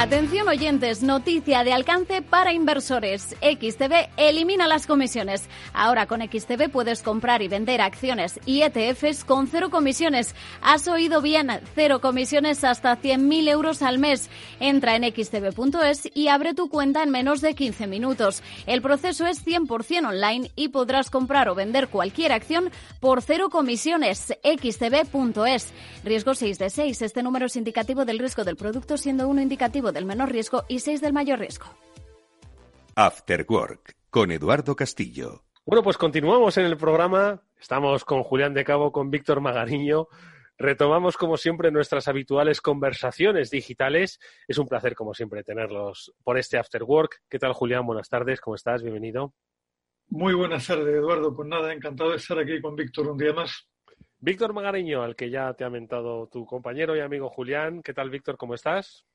Atención 0.00 0.46
oyentes, 0.46 1.02
noticia 1.02 1.64
de 1.64 1.72
alcance 1.72 2.22
para 2.22 2.52
inversores. 2.52 3.34
XTB 3.40 4.10
elimina 4.16 4.68
las 4.68 4.86
comisiones. 4.86 5.48
Ahora 5.72 6.06
con 6.06 6.20
XTB 6.20 6.70
puedes 6.70 7.02
comprar 7.02 7.42
y 7.42 7.48
vender 7.48 7.80
acciones 7.80 8.38
y 8.46 8.62
ETFs 8.62 9.24
con 9.24 9.48
cero 9.48 9.70
comisiones. 9.70 10.36
Has 10.62 10.86
oído 10.86 11.20
bien, 11.20 11.50
cero 11.74 12.00
comisiones 12.00 12.62
hasta 12.62 12.96
100.000 12.96 13.48
euros 13.48 13.82
al 13.82 13.98
mes. 13.98 14.30
Entra 14.60 14.94
en 14.94 15.02
xtb.es 15.02 16.08
y 16.14 16.28
abre 16.28 16.54
tu 16.54 16.68
cuenta 16.68 17.02
en 17.02 17.10
menos 17.10 17.40
de 17.40 17.56
15 17.56 17.88
minutos. 17.88 18.44
El 18.66 18.82
proceso 18.82 19.26
es 19.26 19.44
100% 19.44 20.10
online 20.10 20.52
y 20.54 20.68
podrás 20.68 21.10
comprar 21.10 21.48
o 21.48 21.56
vender 21.56 21.88
cualquier 21.88 22.30
acción 22.30 22.70
por 23.00 23.20
cero 23.20 23.50
comisiones. 23.50 24.32
xtb.es. 24.44 25.72
Riesgo 26.04 26.34
6 26.36 26.58
de 26.60 26.70
6. 26.70 27.02
Este 27.02 27.24
número 27.24 27.46
es 27.46 27.56
indicativo 27.56 28.04
del 28.04 28.20
riesgo 28.20 28.44
del 28.44 28.54
producto 28.54 28.96
siendo 28.96 29.26
uno 29.26 29.42
indicativo 29.42 29.87
del 29.92 30.04
menor 30.04 30.30
riesgo 30.30 30.64
y 30.68 30.80
6 30.80 31.00
del 31.00 31.12
mayor 31.12 31.38
riesgo. 31.38 31.66
After 32.94 33.46
Work 33.48 33.96
con 34.10 34.30
Eduardo 34.32 34.74
Castillo. 34.74 35.44
Bueno, 35.64 35.82
pues 35.82 35.98
continuamos 35.98 36.56
en 36.56 36.64
el 36.64 36.76
programa. 36.76 37.42
Estamos 37.60 38.04
con 38.04 38.22
Julián 38.22 38.54
de 38.54 38.64
Cabo, 38.64 38.90
con 38.90 39.10
Víctor 39.10 39.40
Magariño. 39.40 40.08
Retomamos, 40.56 41.16
como 41.16 41.36
siempre, 41.36 41.70
nuestras 41.70 42.08
habituales 42.08 42.60
conversaciones 42.60 43.50
digitales. 43.50 44.18
Es 44.48 44.58
un 44.58 44.66
placer, 44.66 44.96
como 44.96 45.14
siempre, 45.14 45.44
tenerlos 45.44 46.12
por 46.24 46.38
este 46.38 46.58
After 46.58 46.82
Work. 46.82 47.22
¿Qué 47.28 47.38
tal, 47.38 47.52
Julián? 47.52 47.86
Buenas 47.86 48.08
tardes. 48.08 48.40
¿Cómo 48.40 48.56
estás? 48.56 48.82
Bienvenido. 48.82 49.34
Muy 50.08 50.34
buenas 50.34 50.66
tardes, 50.66 50.88
Eduardo. 50.88 51.36
Pues 51.36 51.48
nada, 51.48 51.72
encantado 51.72 52.10
de 52.10 52.16
estar 52.16 52.38
aquí 52.38 52.60
con 52.60 52.74
Víctor 52.74 53.08
un 53.08 53.18
día 53.18 53.32
más. 53.32 53.68
Víctor 54.20 54.52
Magariño, 54.52 55.02
al 55.02 55.14
que 55.14 55.30
ya 55.30 55.54
te 55.54 55.64
ha 55.64 55.70
mentado 55.70 56.26
tu 56.26 56.44
compañero 56.44 56.96
y 56.96 57.00
amigo 57.00 57.28
Julián. 57.28 57.82
¿Qué 57.82 57.94
tal, 57.94 58.10
Víctor? 58.10 58.36
¿Cómo 58.36 58.54
estás? 58.54 59.06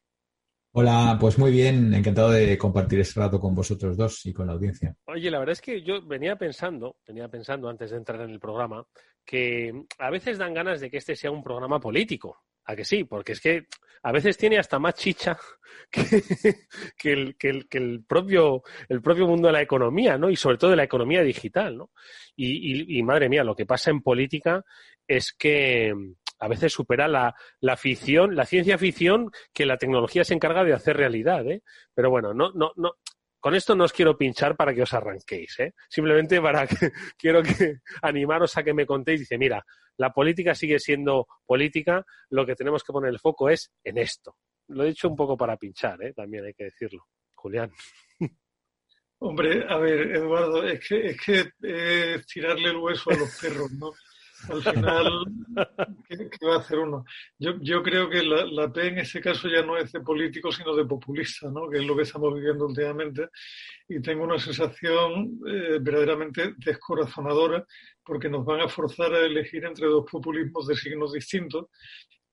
Hola, 0.75 1.17
pues 1.21 1.37
muy 1.37 1.51
bien, 1.51 1.93
encantado 1.93 2.31
de 2.31 2.57
compartir 2.57 2.99
este 2.99 3.19
rato 3.19 3.39
con 3.39 3.53
vosotros 3.53 3.95
dos 3.95 4.25
y 4.25 4.33
con 4.33 4.47
la 4.47 4.53
audiencia. 4.53 4.95
Oye, 5.05 5.29
la 5.29 5.37
verdad 5.37 5.53
es 5.53 5.61
que 5.61 5.83
yo 5.83 6.01
venía 6.01 6.35
pensando, 6.35 6.97
venía 7.07 7.27
pensando 7.27 7.69
antes 7.69 7.91
de 7.91 7.97
entrar 7.97 8.21
en 8.21 8.31
el 8.31 8.39
programa, 8.39 8.83
que 9.23 9.85
a 9.99 10.09
veces 10.09 10.39
dan 10.39 10.55
ganas 10.55 10.81
de 10.81 10.89
que 10.89 10.97
este 10.97 11.15
sea 11.15 11.29
un 11.29 11.43
programa 11.43 11.79
político. 11.79 12.45
¿A 12.65 12.75
que 12.75 12.85
sí? 12.85 13.03
Porque 13.03 13.33
es 13.33 13.41
que 13.41 13.67
a 14.01 14.11
veces 14.11 14.35
tiene 14.35 14.57
hasta 14.57 14.79
más 14.79 14.95
chicha 14.95 15.37
que, 16.97 17.35
el, 17.69 18.03
propio, 18.07 18.63
el 18.89 19.01
propio 19.03 19.27
mundo 19.27 19.49
de 19.49 19.53
la 19.53 19.61
economía, 19.61 20.17
¿no? 20.17 20.27
Y 20.31 20.35
sobre 20.35 20.57
todo 20.57 20.71
de 20.71 20.77
la 20.77 20.85
economía 20.85 21.21
digital, 21.21 21.77
¿no? 21.77 21.91
y 22.35 23.03
madre 23.03 23.29
mía, 23.29 23.43
lo 23.43 23.55
que 23.55 23.67
pasa 23.67 23.91
en 23.91 24.01
política 24.01 24.65
es 25.07 25.33
que 25.33 25.93
a 26.39 26.47
veces 26.47 26.73
supera 26.73 27.07
la, 27.07 27.77
ficción, 27.77 28.35
la 28.35 28.45
ciencia 28.45 28.77
ficción 28.77 29.31
que 29.53 29.65
la 29.65 29.77
tecnología 29.77 30.23
se 30.23 30.33
encarga 30.33 30.63
de 30.63 30.73
hacer 30.73 30.97
realidad, 30.97 31.47
¿eh? 31.47 31.63
Pero 31.93 32.09
bueno, 32.09 32.33
no, 32.33 32.51
no, 32.53 32.71
no. 32.75 32.93
Con 33.39 33.55
esto 33.55 33.75
no 33.75 33.83
os 33.83 33.93
quiero 33.93 34.17
pinchar 34.17 34.55
para 34.55 34.73
que 34.73 34.81
os 34.81 34.93
arranquéis, 34.93 35.59
¿eh? 35.59 35.73
Simplemente 35.89 36.41
para 36.41 36.65
que 36.67 36.75
quiero 37.17 37.43
que 37.43 37.79
animaros 38.01 38.57
a 38.57 38.63
que 38.63 38.73
me 38.73 38.85
contéis. 38.85 39.21
Dice, 39.21 39.37
mira, 39.37 39.63
la 39.97 40.11
política 40.11 40.55
sigue 40.55 40.79
siendo 40.79 41.27
política, 41.45 42.05
lo 42.29 42.45
que 42.45 42.55
tenemos 42.55 42.83
que 42.83 42.93
poner 42.93 43.09
el 43.09 43.19
foco 43.19 43.49
es 43.49 43.71
en 43.83 43.97
esto. 43.97 44.37
Lo 44.69 44.83
he 44.83 44.87
dicho 44.87 45.09
un 45.09 45.15
poco 45.15 45.37
para 45.37 45.57
pinchar, 45.57 46.01
¿eh? 46.03 46.13
También 46.13 46.45
hay 46.45 46.53
que 46.53 46.65
decirlo. 46.65 47.05
Julián. 47.35 47.71
Hombre, 49.19 49.65
a 49.69 49.77
ver, 49.77 50.15
Eduardo, 50.15 50.63
es 50.65 50.85
que 50.85 51.07
es 51.07 51.21
que 51.21 51.51
tirarle 52.27 52.69
el 52.69 52.77
hueso 52.77 53.11
a 53.11 53.15
los 53.15 53.39
perros, 53.39 53.71
¿no? 53.71 53.91
Al 54.49 54.61
final, 54.61 55.25
¿qué, 56.09 56.45
va 56.45 56.55
a 56.55 56.59
hacer 56.59 56.79
uno? 56.79 57.05
Yo, 57.39 57.53
yo 57.61 57.81
creo 57.81 58.09
que 58.09 58.23
la, 58.23 58.71
P 58.71 58.87
en 58.87 58.99
ese 58.99 59.21
caso 59.21 59.47
ya 59.47 59.63
no 59.63 59.77
es 59.77 59.91
de 59.91 60.01
político, 60.01 60.51
sino 60.51 60.75
de 60.75 60.85
populista, 60.85 61.49
¿no? 61.49 61.69
que 61.69 61.77
es 61.77 61.85
lo 61.85 61.95
que 61.95 62.03
estamos 62.03 62.33
viviendo 62.33 62.65
últimamente. 62.65 63.29
Y 63.87 64.01
tengo 64.01 64.23
una 64.23 64.39
sensación 64.39 65.39
eh, 65.47 65.79
verdaderamente 65.81 66.53
descorazonadora, 66.57 67.65
porque 68.03 68.29
nos 68.29 68.45
van 68.45 68.61
a 68.61 68.69
forzar 68.69 69.13
a 69.13 69.25
elegir 69.25 69.63
entre 69.65 69.87
dos 69.87 70.05
populismos 70.09 70.67
de 70.67 70.75
signos 70.75 71.13
distintos, 71.13 71.67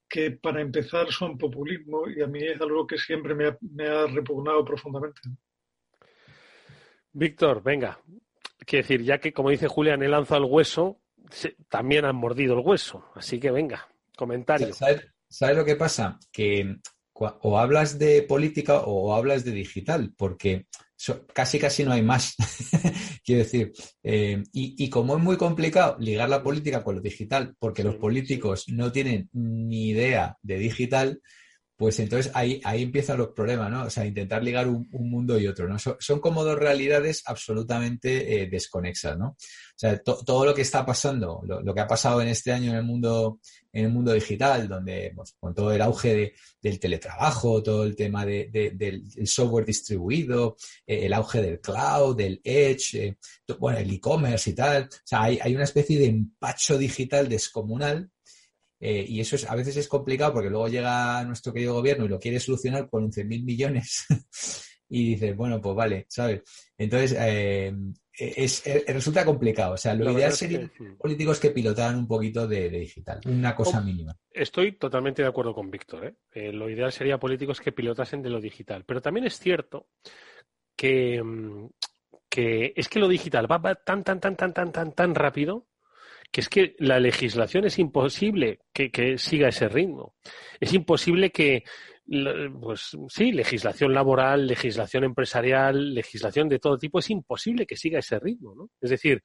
que 0.08 0.32
para 0.32 0.60
empezar 0.60 1.10
son 1.12 1.38
populismo, 1.38 2.08
y 2.08 2.20
a 2.22 2.26
mí 2.26 2.42
es 2.42 2.60
algo 2.60 2.86
que 2.86 2.98
siempre 2.98 3.34
me 3.34 3.46
ha, 3.46 3.58
me 3.60 3.86
ha 3.86 4.06
repugnado 4.06 4.64
profundamente. 4.64 5.20
Víctor, 7.12 7.62
venga. 7.62 8.00
Quiero 8.66 8.82
decir, 8.82 9.02
ya 9.02 9.18
que, 9.18 9.32
como 9.32 9.50
dice 9.50 9.68
Julián, 9.68 10.02
he 10.02 10.08
lanzado 10.08 10.44
el 10.44 10.50
hueso, 10.50 11.00
también 11.68 12.04
han 12.04 12.16
mordido 12.16 12.54
el 12.54 12.66
hueso. 12.66 13.04
Así 13.14 13.38
que 13.38 13.50
venga, 13.50 13.88
comentario. 14.16 14.70
¿Sabes, 14.74 15.56
lo 15.56 15.64
que 15.64 15.76
pasa? 15.76 16.18
Que 16.32 16.76
o 17.12 17.58
hablas 17.58 17.98
de 17.98 18.22
política 18.22 18.80
o 18.80 19.14
hablas 19.14 19.44
de 19.44 19.52
digital, 19.52 20.14
porque 20.16 20.66
casi 21.32 21.58
casi 21.58 21.84
no 21.84 21.92
hay 21.92 22.02
más. 22.02 22.34
Quiero 23.24 23.44
decir, 23.44 23.72
eh, 24.02 24.42
y, 24.52 24.88
como 24.90 25.16
es 25.16 25.22
muy 25.22 25.36
complicado 25.36 25.96
ligar 25.98 26.28
la 26.28 26.42
política 26.42 26.82
con 26.82 26.96
lo 26.96 27.00
digital, 27.00 27.54
porque 27.58 27.84
los 27.84 27.96
políticos 27.96 28.64
no 28.68 28.90
tienen 28.90 29.28
ni 29.32 29.88
idea 29.88 30.36
de 30.42 30.58
digital, 30.58 31.20
pues 31.80 31.98
entonces 31.98 32.30
ahí, 32.34 32.60
ahí 32.64 32.82
empiezan 32.82 33.16
los 33.16 33.28
problemas, 33.28 33.70
¿no? 33.70 33.84
O 33.84 33.88
sea, 33.88 34.04
intentar 34.04 34.44
ligar 34.44 34.68
un, 34.68 34.86
mundo 34.92 35.40
y 35.40 35.46
otro, 35.46 35.66
¿no? 35.66 35.78
son 35.78 36.20
como 36.20 36.44
dos 36.44 36.58
realidades 36.58 37.22
absolutamente 37.24 38.42
eh, 38.42 38.48
desconexas, 38.50 39.16
¿no? 39.16 39.28
O 39.28 39.36
sea, 39.74 39.98
todo 40.02 40.44
lo 40.44 40.52
que 40.52 40.60
está 40.60 40.84
pasando, 40.84 41.40
lo, 41.42 41.74
que 41.74 41.80
ha 41.80 41.86
pasado 41.86 42.20
en 42.20 42.28
este 42.28 42.52
año 42.52 42.72
en 42.72 42.76
el 42.76 42.82
mundo, 42.82 43.40
en 43.72 43.86
el 43.86 43.90
mundo 43.90 44.12
digital, 44.12 44.68
donde 44.68 45.10
pues, 45.16 45.34
con 45.40 45.54
todo 45.54 45.72
el 45.72 45.80
auge 45.80 46.34
del 46.60 46.78
teletrabajo, 46.78 47.62
todo 47.62 47.84
el 47.84 47.96
tema 47.96 48.26
del, 48.26 49.02
software 49.24 49.64
distribuido, 49.64 50.58
eh, 50.86 51.06
el 51.06 51.14
auge 51.14 51.40
del 51.40 51.62
cloud, 51.62 52.14
del 52.14 52.42
edge, 52.44 52.94
eh, 52.96 53.16
bueno, 53.58 53.78
el 53.78 53.90
e-commerce 53.90 54.50
y 54.50 54.52
tal, 54.52 54.82
o 54.82 55.02
sea, 55.02 55.22
hay, 55.22 55.38
hay 55.40 55.54
una 55.54 55.64
especie 55.64 55.98
de 55.98 56.08
empacho 56.08 56.76
digital 56.76 57.26
descomunal 57.26 58.10
eh, 58.80 59.04
y 59.06 59.20
eso 59.20 59.36
es, 59.36 59.48
a 59.48 59.54
veces 59.54 59.76
es 59.76 59.88
complicado 59.88 60.32
porque 60.32 60.48
luego 60.48 60.68
llega 60.68 61.22
nuestro 61.24 61.52
querido 61.52 61.74
gobierno 61.74 62.06
y 62.06 62.08
lo 62.08 62.18
quiere 62.18 62.40
solucionar 62.40 62.88
con 62.88 63.10
11.000 63.10 63.44
millones 63.44 64.06
y 64.88 65.10
dices, 65.10 65.36
bueno, 65.36 65.60
pues 65.60 65.76
vale, 65.76 66.06
¿sabes? 66.08 66.42
Entonces, 66.78 67.14
eh, 67.20 67.74
es, 68.12 68.64
resulta 68.86 69.24
complicado. 69.24 69.74
O 69.74 69.76
sea, 69.76 69.94
lo, 69.94 70.10
ideal 70.12 70.32
sería 70.32 70.70
políticos 70.98 71.38
que 71.38 71.50
pilotaran 71.50 71.98
un 71.98 72.08
poquito 72.08 72.48
de, 72.48 72.70
digital, 72.70 73.20
una 73.26 73.54
cosa 73.54 73.82
mínima. 73.82 74.16
Estoy 74.30 74.72
totalmente 74.72 75.22
de 75.22 75.28
acuerdo 75.28 75.54
con 75.54 75.70
Víctor. 75.70 76.16
¿eh? 76.32 76.52
lo 76.52 76.70
ideal 76.70 76.90
sería 76.90 77.18
políticos 77.18 77.60
que 77.60 77.72
pilotasen 77.72 78.22
de 78.22 78.30
lo 78.30 78.40
digital. 78.40 78.84
Pero 78.86 79.02
también 79.02 79.26
es 79.26 79.38
cierto 79.38 79.88
que, 80.74 81.22
mm, 81.22 81.68
que 82.30 82.72
es 82.74 82.88
que 82.88 82.98
lo 82.98 83.08
digital 83.08 83.50
va 83.50 83.74
tan, 83.74 84.02
tan, 84.04 84.20
tan, 84.20 84.36
tan, 84.36 84.54
tan, 84.54 84.72
tan, 84.72 84.92
tan 84.92 85.14
rápido 85.14 85.66
que 86.30 86.40
es 86.40 86.48
que 86.48 86.76
la 86.78 87.00
legislación 87.00 87.64
es 87.64 87.78
imposible 87.78 88.60
que, 88.72 89.18
siga 89.18 89.48
ese 89.48 89.68
ritmo. 89.68 90.14
Es 90.60 90.72
imposible 90.72 91.30
que, 91.30 91.64
pues 92.60 92.96
sí, 93.08 93.32
legislación 93.32 93.92
laboral, 93.92 94.46
legislación 94.46 95.04
empresarial, 95.04 95.92
legislación 95.94 96.48
de 96.48 96.58
todo 96.58 96.78
tipo, 96.78 97.00
es 97.00 97.10
imposible 97.10 97.66
que 97.66 97.76
siga 97.76 97.98
ese 97.98 98.18
ritmo, 98.18 98.54
¿no? 98.54 98.70
Es 98.80 98.90
decir, 98.90 99.22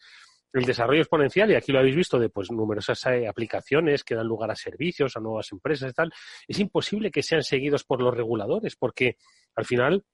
el 0.54 0.66
desarrollo 0.66 1.02
exponencial, 1.02 1.52
y 1.52 1.56
aquí 1.56 1.72
lo 1.72 1.80
habéis 1.80 1.98
visto 1.98 2.18
de 2.18 2.30
pues 2.30 2.50
numerosas 2.50 3.06
eh, 3.08 3.28
aplicaciones 3.28 4.04
que 4.04 4.16
dan 4.16 4.26
lugar 4.26 4.50
a 4.50 4.56
servicios, 4.56 5.18
a 5.18 5.20
nuevas 5.20 5.52
empresas 5.52 5.92
y 5.92 5.94
tal, 5.94 6.14
es 6.48 6.60
imposible 6.60 7.12
que 7.12 7.22
sean 7.22 7.44
seguidos 7.44 7.84
por 7.84 8.02
los 8.02 8.16
reguladores, 8.16 8.76
porque 8.78 9.18
al 9.54 9.66
final 9.66 10.06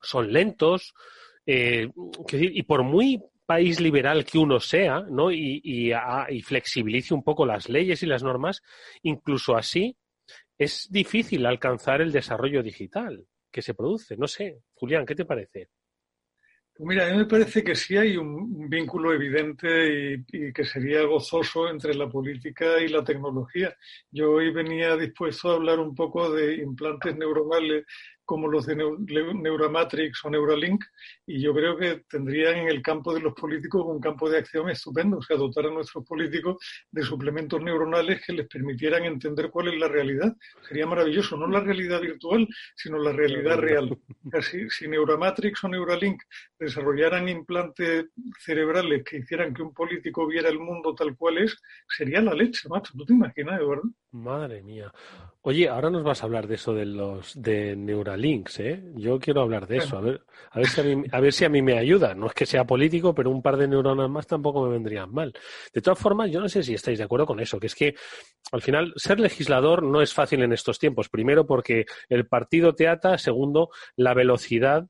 son 0.00 0.32
lentos, 0.32 0.94
eh, 1.44 1.88
y 2.32 2.62
por 2.64 2.82
muy 2.82 3.22
país 3.46 3.80
liberal 3.80 4.24
que 4.24 4.38
uno 4.38 4.60
sea, 4.60 5.00
¿no? 5.00 5.30
Y, 5.30 5.60
y, 5.62 6.42
flexibilice 6.42 7.14
un 7.14 7.22
poco 7.22 7.46
las 7.46 7.68
leyes 7.68 8.02
y 8.02 8.06
las 8.06 8.22
normas, 8.22 8.62
incluso 9.02 9.56
así 9.56 9.96
es 10.58 10.88
difícil 10.90 11.46
alcanzar 11.46 12.00
el 12.00 12.12
desarrollo 12.12 12.62
digital 12.62 13.26
que 13.50 13.62
se 13.62 13.74
produce. 13.74 14.16
No 14.16 14.26
sé, 14.26 14.58
Julián, 14.74 15.06
¿qué 15.06 15.14
te 15.14 15.24
parece? 15.24 15.68
Pues 16.76 16.88
mira, 16.88 17.06
a 17.06 17.10
mí 17.10 17.16
me 17.16 17.24
parece 17.24 17.64
que 17.64 17.74
sí 17.74 17.96
hay 17.96 18.18
un, 18.18 18.68
vínculo 18.68 19.14
evidente 19.14 20.24
y, 20.30 20.52
que 20.52 20.64
sería 20.64 21.02
gozoso 21.04 21.68
entre 21.70 21.94
la 21.94 22.08
política 22.08 22.78
y 22.80 22.88
la 22.88 23.02
tecnología. 23.02 23.74
Yo 24.10 24.32
hoy 24.32 24.52
venía 24.52 24.94
dispuesto 24.96 25.50
a 25.50 25.54
hablar 25.54 25.78
un 25.78 25.94
poco 25.94 26.30
de 26.30 26.56
implantes 26.56 27.16
neuronales 27.16 27.86
como 28.26 28.48
los 28.48 28.66
de 28.66 28.76
Neuramatrix 28.76 30.24
o 30.24 30.30
Neuralink, 30.30 30.84
y 31.26 31.40
yo 31.40 31.54
creo 31.54 31.76
que 31.76 32.02
tendrían 32.10 32.58
en 32.58 32.68
el 32.68 32.82
campo 32.82 33.14
de 33.14 33.20
los 33.20 33.32
políticos 33.34 33.84
un 33.86 34.00
campo 34.00 34.28
de 34.28 34.38
acción 34.38 34.68
estupendo, 34.68 35.18
o 35.18 35.22
sea, 35.22 35.36
dotar 35.36 35.66
a 35.66 35.70
nuestros 35.70 36.04
políticos 36.04 36.56
de 36.90 37.02
suplementos 37.02 37.62
neuronales 37.62 38.22
que 38.26 38.32
les 38.32 38.48
permitieran 38.48 39.04
entender 39.04 39.48
cuál 39.50 39.68
es 39.68 39.78
la 39.78 39.88
realidad. 39.88 40.36
Sería 40.68 40.86
maravilloso, 40.86 41.36
no 41.36 41.46
la 41.46 41.60
realidad 41.60 42.00
virtual, 42.00 42.46
sino 42.74 42.98
la 42.98 43.12
realidad 43.12 43.58
real. 43.58 43.96
Casi, 44.30 44.68
si 44.70 44.88
Neuramatrix 44.88 45.62
o 45.64 45.68
Neuralink 45.68 46.22
desarrollaran 46.58 47.28
implantes 47.28 48.06
cerebrales 48.40 49.04
que 49.04 49.18
hicieran 49.18 49.54
que 49.54 49.62
un 49.62 49.72
político 49.72 50.26
viera 50.26 50.48
el 50.48 50.58
mundo 50.58 50.94
tal 50.94 51.16
cual 51.16 51.38
es, 51.38 51.56
sería 51.88 52.20
la 52.20 52.34
leche, 52.34 52.68
macho. 52.68 52.92
¿Tú 52.96 53.04
te 53.04 53.12
imaginas, 53.12 53.60
verdad? 53.60 53.82
Madre 54.16 54.62
mía. 54.62 54.90
Oye, 55.42 55.68
ahora 55.68 55.90
nos 55.90 56.02
vas 56.02 56.22
a 56.22 56.26
hablar 56.26 56.46
de 56.46 56.54
eso 56.54 56.72
de 56.72 56.86
los 56.86 57.40
de 57.40 57.76
Neuralinks, 57.76 58.60
¿eh? 58.60 58.82
Yo 58.94 59.18
quiero 59.18 59.42
hablar 59.42 59.66
de 59.66 59.76
eso, 59.76 59.98
a 59.98 60.00
ver, 60.00 60.24
a 60.50 60.58
ver 60.58 60.68
si 60.68 60.80
a 60.80 60.84
mí, 60.84 61.04
a 61.12 61.20
ver 61.20 61.32
si 61.34 61.44
a 61.44 61.48
me 61.50 61.78
ayuda. 61.78 62.14
No 62.14 62.26
es 62.26 62.32
que 62.32 62.46
sea 62.46 62.64
político, 62.64 63.14
pero 63.14 63.30
un 63.30 63.42
par 63.42 63.58
de 63.58 63.68
neuronas 63.68 64.08
más 64.08 64.26
tampoco 64.26 64.64
me 64.64 64.70
vendrían 64.70 65.12
mal. 65.12 65.34
De 65.72 65.82
todas 65.82 65.98
formas, 65.98 66.30
yo 66.30 66.40
no 66.40 66.48
sé 66.48 66.62
si 66.62 66.72
estáis 66.72 66.96
de 66.96 67.04
acuerdo 67.04 67.26
con 67.26 67.40
eso, 67.40 67.60
que 67.60 67.66
es 67.66 67.74
que 67.74 67.94
al 68.52 68.62
final 68.62 68.94
ser 68.96 69.20
legislador 69.20 69.82
no 69.82 70.00
es 70.00 70.14
fácil 70.14 70.42
en 70.42 70.54
estos 70.54 70.78
tiempos. 70.78 71.10
Primero 71.10 71.46
porque 71.46 71.84
el 72.08 72.26
partido 72.26 72.74
te 72.74 72.88
ata, 72.88 73.18
segundo 73.18 73.68
la 73.96 74.14
velocidad 74.14 74.86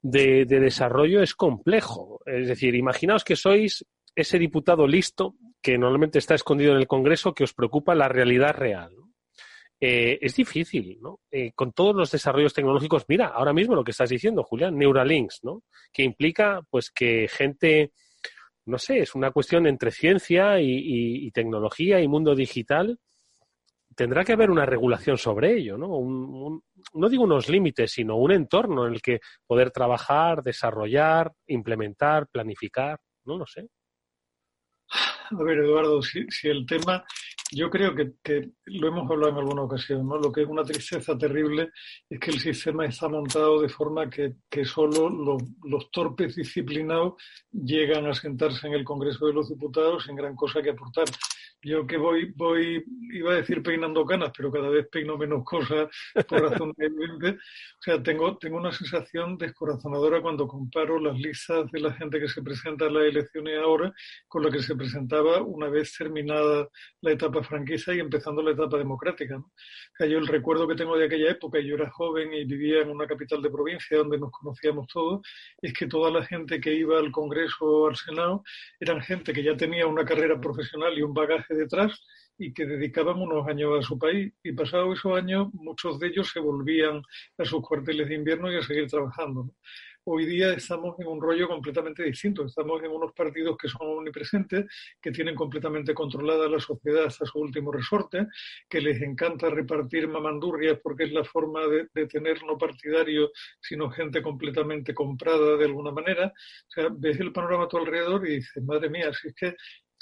de, 0.00 0.44
de 0.44 0.60
desarrollo 0.60 1.22
es 1.22 1.34
complejo. 1.34 2.20
Es 2.24 2.46
decir, 2.46 2.76
imaginaos 2.76 3.24
que 3.24 3.34
sois 3.34 3.84
ese 4.14 4.38
diputado 4.38 4.86
listo 4.86 5.34
que 5.62 5.78
normalmente 5.78 6.18
está 6.18 6.34
escondido 6.34 6.72
en 6.72 6.78
el 6.78 6.88
Congreso 6.88 7.32
que 7.32 7.44
os 7.44 7.54
preocupa 7.54 7.94
la 7.94 8.08
realidad 8.08 8.54
real. 8.54 8.96
Eh, 9.84 10.18
es 10.20 10.36
difícil, 10.36 10.98
¿no? 11.00 11.20
Eh, 11.30 11.52
con 11.54 11.72
todos 11.72 11.94
los 11.94 12.10
desarrollos 12.10 12.54
tecnológicos, 12.54 13.04
mira, 13.08 13.26
ahora 13.26 13.52
mismo 13.52 13.74
lo 13.74 13.82
que 13.82 13.90
estás 13.90 14.10
diciendo, 14.10 14.44
Julián, 14.44 14.76
Neuralinks, 14.76 15.40
¿no? 15.42 15.62
Que 15.92 16.04
implica, 16.04 16.60
pues, 16.70 16.90
que 16.90 17.26
gente, 17.28 17.92
no 18.66 18.78
sé, 18.78 18.98
es 19.00 19.14
una 19.14 19.32
cuestión 19.32 19.66
entre 19.66 19.90
ciencia 19.90 20.60
y, 20.60 21.30
tecnología 21.32 22.00
y 22.00 22.06
mundo 22.06 22.34
digital. 22.36 22.98
Tendrá 23.96 24.24
que 24.24 24.34
haber 24.34 24.50
una 24.50 24.66
regulación 24.66 25.18
sobre 25.18 25.56
ello, 25.56 25.76
¿no? 25.76 26.62
no 26.94 27.08
digo 27.08 27.24
unos 27.24 27.48
límites, 27.48 27.90
sino 27.92 28.16
un 28.16 28.32
entorno 28.32 28.86
en 28.86 28.94
el 28.94 29.02
que 29.02 29.20
poder 29.46 29.70
trabajar, 29.70 30.42
desarrollar, 30.42 31.32
implementar, 31.48 32.28
planificar, 32.28 33.00
no 33.24 33.36
lo 33.36 33.46
sé. 33.46 33.68
A 35.30 35.42
ver, 35.42 35.58
Eduardo, 35.58 36.02
si, 36.02 36.26
si 36.28 36.48
el 36.48 36.66
tema 36.66 37.04
yo 37.54 37.68
creo 37.68 37.94
que, 37.94 38.50
lo 38.64 38.88
hemos 38.88 39.10
hablado 39.10 39.32
en 39.32 39.38
alguna 39.38 39.62
ocasión, 39.62 40.08
¿no? 40.08 40.16
Lo 40.16 40.32
que 40.32 40.42
es 40.42 40.48
una 40.48 40.64
tristeza 40.64 41.16
terrible 41.18 41.70
es 42.08 42.18
que 42.18 42.30
el 42.30 42.40
sistema 42.40 42.86
está 42.86 43.08
montado 43.08 43.60
de 43.60 43.68
forma 43.68 44.08
que, 44.08 44.36
que 44.48 44.64
solo 44.64 45.10
los, 45.10 45.90
torpes 45.90 46.34
disciplinados 46.34 47.14
llegan 47.52 48.06
a 48.06 48.14
sentarse 48.14 48.66
en 48.66 48.72
el 48.72 48.84
Congreso 48.84 49.26
de 49.26 49.34
los 49.34 49.50
Diputados 49.50 50.04
sin 50.04 50.16
gran 50.16 50.34
cosa 50.34 50.62
que 50.62 50.70
aportar. 50.70 51.04
Yo 51.64 51.86
que 51.86 51.96
voy, 51.96 52.32
voy, 52.34 52.84
iba 53.12 53.32
a 53.32 53.36
decir 53.36 53.62
peinando 53.62 54.04
canas, 54.04 54.32
pero 54.36 54.50
cada 54.50 54.68
vez 54.68 54.88
peino 54.90 55.16
menos 55.16 55.44
cosas 55.44 55.88
por 56.28 56.42
razón 56.42 56.72
de... 56.76 56.88
O 57.30 57.82
sea, 57.82 58.02
tengo, 58.02 58.36
tengo 58.38 58.56
una 58.56 58.72
sensación 58.72 59.38
descorazonadora 59.38 60.20
cuando 60.20 60.48
comparo 60.48 60.98
las 60.98 61.16
listas 61.16 61.70
de 61.70 61.80
la 61.80 61.92
gente 61.92 62.18
que 62.18 62.28
se 62.28 62.42
presenta 62.42 62.86
a 62.86 62.90
las 62.90 63.04
elecciones 63.04 63.58
ahora 63.58 63.92
con 64.26 64.42
la 64.42 64.50
que 64.50 64.60
se 64.60 64.74
presentaba 64.74 65.42
una 65.42 65.68
vez 65.68 65.94
terminada 65.96 66.68
la 67.00 67.12
etapa 67.12 67.42
franquista 67.44 67.94
y 67.94 68.00
empezando 68.00 68.42
la 68.42 68.50
etapa 68.50 68.76
democrática. 68.78 69.36
¿no? 69.36 69.44
O 69.44 69.96
sea, 69.96 70.08
yo 70.08 70.18
el 70.18 70.26
recuerdo 70.26 70.66
que 70.66 70.74
tengo 70.74 70.96
de 70.96 71.06
aquella 71.06 71.30
época, 71.30 71.60
yo 71.60 71.76
era 71.76 71.90
joven 71.90 72.32
y 72.34 72.44
vivía 72.44 72.82
en 72.82 72.90
una 72.90 73.06
capital 73.06 73.40
de 73.40 73.50
provincia 73.50 73.98
donde 73.98 74.18
nos 74.18 74.32
conocíamos 74.32 74.88
todos, 74.88 75.20
es 75.60 75.72
que 75.72 75.86
toda 75.86 76.10
la 76.10 76.24
gente 76.24 76.60
que 76.60 76.74
iba 76.74 76.98
al 76.98 77.12
Congreso 77.12 77.64
o 77.64 77.88
al 77.88 77.96
Senado 77.96 78.42
eran 78.80 79.00
gente 79.00 79.32
que 79.32 79.42
ya 79.44 79.56
tenía 79.56 79.86
una 79.86 80.04
carrera 80.04 80.40
profesional 80.40 80.96
y 80.98 81.02
un 81.02 81.14
bagaje 81.14 81.51
detrás 81.54 82.00
y 82.38 82.52
que 82.52 82.66
dedicaban 82.66 83.20
unos 83.20 83.46
años 83.46 83.78
a 83.78 83.82
su 83.82 83.98
país. 83.98 84.32
Y 84.42 84.52
pasados 84.52 84.98
esos 84.98 85.16
años, 85.16 85.48
muchos 85.52 85.98
de 85.98 86.08
ellos 86.08 86.30
se 86.30 86.40
volvían 86.40 87.02
a 87.38 87.44
sus 87.44 87.62
cuarteles 87.62 88.08
de 88.08 88.14
invierno 88.14 88.52
y 88.52 88.56
a 88.56 88.62
seguir 88.62 88.88
trabajando. 88.88 89.54
hoy 90.04 90.26
día 90.26 90.52
estamos 90.52 90.98
en 90.98 91.06
un 91.06 91.20
rollo 91.20 91.46
completamente 91.46 92.02
distinto. 92.02 92.44
Estamos 92.44 92.82
en 92.82 92.90
unos 92.90 93.12
partidos 93.12 93.56
que 93.56 93.68
son 93.68 93.86
omnipresentes, 93.86 94.66
que 95.00 95.12
tienen 95.12 95.36
completamente 95.36 95.94
controlada 95.94 96.48
la 96.48 96.58
sociedad 96.58 97.04
hasta 97.04 97.24
su 97.24 97.38
último 97.38 97.70
resorte, 97.70 98.26
que 98.68 98.80
les 98.80 99.00
encanta 99.00 99.48
repartir 99.48 100.08
mamandurrias 100.08 100.80
porque 100.82 101.04
es 101.04 101.12
la 101.12 101.22
forma 101.22 101.60
de, 101.68 102.06
tener 102.08 102.42
no 102.42 102.58
partidario, 102.58 103.30
sino 103.60 103.90
gente 103.90 104.20
completamente 104.20 104.92
comprada 104.92 105.56
de 105.56 105.66
alguna 105.66 105.92
manera. 105.92 106.26
O 106.26 106.70
sea, 106.70 106.88
ves 106.90 107.20
el 107.20 107.32
panorama 107.32 107.64
a 107.64 107.68
tu 107.68 107.78
alrededor 107.78 108.26
y 108.26 108.36
dices, 108.36 108.62
madre 108.64 108.90
mía, 108.90 109.12
si 109.12 109.28
es 109.28 109.34
que 109.34 109.54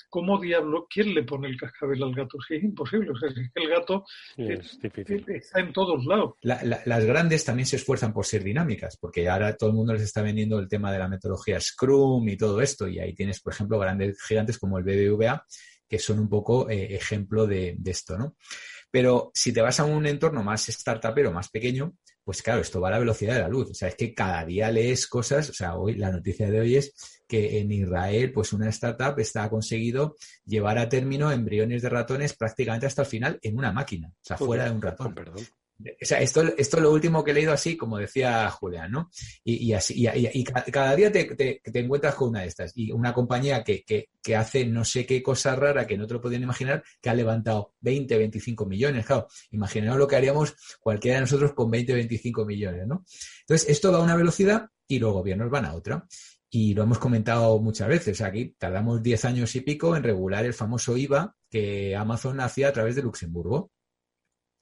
¿cómo 0.08 0.40
diablo, 0.40 0.86
quién 0.88 1.14
le 1.14 1.22
pone 1.22 1.48
el 1.48 1.56
cascabel 1.56 2.02
al 2.02 2.14
gato? 2.14 2.38
Si 2.46 2.54
es 2.54 2.64
imposible, 2.64 3.10
o 3.10 3.16
sea, 3.16 3.30
si 3.30 3.40
es 3.40 3.52
que 3.52 3.62
el 3.62 3.68
gato 3.68 4.04
está 4.36 5.60
en 5.60 5.72
todos 5.72 6.04
lados. 6.04 6.34
las 6.42 7.04
grandes 7.04 7.44
también 7.44 7.66
se 7.66 7.76
esfuerzan 7.76 8.12
por 8.12 8.24
ser 8.24 8.42
dinámicas, 8.42 8.96
porque 8.96 9.28
ahora 9.28 9.56
todo 9.56 9.70
el 9.70 9.76
mundo 9.76 9.92
les 9.92 10.02
está 10.02 10.22
vendiendo 10.22 10.58
el 10.58 10.68
tema 10.68 10.92
de 10.92 10.98
la 10.98 11.08
metodología 11.08 11.60
Scrum 11.60 12.28
y 12.28 12.36
todo 12.36 12.60
esto, 12.60 12.88
y 12.88 12.98
ahí 12.98 13.14
tienes, 13.14 13.40
por 13.40 13.52
ejemplo, 13.52 13.78
grandes 13.78 14.22
gigantes 14.22 14.58
como 14.58 14.78
el 14.78 14.84
BBVA, 14.84 15.44
que 15.88 15.98
son 15.98 16.20
un 16.20 16.28
poco 16.28 16.70
eh, 16.70 16.94
ejemplo 16.94 17.46
de, 17.46 17.74
de 17.78 17.90
esto, 17.90 18.16
¿no? 18.16 18.36
Pero 18.90 19.30
si 19.34 19.52
te 19.52 19.60
vas 19.60 19.78
a 19.80 19.84
un 19.84 20.06
entorno 20.06 20.42
más 20.42 20.66
startupero, 20.68 21.32
más 21.32 21.48
pequeño, 21.48 21.94
pues 22.24 22.42
claro, 22.42 22.60
esto 22.60 22.80
va 22.80 22.88
a 22.88 22.92
la 22.92 22.98
velocidad 22.98 23.34
de 23.34 23.40
la 23.40 23.48
luz. 23.48 23.70
O 23.70 23.74
sea, 23.74 23.88
es 23.88 23.96
que 23.96 24.14
cada 24.14 24.44
día 24.44 24.70
lees 24.70 25.06
cosas, 25.06 25.50
o 25.50 25.52
sea, 25.52 25.76
hoy 25.76 25.94
la 25.94 26.10
noticia 26.10 26.50
de 26.50 26.60
hoy 26.60 26.76
es 26.76 27.22
que 27.26 27.58
en 27.60 27.70
Israel, 27.72 28.32
pues 28.32 28.52
una 28.52 28.68
startup 28.68 29.18
está 29.18 29.48
conseguido 29.48 30.16
llevar 30.44 30.78
a 30.78 30.88
término 30.88 31.30
embriones 31.30 31.82
de 31.82 31.88
ratones 31.88 32.34
prácticamente 32.36 32.86
hasta 32.86 33.02
el 33.02 33.08
final 33.08 33.38
en 33.42 33.58
una 33.58 33.72
máquina, 33.72 34.08
o 34.08 34.24
sea, 34.24 34.36
fuera 34.36 34.64
de 34.64 34.70
un 34.70 34.82
ratón. 34.82 35.14
Perdón. 35.14 35.44
O 35.80 36.04
sea, 36.04 36.20
esto, 36.20 36.42
esto 36.56 36.76
es 36.76 36.82
lo 36.82 36.92
último 36.92 37.24
que 37.24 37.30
he 37.30 37.34
leído 37.34 37.52
así, 37.52 37.76
como 37.76 37.96
decía 37.96 38.50
Julián, 38.50 38.90
¿no? 38.90 39.10
Y, 39.44 39.72
así, 39.72 40.06
y, 40.06 40.44
cada 40.44 40.94
día 40.94 41.10
te, 41.10 41.60
encuentras 41.64 42.14
con 42.14 42.30
una 42.30 42.40
de 42.40 42.48
estas. 42.48 42.72
Y 42.74 42.92
una 42.92 43.14
compañía 43.14 43.64
que, 43.64 43.84
que, 43.84 44.36
hace 44.36 44.66
no 44.66 44.84
sé 44.84 45.06
qué 45.06 45.22
cosa 45.22 45.56
rara 45.56 45.86
que 45.86 45.96
no 45.96 46.06
te 46.06 46.14
lo 46.14 46.20
podían 46.20 46.42
imaginar, 46.42 46.82
que 47.00 47.10
ha 47.10 47.14
levantado 47.14 47.74
20, 47.80 48.18
25 48.18 48.66
millones. 48.66 49.06
Claro, 49.06 49.28
imaginaos 49.50 49.98
lo 49.98 50.06
que 50.06 50.16
haríamos 50.16 50.54
cualquiera 50.80 51.16
de 51.16 51.22
nosotros 51.22 51.54
con 51.54 51.70
20, 51.70 51.94
25 51.94 52.44
millones, 52.44 52.86
¿no? 52.86 53.04
Entonces, 53.40 53.68
esto 53.68 53.90
va 53.90 53.98
a 53.98 54.02
una 54.02 54.16
velocidad 54.16 54.68
y 54.86 54.98
los 54.98 55.12
gobiernos 55.12 55.50
van 55.50 55.64
a 55.64 55.74
otra. 55.74 56.06
Y 56.52 56.74
lo 56.74 56.82
hemos 56.82 56.98
comentado 56.98 57.58
muchas 57.60 57.88
veces. 57.88 58.20
Aquí 58.20 58.56
tardamos 58.58 59.02
10 59.02 59.24
años 59.24 59.54
y 59.54 59.60
pico 59.60 59.96
en 59.96 60.02
regular 60.02 60.44
el 60.44 60.52
famoso 60.52 60.96
IVA 60.96 61.34
que 61.48 61.94
Amazon 61.94 62.40
hacía 62.40 62.68
a 62.68 62.72
través 62.72 62.96
de 62.96 63.02
Luxemburgo. 63.02 63.70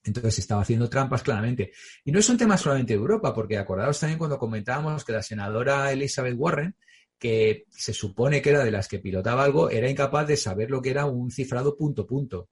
Entonces 0.03 0.39
estaba 0.39 0.61
haciendo 0.61 0.89
trampas 0.89 1.23
claramente. 1.23 1.71
Y 2.03 2.11
no 2.11 2.19
es 2.19 2.29
un 2.29 2.37
tema 2.37 2.57
solamente 2.57 2.93
de 2.93 2.99
Europa, 2.99 3.33
porque 3.33 3.57
acordaos 3.57 3.99
también 3.99 4.17
cuando 4.17 4.37
comentábamos 4.37 5.03
que 5.03 5.13
la 5.13 5.23
senadora 5.23 5.91
Elizabeth 5.91 6.35
Warren, 6.37 6.75
que 7.17 7.65
se 7.69 7.93
supone 7.93 8.41
que 8.41 8.51
era 8.51 8.63
de 8.63 8.71
las 8.71 8.87
que 8.87 8.99
pilotaba 8.99 9.43
algo, 9.43 9.69
era 9.69 9.89
incapaz 9.89 10.27
de 10.27 10.37
saber 10.37 10.71
lo 10.71 10.81
que 10.81 10.91
era 10.91 11.05
un 11.05 11.31
cifrado 11.31 11.75
punto 11.75 12.07
punto. 12.07 12.49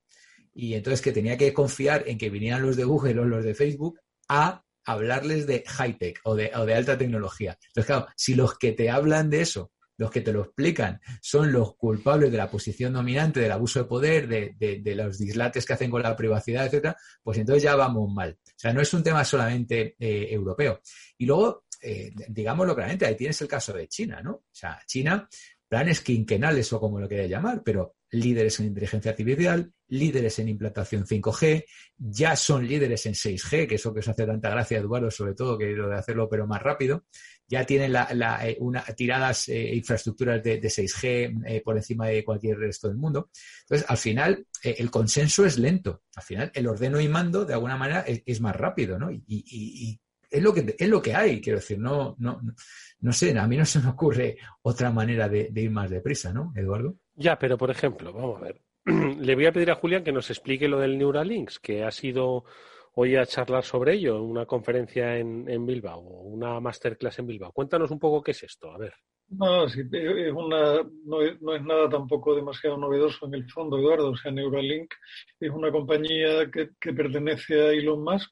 Y 0.53 0.73
entonces 0.73 1.01
que 1.01 1.11
tenía 1.11 1.37
que 1.37 1.53
confiar 1.53 2.03
en 2.07 2.17
que 2.17 2.29
vinieran 2.29 2.63
los 2.63 2.75
de 2.75 2.83
Google 2.83 3.19
o 3.19 3.25
los 3.25 3.45
de 3.45 3.55
Facebook 3.55 3.99
a 4.27 4.63
hablarles 4.83 5.45
de 5.47 5.63
high-tech 5.65 6.19
o 6.23 6.35
de, 6.35 6.51
o 6.55 6.65
de 6.65 6.73
alta 6.73 6.97
tecnología. 6.97 7.57
Entonces, 7.67 7.85
claro, 7.85 8.07
si 8.15 8.35
los 8.35 8.57
que 8.57 8.71
te 8.71 8.89
hablan 8.89 9.29
de 9.29 9.41
eso 9.41 9.71
los 9.97 10.11
que 10.11 10.21
te 10.21 10.31
lo 10.31 10.43
explican 10.43 11.01
son 11.21 11.51
los 11.51 11.75
culpables 11.75 12.31
de 12.31 12.37
la 12.37 12.49
posición 12.49 12.93
dominante, 12.93 13.39
del 13.39 13.51
abuso 13.51 13.79
de 13.79 13.85
poder, 13.85 14.27
de, 14.27 14.95
los 14.95 15.17
dislates 15.17 15.65
que 15.65 15.73
hacen 15.73 15.91
con 15.91 16.03
la 16.03 16.15
privacidad, 16.15 16.65
etcétera, 16.65 16.95
pues 17.21 17.37
entonces 17.37 17.63
ya 17.63 17.75
vamos 17.75 18.11
mal. 18.13 18.37
O 18.43 18.59
sea, 18.59 18.73
no 18.73 18.81
es 18.81 18.93
un 18.93 19.03
tema 19.03 19.23
solamente 19.25 19.95
eh, 19.99 20.27
europeo. 20.31 20.81
Y 21.17 21.25
luego, 21.25 21.65
eh, 21.81 22.11
digámoslo 22.29 22.75
claramente, 22.75 23.05
ahí 23.05 23.15
tienes 23.15 23.41
el 23.41 23.47
caso 23.47 23.73
de 23.73 23.87
China, 23.87 24.21
¿no? 24.21 24.31
O 24.31 24.45
sea, 24.51 24.79
China, 24.85 25.27
planes 25.67 26.01
quinquenales 26.01 26.71
o 26.73 26.79
como 26.79 26.99
lo 26.99 27.07
quieras 27.07 27.29
llamar, 27.29 27.61
pero 27.63 27.96
líderes 28.11 28.59
en 28.59 28.67
inteligencia 28.67 29.11
artificial, 29.11 29.71
líderes 29.89 30.39
en 30.39 30.49
implantación 30.49 31.05
5G, 31.05 31.65
ya 31.97 32.35
son 32.35 32.67
líderes 32.67 33.05
en 33.05 33.13
6G, 33.13 33.67
que 33.67 33.75
eso 33.75 33.93
que 33.93 33.99
os 33.99 34.07
hace 34.07 34.25
tanta 34.25 34.49
gracia, 34.49 34.79
Eduardo, 34.79 35.11
sobre 35.11 35.33
todo, 35.33 35.57
que 35.57 35.67
lo 35.71 35.89
de 35.89 35.95
hacerlo 35.95 36.27
pero 36.29 36.47
más 36.47 36.61
rápido 36.61 37.05
ya 37.47 37.65
tienen 37.65 37.93
la, 37.93 38.39
eh, 38.45 38.57
una, 38.59 38.83
tiradas 38.83 39.47
eh, 39.47 39.73
infraestructuras 39.75 40.43
de, 40.43 40.61
6G 40.61 41.43
eh, 41.45 41.61
por 41.63 41.77
encima 41.77 42.07
de 42.07 42.23
cualquier 42.23 42.57
resto 42.57 42.89
del 42.89 42.97
mundo. 42.97 43.29
Entonces, 43.61 43.89
al 43.89 43.97
final, 43.97 44.45
el 44.61 44.91
consenso 44.91 45.45
es 45.45 45.57
lento. 45.57 46.03
Al 46.15 46.23
final, 46.23 46.51
el 46.53 46.67
ordeno 46.67 46.99
y 46.99 47.07
mando, 47.07 47.45
de 47.45 47.53
alguna 47.53 47.77
manera, 47.77 48.01
es, 48.01 48.41
más 48.41 48.55
rápido, 48.55 48.99
¿no? 48.99 49.09
Y, 49.11 49.99
es 50.29 50.43
lo 50.43 50.53
que 50.53 50.75
es 50.77 50.89
lo 50.89 51.01
que 51.01 51.15
hay, 51.15 51.39
quiero 51.39 51.59
decir, 51.59 51.79
no, 51.79 52.17
no, 52.19 52.41
no 52.99 53.13
sé, 53.13 53.37
a 53.39 53.47
mí 53.47 53.55
no 53.55 53.65
se 53.65 53.79
me 53.79 53.87
ocurre 53.87 54.37
otra 54.61 54.91
manera 54.91 55.29
de, 55.29 55.47
de 55.49 55.61
ir 55.61 55.71
más 55.71 55.89
deprisa, 55.89 56.33
¿no, 56.33 56.51
Eduardo? 56.53 56.97
Ya, 57.17 57.37
pero 57.39 57.57
por 57.57 57.71
ejemplo, 57.71 58.13
vamos 58.13 58.37
a 58.39 58.45
ver. 58.45 58.61
Le 59.19 59.35
voy 59.35 59.47
a 59.47 59.51
pedir 59.51 59.71
a 59.71 59.75
Julián 59.75 60.03
que 60.03 60.11
nos 60.11 60.29
explique 60.29 60.67
lo 60.67 60.79
del 60.79 60.97
Neuralinks, 60.97 61.59
que 61.59 61.83
ha 61.83 61.91
sido 61.91 62.45
hoy 62.93 63.15
a 63.15 63.25
charlar 63.25 63.63
sobre 63.63 63.93
ello, 63.93 64.21
una 64.21 64.45
conferencia 64.45 65.17
en, 65.17 65.49
en 65.49 65.65
Bilbao, 65.65 65.99
una 65.99 66.59
masterclass 66.59 67.19
en 67.19 67.27
Bilbao. 67.27 67.51
Cuéntanos 67.51 67.89
un 67.89 67.99
poco 67.99 68.21
qué 68.21 68.31
es 68.31 68.43
esto, 68.43 68.71
a 68.71 68.77
ver. 68.77 68.93
No, 69.29 69.67
sí, 69.67 69.81
es 69.91 70.31
una, 70.31 70.83
no, 71.05 71.21
es, 71.21 71.41
nada 71.41 71.89
tampoco 71.89 72.35
demasiado 72.35 72.77
novedoso 72.77 73.25
en 73.25 73.33
el 73.33 73.49
fondo, 73.49 73.77
Eduardo. 73.77 74.11
O 74.11 74.15
sea, 74.15 74.31
Neuralink 74.31 74.93
es 75.39 75.49
una 75.49 75.71
compañía 75.71 76.49
que, 76.51 76.93
pertenece 76.93 77.59
a 77.61 77.71
Elon 77.71 78.03
Musk, 78.03 78.29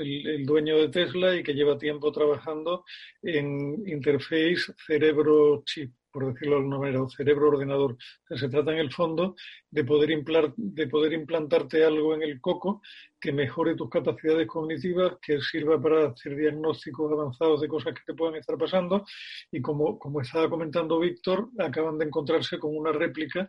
el, 0.00 0.26
el, 0.28 0.46
dueño 0.46 0.78
de 0.78 0.88
Tesla, 0.88 1.36
y 1.36 1.42
que 1.42 1.52
lleva 1.52 1.76
tiempo 1.76 2.10
trabajando 2.10 2.84
en 3.22 3.86
interface 3.86 4.72
cerebro-chip 4.86 5.92
por 6.14 6.32
decirlo 6.32 6.54
de 6.54 6.58
alguna 6.58 6.78
manera, 6.78 7.02
o 7.02 7.10
cerebro-ordenador. 7.10 7.96
se 8.36 8.48
trata 8.48 8.70
en 8.70 8.78
el 8.78 8.92
fondo 8.92 9.34
de 9.68 9.82
poder, 9.82 10.22
de 10.56 10.86
poder 10.86 11.12
implantarte 11.12 11.84
algo 11.84 12.14
en 12.14 12.22
el 12.22 12.40
coco 12.40 12.80
que 13.20 13.32
mejore 13.32 13.74
tus 13.74 13.90
capacidades 13.90 14.46
cognitivas, 14.46 15.16
que 15.20 15.40
sirva 15.40 15.82
para 15.82 16.10
hacer 16.10 16.36
diagnósticos 16.36 17.10
avanzados 17.10 17.60
de 17.60 17.66
cosas 17.66 17.94
que 17.94 18.02
te 18.06 18.14
puedan 18.14 18.36
estar 18.36 18.56
pasando. 18.56 19.04
Y 19.50 19.60
como, 19.60 19.98
como 19.98 20.20
estaba 20.20 20.48
comentando 20.48 21.00
Víctor, 21.00 21.48
acaban 21.58 21.98
de 21.98 22.04
encontrarse 22.04 22.60
con 22.60 22.76
una 22.76 22.92
réplica 22.92 23.48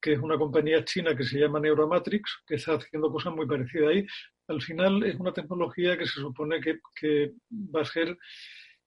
que 0.00 0.12
es 0.12 0.20
una 0.20 0.38
compañía 0.38 0.84
china 0.84 1.16
que 1.16 1.24
se 1.24 1.40
llama 1.40 1.58
Neuromatrix, 1.58 2.42
que 2.46 2.56
está 2.56 2.74
haciendo 2.74 3.10
cosas 3.10 3.34
muy 3.34 3.46
parecidas 3.46 3.88
ahí. 3.88 4.06
Al 4.46 4.62
final 4.62 5.02
es 5.02 5.16
una 5.16 5.32
tecnología 5.32 5.98
que 5.98 6.06
se 6.06 6.20
supone 6.20 6.60
que, 6.60 6.78
que 6.94 7.32
va 7.74 7.80
a 7.80 7.86
ser 7.86 8.16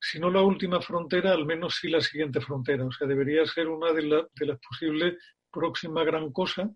si 0.10 0.20
no 0.20 0.30
la 0.30 0.42
última 0.42 0.82
frontera, 0.82 1.34
al 1.34 1.46
menos 1.46 1.76
sí 1.76 1.90
la 1.90 2.02
siguiente 2.02 2.40
frontera. 2.40 2.86
O 2.86 2.92
sea, 2.92 3.08
debería 3.08 3.46
ser 3.46 3.68
una 3.68 3.92
de, 3.92 4.04
de 4.04 4.46
las 4.46 4.60
posibles 4.60 5.16
próximas 5.52 6.06
gran 6.06 6.32
cosa. 6.32 6.72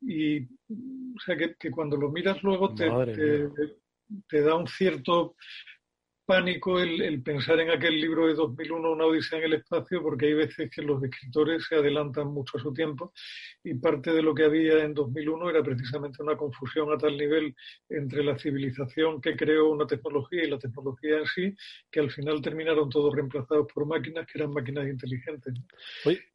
Y, 0.00 0.44
o 0.44 1.20
sea, 1.24 1.36
que, 1.36 1.70
cuando 1.70 1.96
lo 1.96 2.10
miras 2.10 2.42
luego 2.42 2.74
te, 2.74 2.90
te, 4.28 4.40
da 4.42 4.54
un 4.54 4.66
cierto 4.66 5.34
pánico 6.24 6.80
el, 6.80 7.22
pensar 7.22 7.60
en 7.60 7.70
aquel 7.70 8.00
libro 8.00 8.26
de 8.26 8.34
2001, 8.34 8.92
Una 8.92 9.06
Odisea 9.06 9.38
en 9.38 9.44
el 9.44 9.52
Espacio, 9.54 10.02
porque 10.02 10.26
hay 10.26 10.34
veces 10.34 10.70
que 10.70 10.82
los 10.82 11.02
escritores 11.02 11.66
se 11.68 11.76
adelantan 11.76 12.28
mucho 12.28 12.56
a 12.56 12.60
su 12.60 12.72
tiempo 12.72 13.12
y 13.62 13.74
parte 13.74 14.12
de 14.12 14.22
lo 14.22 14.34
que 14.34 14.44
había 14.44 14.84
en 14.84 14.94
2001 14.94 15.50
era 15.50 15.62
precisamente 15.62 16.22
una 16.22 16.36
confusión 16.36 16.92
a 16.92 16.98
tal 16.98 17.16
nivel 17.16 17.54
entre 17.88 18.24
la 18.24 18.38
civilización 18.38 19.20
que 19.20 19.36
creó 19.36 19.70
una 19.70 19.86
tecnología 19.86 20.44
y 20.44 20.50
la 20.50 20.58
tecnología 20.58 21.18
en 21.18 21.26
sí, 21.26 21.54
que 21.90 22.00
al 22.00 22.10
final 22.10 22.40
terminaron 22.40 22.88
todos 22.88 23.14
reemplazados 23.14 23.66
por 23.72 23.86
máquinas 23.86 24.26
que 24.26 24.38
eran 24.38 24.52
máquinas 24.52 24.86
inteligentes. 24.86 25.54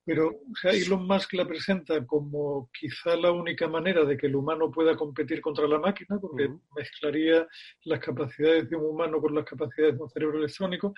Pero 0.05 0.27
o 0.27 0.55
sea, 0.59 0.71
Elon 0.71 1.05
Musk 1.05 1.33
la 1.33 1.47
presenta 1.47 2.05
como 2.05 2.69
quizá 2.77 3.15
la 3.15 3.31
única 3.31 3.67
manera 3.67 4.05
de 4.05 4.17
que 4.17 4.27
el 4.27 4.35
humano 4.35 4.71
pueda 4.71 4.95
competir 4.95 5.41
contra 5.41 5.67
la 5.67 5.79
máquina, 5.79 6.19
porque 6.19 6.49
mezclaría 6.75 7.47
las 7.83 7.99
capacidades 7.99 8.69
de 8.69 8.75
un 8.75 8.85
humano 8.85 9.21
con 9.21 9.35
las 9.35 9.45
capacidades 9.45 9.78
de 9.81 9.91
un 9.91 10.09
cerebro 10.09 10.39
electrónico, 10.39 10.93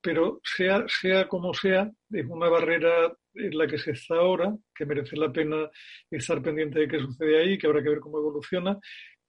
pero 0.00 0.40
sea, 0.42 0.84
sea 0.88 1.28
como 1.28 1.54
sea, 1.54 1.90
es 2.10 2.26
una 2.26 2.48
barrera 2.48 3.12
en 3.34 3.56
la 3.56 3.66
que 3.66 3.78
se 3.78 3.92
está 3.92 4.16
ahora, 4.16 4.54
que 4.74 4.84
merece 4.84 5.16
la 5.16 5.32
pena 5.32 5.70
estar 6.10 6.42
pendiente 6.42 6.80
de 6.80 6.88
qué 6.88 6.98
sucede 6.98 7.40
ahí, 7.40 7.58
que 7.58 7.66
habrá 7.66 7.82
que 7.82 7.88
ver 7.88 8.00
cómo 8.00 8.18
evoluciona, 8.18 8.78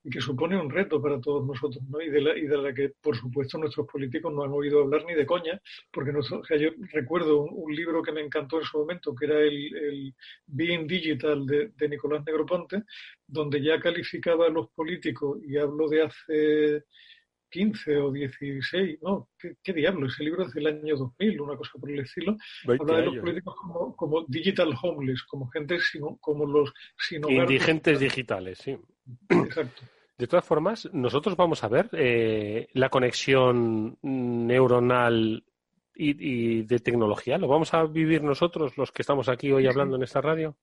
y 0.03 0.09
que 0.09 0.19
supone 0.19 0.59
un 0.59 0.69
reto 0.69 1.01
para 1.01 1.19
todos 1.21 1.45
nosotros, 1.45 1.81
¿no? 1.89 2.01
Y 2.01 2.09
de 2.09 2.21
la, 2.21 2.37
y 2.37 2.41
de 2.41 2.57
la 2.57 2.73
que, 2.73 2.91
por 3.01 3.15
supuesto, 3.15 3.57
nuestros 3.57 3.87
políticos 3.87 4.33
no 4.33 4.43
han 4.43 4.51
oído 4.51 4.81
hablar 4.81 5.05
ni 5.05 5.13
de 5.13 5.25
coña, 5.25 5.61
porque 5.91 6.11
yo 6.59 6.69
recuerdo 6.91 7.43
un, 7.43 7.73
libro 7.73 8.03
que 8.03 8.11
me 8.11 8.21
encantó 8.21 8.59
en 8.59 8.65
su 8.65 8.79
momento, 8.79 9.15
que 9.15 9.25
era 9.25 9.39
el, 9.39 10.13
Being 10.45 10.87
Digital 10.87 11.45
de, 11.45 11.89
Nicolás 11.89 12.23
Negroponte, 12.25 12.83
donde 13.25 13.61
ya 13.61 13.79
calificaba 13.79 14.47
a 14.47 14.49
los 14.49 14.69
políticos, 14.71 15.39
y 15.47 15.57
hablo 15.57 15.87
de 15.87 16.01
hace 16.03 16.83
15 17.53 17.97
o 17.97 18.11
16, 18.11 18.99
no, 19.03 19.29
¿qué, 19.37 19.73
diablo? 19.73 20.07
Ese 20.07 20.23
libro 20.23 20.43
es 20.43 20.53
del 20.53 20.65
año 20.65 20.97
2000, 20.97 21.41
una 21.41 21.55
cosa 21.55 21.71
por 21.79 21.91
el 21.91 21.99
estilo. 21.99 22.35
Habla 22.67 22.97
de 22.97 23.05
los 23.05 23.17
políticos 23.17 23.55
como, 23.61 23.95
como, 23.95 24.25
digital 24.27 24.73
homeless, 24.81 25.21
como 25.23 25.47
gente 25.49 25.79
sino, 25.79 26.17
como 26.19 26.47
los 26.47 26.73
sin 26.97 27.29
Indigentes 27.29 27.99
digitales, 27.99 28.57
sí. 28.57 28.75
Exacto. 29.29 29.83
De 30.17 30.25
todas 30.25 30.45
formas, 30.45 30.89
nosotros 30.93 31.37
vamos 31.37 31.63
a 31.63 31.67
ver 31.67 31.89
eh, 31.93 32.69
la 32.73 32.89
conexión 32.89 33.99
neuronal 34.01 35.43
y, 35.95 36.63
de 36.63 36.79
tecnología. 36.79 37.37
¿Lo 37.37 37.47
vamos 37.47 37.71
a 37.75 37.83
vivir 37.83 38.23
nosotros, 38.23 38.75
los 38.77 38.91
que 38.91 39.03
estamos 39.03 39.29
aquí 39.29 39.51
hoy 39.51 39.67
hablando 39.67 39.95
en 39.95 40.03
esta 40.03 40.21
radio? 40.21 40.57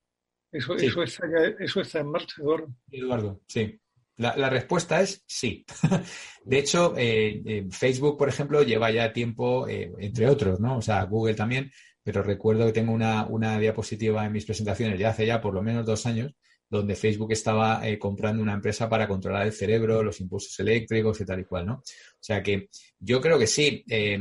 Eso, 0.50 0.74
eso, 0.74 1.04
está, 1.04 1.26
eso 1.60 1.80
está 1.82 2.00
en 2.00 2.10
marcha, 2.10 2.42
Eduardo. 2.42 2.68
Eduardo, 2.90 3.40
sí. 3.46 3.78
La, 4.20 4.50
respuesta 4.50 5.00
es 5.00 5.24
sí. 5.26 5.64
De 6.44 6.58
hecho, 6.58 6.94
eh, 6.96 7.42
eh, 7.44 7.66
Facebook, 7.70 8.18
por 8.18 8.28
ejemplo, 8.28 8.62
lleva 8.62 8.90
ya 8.90 9.12
tiempo, 9.12 9.66
eh, 9.66 9.90
entre 9.98 10.28
otros, 10.28 10.60
¿no? 10.60 10.76
O 10.76 10.82
sea, 10.82 11.02
Google 11.04 11.34
también, 11.34 11.70
pero 12.02 12.22
recuerdo 12.22 12.66
que 12.66 12.72
tengo 12.72 12.92
una, 12.92 13.26
una, 13.26 13.58
diapositiva 13.58 14.26
en 14.26 14.32
mis 14.32 14.44
presentaciones 14.44 14.98
ya 14.98 15.10
hace 15.10 15.24
ya 15.24 15.40
por 15.40 15.54
lo 15.54 15.62
menos 15.62 15.86
dos 15.86 16.04
años, 16.04 16.34
donde 16.68 16.96
Facebook 16.96 17.32
estaba 17.32 17.82
comprando 17.98 18.42
una 18.42 18.52
empresa 18.52 18.88
para 18.88 19.08
controlar 19.08 19.46
el 19.46 19.52
cerebro, 19.52 20.02
los 20.02 20.20
impulsos 20.20 20.58
eléctricos 20.60 21.20
y 21.20 21.24
tal 21.24 21.40
y 21.40 21.44
cual, 21.44 21.66
¿no? 21.66 21.74
O 21.74 21.82
sea 22.20 22.42
que 22.42 22.68
yo 22.98 23.20
creo 23.20 23.38
que 23.38 23.46
sí. 23.46 23.84
Eh, 23.88 24.18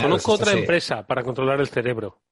Conozco 0.00 0.32
otra 0.32 0.52
empresa 0.52 1.06
para 1.06 1.22
controlar 1.22 1.60
el 1.60 1.68
cerebro. 1.68 2.22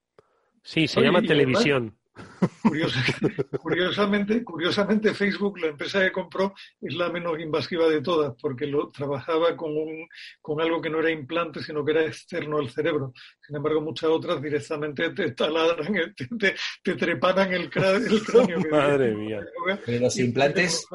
Sí, 0.62 0.88
se 0.88 1.02
llama 1.02 1.22
televisión. 1.22 1.96
curiosamente, 3.61 4.45
curiosamente, 4.45 5.15
Facebook, 5.15 5.59
la 5.59 5.69
empresa 5.69 6.01
que 6.01 6.12
compró, 6.12 6.55
es 6.81 6.95
la 6.95 7.11
menos 7.11 7.39
invasiva 7.41 7.89
de 7.89 8.01
todas, 8.01 8.35
porque 8.41 8.67
lo 8.67 8.91
trabajaba 8.91 9.57
con, 9.57 9.77
un, 9.77 10.09
con 10.41 10.61
algo 10.61 10.81
que 10.81 10.91
no 10.91 11.01
era 11.01 11.11
implante, 11.11 11.62
sino 11.62 11.85
que 11.85 11.93
era 11.93 12.05
externo 12.05 12.59
al 12.59 12.71
cerebro. 12.71 13.12
Sin 13.45 13.57
embargo, 13.57 13.81
muchas 13.81 14.11
otras 14.11 14.41
directamente 14.41 15.11
te 15.11 15.33
taladran, 15.33 16.15
te, 16.39 16.55
te, 16.83 16.95
trepanan 16.95 17.53
el, 17.53 17.71
cráneo. 17.71 18.61
Madre 18.71 19.15
mía. 19.15 19.41
Pero 19.85 20.01
los 20.01 20.19
implantes, 20.19 20.87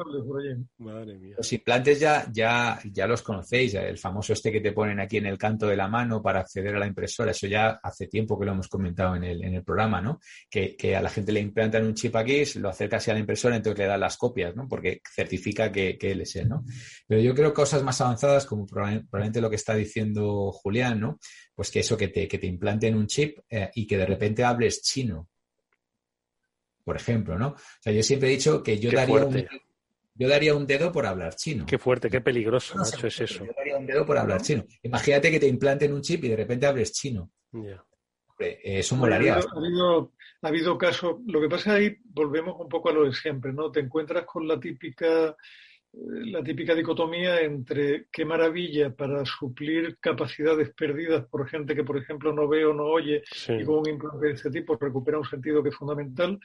los 0.78 1.52
implantes 1.52 2.00
ya, 2.00 2.26
ya, 2.32 2.78
ya 2.84 3.06
los 3.06 3.22
conocéis, 3.22 3.74
el 3.74 3.98
famoso 3.98 4.32
este 4.32 4.50
que 4.50 4.60
te 4.60 4.72
ponen 4.72 5.00
aquí 5.00 5.18
en 5.18 5.26
el 5.26 5.38
canto 5.38 5.66
de 5.66 5.76
la 5.76 5.88
mano 5.88 6.22
para 6.22 6.40
acceder 6.40 6.76
a 6.76 6.78
la 6.78 6.86
impresora, 6.86 7.32
eso 7.32 7.46
ya 7.46 7.80
hace 7.82 8.06
tiempo 8.06 8.38
que 8.38 8.46
lo 8.46 8.52
hemos 8.52 8.68
comentado 8.68 9.16
en 9.16 9.24
el, 9.24 9.44
en 9.44 9.54
el 9.54 9.64
programa, 9.64 10.00
¿no? 10.00 10.20
Que, 10.48 10.76
que 10.76 10.96
a 10.96 11.02
la 11.02 11.09
gente 11.10 11.32
le 11.32 11.40
implantan 11.40 11.84
un 11.84 11.94
chip 11.94 12.16
aquí, 12.16 12.42
lo 12.56 12.68
acerca 12.68 12.96
así 12.96 13.10
a 13.10 13.14
la 13.14 13.20
impresora, 13.20 13.56
entonces 13.56 13.78
le 13.78 13.86
dan 13.86 14.00
las 14.00 14.16
copias, 14.16 14.56
¿no? 14.56 14.66
Porque 14.68 15.00
certifica 15.14 15.70
que, 15.70 15.98
él 16.00 16.22
es 16.22 16.36
él, 16.36 16.48
¿no? 16.48 16.64
Pero 17.06 17.20
yo 17.20 17.34
creo 17.34 17.52
cosas 17.52 17.82
más 17.82 18.00
avanzadas, 18.00 18.46
como 18.46 18.66
probablemente 18.66 19.40
lo 19.40 19.50
que 19.50 19.56
está 19.56 19.74
diciendo 19.74 20.50
Julián, 20.52 21.00
¿no? 21.00 21.18
Pues 21.54 21.70
que 21.70 21.80
eso, 21.80 21.96
que 21.96 22.08
te, 22.08 22.26
que 22.26 22.38
te 22.38 22.46
implanten 22.46 22.94
un 22.94 23.06
chip 23.06 23.38
eh, 23.48 23.70
y 23.74 23.86
que 23.86 23.98
de 23.98 24.06
repente 24.06 24.44
hables 24.44 24.82
chino. 24.82 25.28
Por 26.84 26.96
ejemplo, 26.96 27.38
¿no? 27.38 27.48
O 27.48 27.56
sea, 27.80 27.92
yo 27.92 28.02
siempre 28.02 28.28
he 28.28 28.32
dicho 28.32 28.62
que 28.62 28.78
yo 28.78 28.90
daría 28.90 29.24
un, 29.24 29.46
yo 30.20 30.28
daría 30.28 30.54
un 30.54 30.66
dedo 30.66 30.92
por 30.92 31.06
hablar 31.06 31.34
chino. 31.34 31.64
Qué 31.66 31.78
fuerte, 31.78 32.10
qué 32.10 32.20
peligroso, 32.20 32.74
es 32.82 33.20
eso. 33.22 33.46
Yo 33.46 33.52
daría 33.56 33.78
un 33.78 33.86
dedo 33.86 34.04
por 34.04 34.18
hablar 34.18 34.42
chino. 34.42 34.66
Imagínate 34.82 35.30
que 35.30 35.40
te 35.40 35.46
implanten 35.46 35.94
un 35.94 36.02
chip 36.02 36.24
y 36.24 36.28
de 36.28 36.36
repente 36.36 36.66
hables 36.66 36.92
chino. 36.92 37.30
eso 38.38 38.96
molaría. 38.96 39.36
Ha 39.36 39.36
habido, 39.36 39.50
ha 39.50 39.58
habido 39.58 40.12
casos, 40.78 41.16
lo 41.26 41.40
que 41.40 41.48
pasa 41.48 41.74
ahí, 41.74 41.98
volvemos 42.04 42.58
un 42.58 42.68
poco 42.68 42.88
a 42.88 42.92
lo 42.92 43.04
de 43.04 43.12
siempre, 43.12 43.52
¿no? 43.52 43.70
Te 43.70 43.80
encuentras 43.80 44.24
con 44.24 44.48
la 44.48 44.58
típica 44.58 45.36
la 45.92 46.42
típica 46.42 46.74
dicotomía 46.74 47.40
entre 47.40 48.06
qué 48.12 48.24
maravilla 48.24 48.94
para 48.94 49.24
suplir 49.24 49.98
capacidades 49.98 50.72
perdidas 50.72 51.26
por 51.26 51.48
gente 51.48 51.74
que, 51.74 51.82
por 51.82 51.96
ejemplo, 51.96 52.32
no 52.32 52.46
ve 52.46 52.64
o 52.64 52.72
no 52.72 52.84
oye 52.84 53.22
y 53.48 53.64
con 53.64 53.80
un 53.80 53.88
implante 53.88 54.26
de 54.26 54.32
este 54.34 54.50
tipo 54.50 54.76
recupera 54.76 55.18
un 55.18 55.24
sentido 55.24 55.62
que 55.62 55.70
es 55.70 55.74
fundamental. 55.74 56.38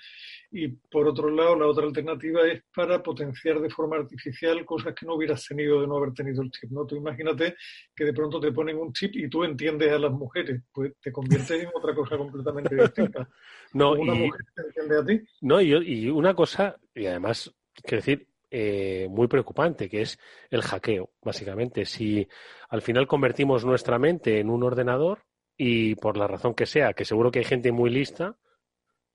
Y 0.52 0.70
por 0.70 1.08
otro 1.08 1.30
lado, 1.30 1.56
la 1.56 1.68
otra 1.68 1.86
alternativa 1.86 2.48
es 2.48 2.64
para 2.74 3.04
potenciar 3.04 3.60
de 3.60 3.70
forma 3.70 3.98
artificial 3.98 4.66
cosas 4.66 4.96
que 4.96 5.06
no 5.06 5.14
hubieras 5.14 5.46
tenido 5.46 5.80
de 5.80 5.88
no 5.88 5.98
haber 5.98 6.14
tenido 6.14 6.41
el 6.41 6.50
chip. 6.50 6.72
¿no? 6.72 6.86
Tú 6.86 6.96
imagínate 6.96 7.56
que 7.96 8.06
de 8.06 8.14
pronto 8.14 8.39
te 8.39 8.52
ponen 8.52 8.78
un 8.78 8.93
chip 8.93 9.16
y 9.16 9.30
tú 9.30 9.43
entiendes 9.43 9.91
a 9.91 10.00
las 10.00 10.12
mujeres, 10.12 10.64
pues 10.74 10.93
te 11.00 11.12
conviertes 11.12 11.62
en 11.62 11.70
otra 11.74 11.93
cosa 11.93 12.18
completamente 12.18 12.76
distinta. 12.82 13.30
No, 13.74 13.93
una 13.93 14.16
mujer 14.16 14.41
te 14.56 14.62
entiende 14.64 14.98
a 14.98 15.06
ti. 15.06 15.28
No, 15.41 15.62
y, 15.62 15.72
y 15.74 16.10
una 16.10 16.34
cosa, 16.34 16.78
y 16.96 17.06
además, 17.06 17.54
quiero 17.84 17.98
decir, 17.98 18.28
eh, 18.58 19.10
muy 19.10 19.28
preocupante, 19.28 19.89
que 19.89 20.03
es 20.03 20.18
el 20.49 20.62
hackeo, 20.62 21.12
básicamente. 21.22 21.86
Si 21.86 22.26
al 22.70 22.82
final 22.82 23.06
convertimos 23.06 23.66
nuestra 23.66 23.99
mente 23.99 24.39
en 24.39 24.49
un 24.49 24.64
ordenador 24.64 25.26
y 25.58 25.95
por 25.95 26.16
la 26.16 26.26
razón 26.26 26.53
que 26.53 26.66
sea, 26.66 26.93
que 26.93 27.03
seguro 27.03 27.32
que 27.32 27.39
hay 27.39 27.45
gente 27.45 27.74
muy 27.74 27.89
lista 27.89 28.38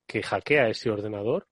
que 0.05 0.21
hackea 0.21 0.69
ese 0.69 0.91
ordenador, 0.91 1.47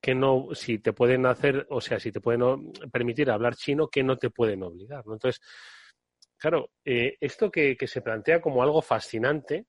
que 0.00 0.14
no, 0.14 0.48
si 0.54 0.78
te 0.78 0.94
pueden 0.94 1.26
hacer, 1.26 1.66
o 1.68 1.82
sea, 1.82 2.00
si 2.00 2.10
te 2.10 2.22
pueden 2.22 2.72
permitir 2.90 3.30
hablar 3.30 3.54
chino, 3.54 3.88
que 3.88 4.02
no 4.02 4.16
te 4.16 4.30
pueden 4.30 4.62
obligar. 4.62 5.04
Entonces, 5.04 5.42
claro, 6.38 6.70
eh, 6.86 7.18
esto 7.20 7.50
que, 7.50 7.76
se 7.86 8.00
plantea 8.00 8.40
como 8.40 8.62
algo 8.62 8.80
fascinante, 8.80 9.66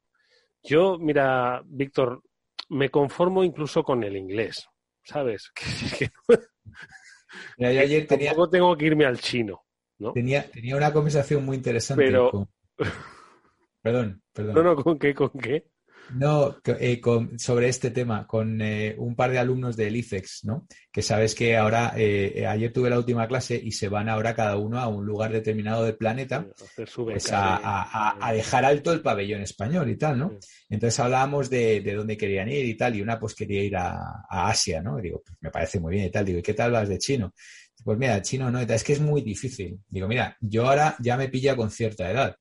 yo, 0.63 0.97
mira, 0.97 1.61
Víctor, 1.65 2.21
me 2.69 2.89
conformo 2.89 3.43
incluso 3.43 3.83
con 3.83 4.05
el 4.05 4.15
inglés, 4.15 4.69
¿sabes? 5.03 5.51
ayer 7.59 8.07
tenía, 8.07 8.29
Tampoco 8.29 8.49
tengo 8.49 8.77
que 8.77 8.85
irme 8.85 9.05
al 9.05 9.19
chino, 9.19 9.63
¿no? 9.99 10.13
Tenía, 10.13 10.49
tenía 10.49 10.75
una 10.75 10.91
conversación 10.91 11.45
muy 11.45 11.57
interesante. 11.57 12.05
Pero... 12.05 12.49
Perdón, 13.81 14.21
perdón. 14.33 14.55
No, 14.55 14.63
no, 14.63 14.75
¿con 14.75 14.99
qué? 14.99 15.13
¿Con 15.13 15.29
qué? 15.29 15.65
No, 16.15 16.57
eh, 16.65 17.01
sobre 17.37 17.69
este 17.69 17.91
tema, 17.91 18.25
con 18.25 18.61
eh, 18.61 18.95
un 18.97 19.15
par 19.15 19.31
de 19.31 19.39
alumnos 19.39 19.75
del 19.75 19.95
IFEX, 19.95 20.45
¿no? 20.45 20.67
Que 20.91 21.01
sabes 21.01 21.35
que 21.35 21.57
ahora, 21.57 21.93
eh, 21.97 22.45
ayer 22.47 22.71
tuve 22.71 22.89
la 22.89 22.97
última 22.97 23.27
clase 23.27 23.59
y 23.61 23.71
se 23.71 23.89
van 23.89 24.09
ahora 24.09 24.33
cada 24.33 24.57
uno 24.57 24.79
a 24.79 24.87
un 24.87 25.05
lugar 25.05 25.31
determinado 25.31 25.83
del 25.83 25.97
planeta 25.97 26.47
pues 26.95 27.29
a, 27.33 28.31
dejar 28.33 28.65
alto 28.65 28.93
el 28.93 29.01
pabellón 29.01 29.41
español 29.41 29.89
y 29.89 29.97
tal, 29.97 30.17
¿no? 30.17 30.37
Entonces 30.69 30.99
hablábamos 30.99 31.49
de, 31.49 31.81
dónde 31.95 32.17
querían 32.17 32.49
ir 32.49 32.65
y 32.65 32.75
tal, 32.75 32.95
y 32.95 33.01
una 33.01 33.19
pues 33.19 33.35
quería 33.35 33.63
ir 33.63 33.75
a, 33.75 34.25
Asia, 34.29 34.81
¿no? 34.81 34.99
Y 34.99 35.03
digo, 35.03 35.21
pues 35.25 35.37
me 35.41 35.51
parece 35.51 35.79
muy 35.79 35.95
bien 35.95 36.05
y 36.05 36.11
tal. 36.11 36.25
Digo, 36.25 36.39
¿y 36.39 36.43
qué 36.43 36.53
tal 36.53 36.71
vas 36.71 36.87
de 36.87 36.97
chino? 36.99 37.33
Pues 37.83 37.97
mira, 37.97 38.21
chino 38.21 38.49
no, 38.49 38.59
es 38.59 38.83
que 38.83 38.93
es 38.93 39.01
muy 39.01 39.21
difícil. 39.21 39.79
Digo, 39.87 40.07
mira, 40.07 40.35
yo 40.41 40.67
ahora 40.67 40.95
ya 40.99 41.17
me 41.17 41.29
pilla 41.29 41.55
con 41.55 41.69
cierta 41.71 42.09
edad 42.09 42.35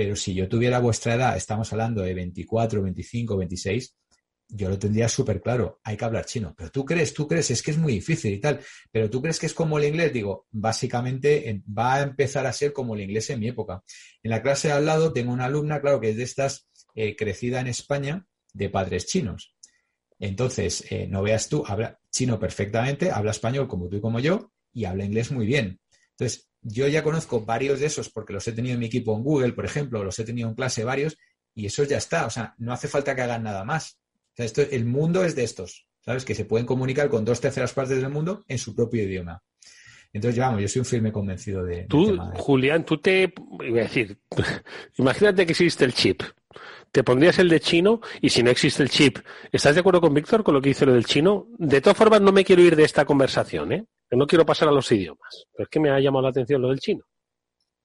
pero 0.00 0.16
si 0.16 0.32
yo 0.32 0.48
tuviera 0.48 0.78
vuestra 0.78 1.14
edad, 1.14 1.36
estamos 1.36 1.70
hablando 1.74 2.00
de 2.00 2.14
24, 2.14 2.80
25, 2.80 3.36
26, 3.36 3.96
yo 4.48 4.70
lo 4.70 4.78
tendría 4.78 5.10
súper 5.10 5.42
claro, 5.42 5.78
hay 5.84 5.98
que 5.98 6.04
hablar 6.06 6.24
chino. 6.24 6.54
Pero 6.56 6.70
tú 6.70 6.86
crees, 6.86 7.12
tú 7.12 7.28
crees, 7.28 7.50
es 7.50 7.62
que 7.62 7.72
es 7.72 7.76
muy 7.76 7.92
difícil 7.92 8.32
y 8.32 8.40
tal. 8.40 8.60
Pero 8.90 9.10
tú 9.10 9.20
crees 9.20 9.38
que 9.38 9.44
es 9.44 9.52
como 9.52 9.78
el 9.78 9.84
inglés, 9.84 10.10
digo, 10.10 10.46
básicamente 10.52 11.62
va 11.68 11.96
a 11.96 12.00
empezar 12.00 12.46
a 12.46 12.52
ser 12.54 12.72
como 12.72 12.94
el 12.94 13.02
inglés 13.02 13.28
en 13.28 13.40
mi 13.40 13.48
época. 13.48 13.84
En 14.22 14.30
la 14.30 14.40
clase 14.40 14.68
de 14.68 14.72
al 14.72 14.86
lado 14.86 15.12
tengo 15.12 15.34
una 15.34 15.44
alumna, 15.44 15.82
claro, 15.82 16.00
que 16.00 16.08
es 16.08 16.16
de 16.16 16.22
estas, 16.22 16.66
eh, 16.94 17.14
crecida 17.14 17.60
en 17.60 17.66
España, 17.66 18.26
de 18.54 18.70
padres 18.70 19.04
chinos. 19.04 19.54
Entonces, 20.18 20.82
eh, 20.90 21.08
no 21.08 21.20
veas 21.22 21.50
tú, 21.50 21.62
habla 21.66 22.00
chino 22.10 22.40
perfectamente, 22.40 23.10
habla 23.10 23.32
español 23.32 23.68
como 23.68 23.90
tú 23.90 23.96
y 23.96 24.00
como 24.00 24.18
yo, 24.18 24.50
y 24.72 24.86
habla 24.86 25.04
inglés 25.04 25.30
muy 25.30 25.44
bien. 25.44 25.78
Entonces, 26.20 26.50
yo 26.60 26.86
ya 26.86 27.02
conozco 27.02 27.40
varios 27.46 27.80
de 27.80 27.86
esos 27.86 28.10
porque 28.10 28.34
los 28.34 28.46
he 28.46 28.52
tenido 28.52 28.74
en 28.74 28.80
mi 28.80 28.86
equipo 28.86 29.16
en 29.16 29.22
Google, 29.22 29.54
por 29.54 29.64
ejemplo, 29.64 30.04
los 30.04 30.18
he 30.18 30.24
tenido 30.24 30.50
en 30.50 30.54
clase 30.54 30.84
varios, 30.84 31.16
y 31.54 31.64
eso 31.64 31.82
ya 31.84 31.96
está. 31.96 32.26
O 32.26 32.30
sea, 32.30 32.54
no 32.58 32.74
hace 32.74 32.88
falta 32.88 33.16
que 33.16 33.22
hagan 33.22 33.42
nada 33.42 33.64
más. 33.64 33.98
O 34.14 34.36
sea, 34.36 34.44
esto, 34.44 34.60
el 34.60 34.84
mundo 34.84 35.24
es 35.24 35.34
de 35.34 35.44
estos, 35.44 35.86
¿sabes? 36.04 36.26
Que 36.26 36.34
se 36.34 36.44
pueden 36.44 36.66
comunicar 36.66 37.08
con 37.08 37.24
dos 37.24 37.40
terceras 37.40 37.72
partes 37.72 38.02
del 38.02 38.10
mundo 38.10 38.44
en 38.48 38.58
su 38.58 38.74
propio 38.74 39.02
idioma. 39.02 39.42
Entonces, 40.12 40.36
ya 40.36 40.48
vamos, 40.48 40.60
yo 40.60 40.68
soy 40.68 40.80
un 40.80 40.86
firme 40.86 41.10
convencido 41.10 41.64
de. 41.64 41.84
Tú, 41.84 42.18
Julián, 42.34 42.84
tú 42.84 42.98
te. 42.98 43.32
Iba 43.66 43.80
a 43.80 43.84
decir, 43.84 44.18
imagínate 44.98 45.46
que 45.46 45.52
existe 45.52 45.86
el 45.86 45.94
chip. 45.94 46.22
Te 46.92 47.02
pondrías 47.02 47.38
el 47.38 47.48
de 47.48 47.60
chino 47.60 48.02
y 48.20 48.28
si 48.28 48.42
no 48.42 48.50
existe 48.50 48.82
el 48.82 48.90
chip, 48.90 49.20
¿estás 49.52 49.74
de 49.74 49.80
acuerdo 49.80 50.02
con 50.02 50.12
Víctor 50.12 50.42
con 50.42 50.52
lo 50.52 50.60
que 50.60 50.70
dice 50.70 50.84
lo 50.84 50.92
del 50.92 51.06
chino? 51.06 51.46
De 51.56 51.80
todas 51.80 51.96
formas, 51.96 52.20
no 52.20 52.32
me 52.32 52.44
quiero 52.44 52.60
ir 52.60 52.76
de 52.76 52.84
esta 52.84 53.06
conversación, 53.06 53.72
¿eh? 53.72 53.86
No 54.16 54.26
quiero 54.26 54.44
pasar 54.44 54.68
a 54.68 54.72
los 54.72 54.90
idiomas. 54.92 55.46
Pero 55.52 55.64
es 55.64 55.70
que 55.70 55.80
me 55.80 55.90
ha 55.90 56.00
llamado 56.00 56.22
la 56.22 56.30
atención 56.30 56.62
lo 56.62 56.68
del 56.68 56.80
chino. 56.80 57.04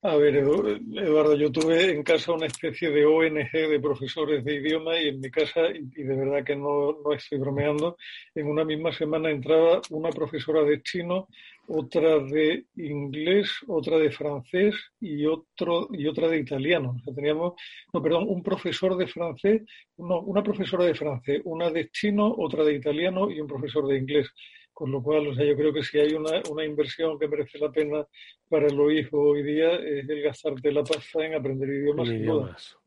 A 0.06 0.18
ver, 0.18 0.36
Eduardo, 0.36 1.36
yo 1.36 1.52
tuve 1.52 1.90
en 1.90 2.04
casa 2.04 2.32
una 2.32 2.46
especie 2.46 2.92
de 2.92 3.08
ONG 3.08 3.52
de 3.52 3.80
profesores 3.80 4.46
de 4.46 4.54
idioma 4.54 5.00
y 5.00 5.08
en 5.08 5.20
mi 5.20 5.32
casa, 5.32 5.62
y 5.72 6.04
de 6.04 6.16
verdad 6.16 6.44
que 6.44 6.56
no, 6.56 6.96
no 7.04 7.12
estoy 7.12 7.40
bromeando, 7.40 7.98
en 8.36 8.46
una 8.46 8.64
misma 8.64 8.94
semana 8.94 9.32
entraba 9.32 9.82
una 9.90 10.12
profesora 10.12 10.62
de 10.62 10.84
chino, 10.84 11.28
otra 11.68 12.20
de 12.20 12.66
inglés, 12.76 13.50
otra 13.68 13.98
de 13.98 14.12
francés 14.12 14.76
y 15.00 15.26
otro 15.26 15.88
y 15.92 16.06
otra 16.06 16.28
de 16.28 16.38
italiano. 16.38 16.98
O 17.00 17.04
sea, 17.04 17.16
teníamos, 17.16 17.54
no, 17.92 18.00
perdón, 18.00 18.26
un 18.30 18.44
profesor 18.44 18.96
de 18.98 19.08
francés, 19.08 19.64
no, 19.98 20.22
una 20.22 20.44
profesora 20.44 20.86
de 20.86 20.94
francés, 20.94 21.42
una 21.46 21.72
de 21.72 21.90
chino, 21.90 22.32
otra 22.38 22.64
de 22.64 22.76
italiano 22.76 23.32
y 23.32 23.42
un 23.42 23.48
profesor 23.48 23.88
de 23.88 23.98
inglés. 23.98 24.28
Con 24.76 24.92
lo 24.92 25.02
cual, 25.02 25.26
o 25.28 25.34
sea, 25.34 25.46
yo 25.46 25.56
creo 25.56 25.72
que 25.72 25.84
si 25.84 25.98
hay 25.98 26.14
una, 26.14 26.42
una 26.52 26.66
inversión 26.66 27.18
que 27.18 27.30
merece 27.30 27.58
la 27.60 27.72
pena 27.72 28.06
para 28.50 28.68
los 28.68 28.92
hijos 28.92 29.14
hoy 29.14 29.42
día 29.42 29.74
es 29.76 30.10
el 30.10 30.22
gastarte 30.22 30.70
la 30.70 30.84
pasta 30.84 31.26
en 31.26 31.34
aprender 31.34 31.70
idiomas. 31.70 32.10
idiomas. 32.10 32.78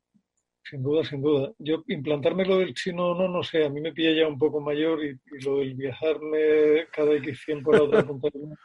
Sin 0.69 0.83
duda, 0.83 1.03
sin 1.03 1.23
duda. 1.23 1.51
Yo 1.59 1.83
implantarme 1.89 2.45
lo 2.45 2.59
del 2.59 2.75
chino 2.75 3.15
no, 3.15 3.27
no 3.27 3.43
sé, 3.43 3.65
a 3.65 3.71
mí 3.71 3.81
me 3.81 3.95
pilla 3.95 4.13
ya 4.13 4.29
un 4.29 4.39
poco 4.39 4.61
mayor 4.61 5.03
y, 5.03 5.19
lo 5.43 5.61
del 5.61 5.75
viajarme 5.75 6.89
cada 6.93 7.15
X 7.15 7.43
tiempo 7.47 7.73
a 7.73 7.79
la 7.79 7.85
otra 7.85 8.07
punta 8.07 8.29
del 8.31 8.43
mundo 8.43 8.59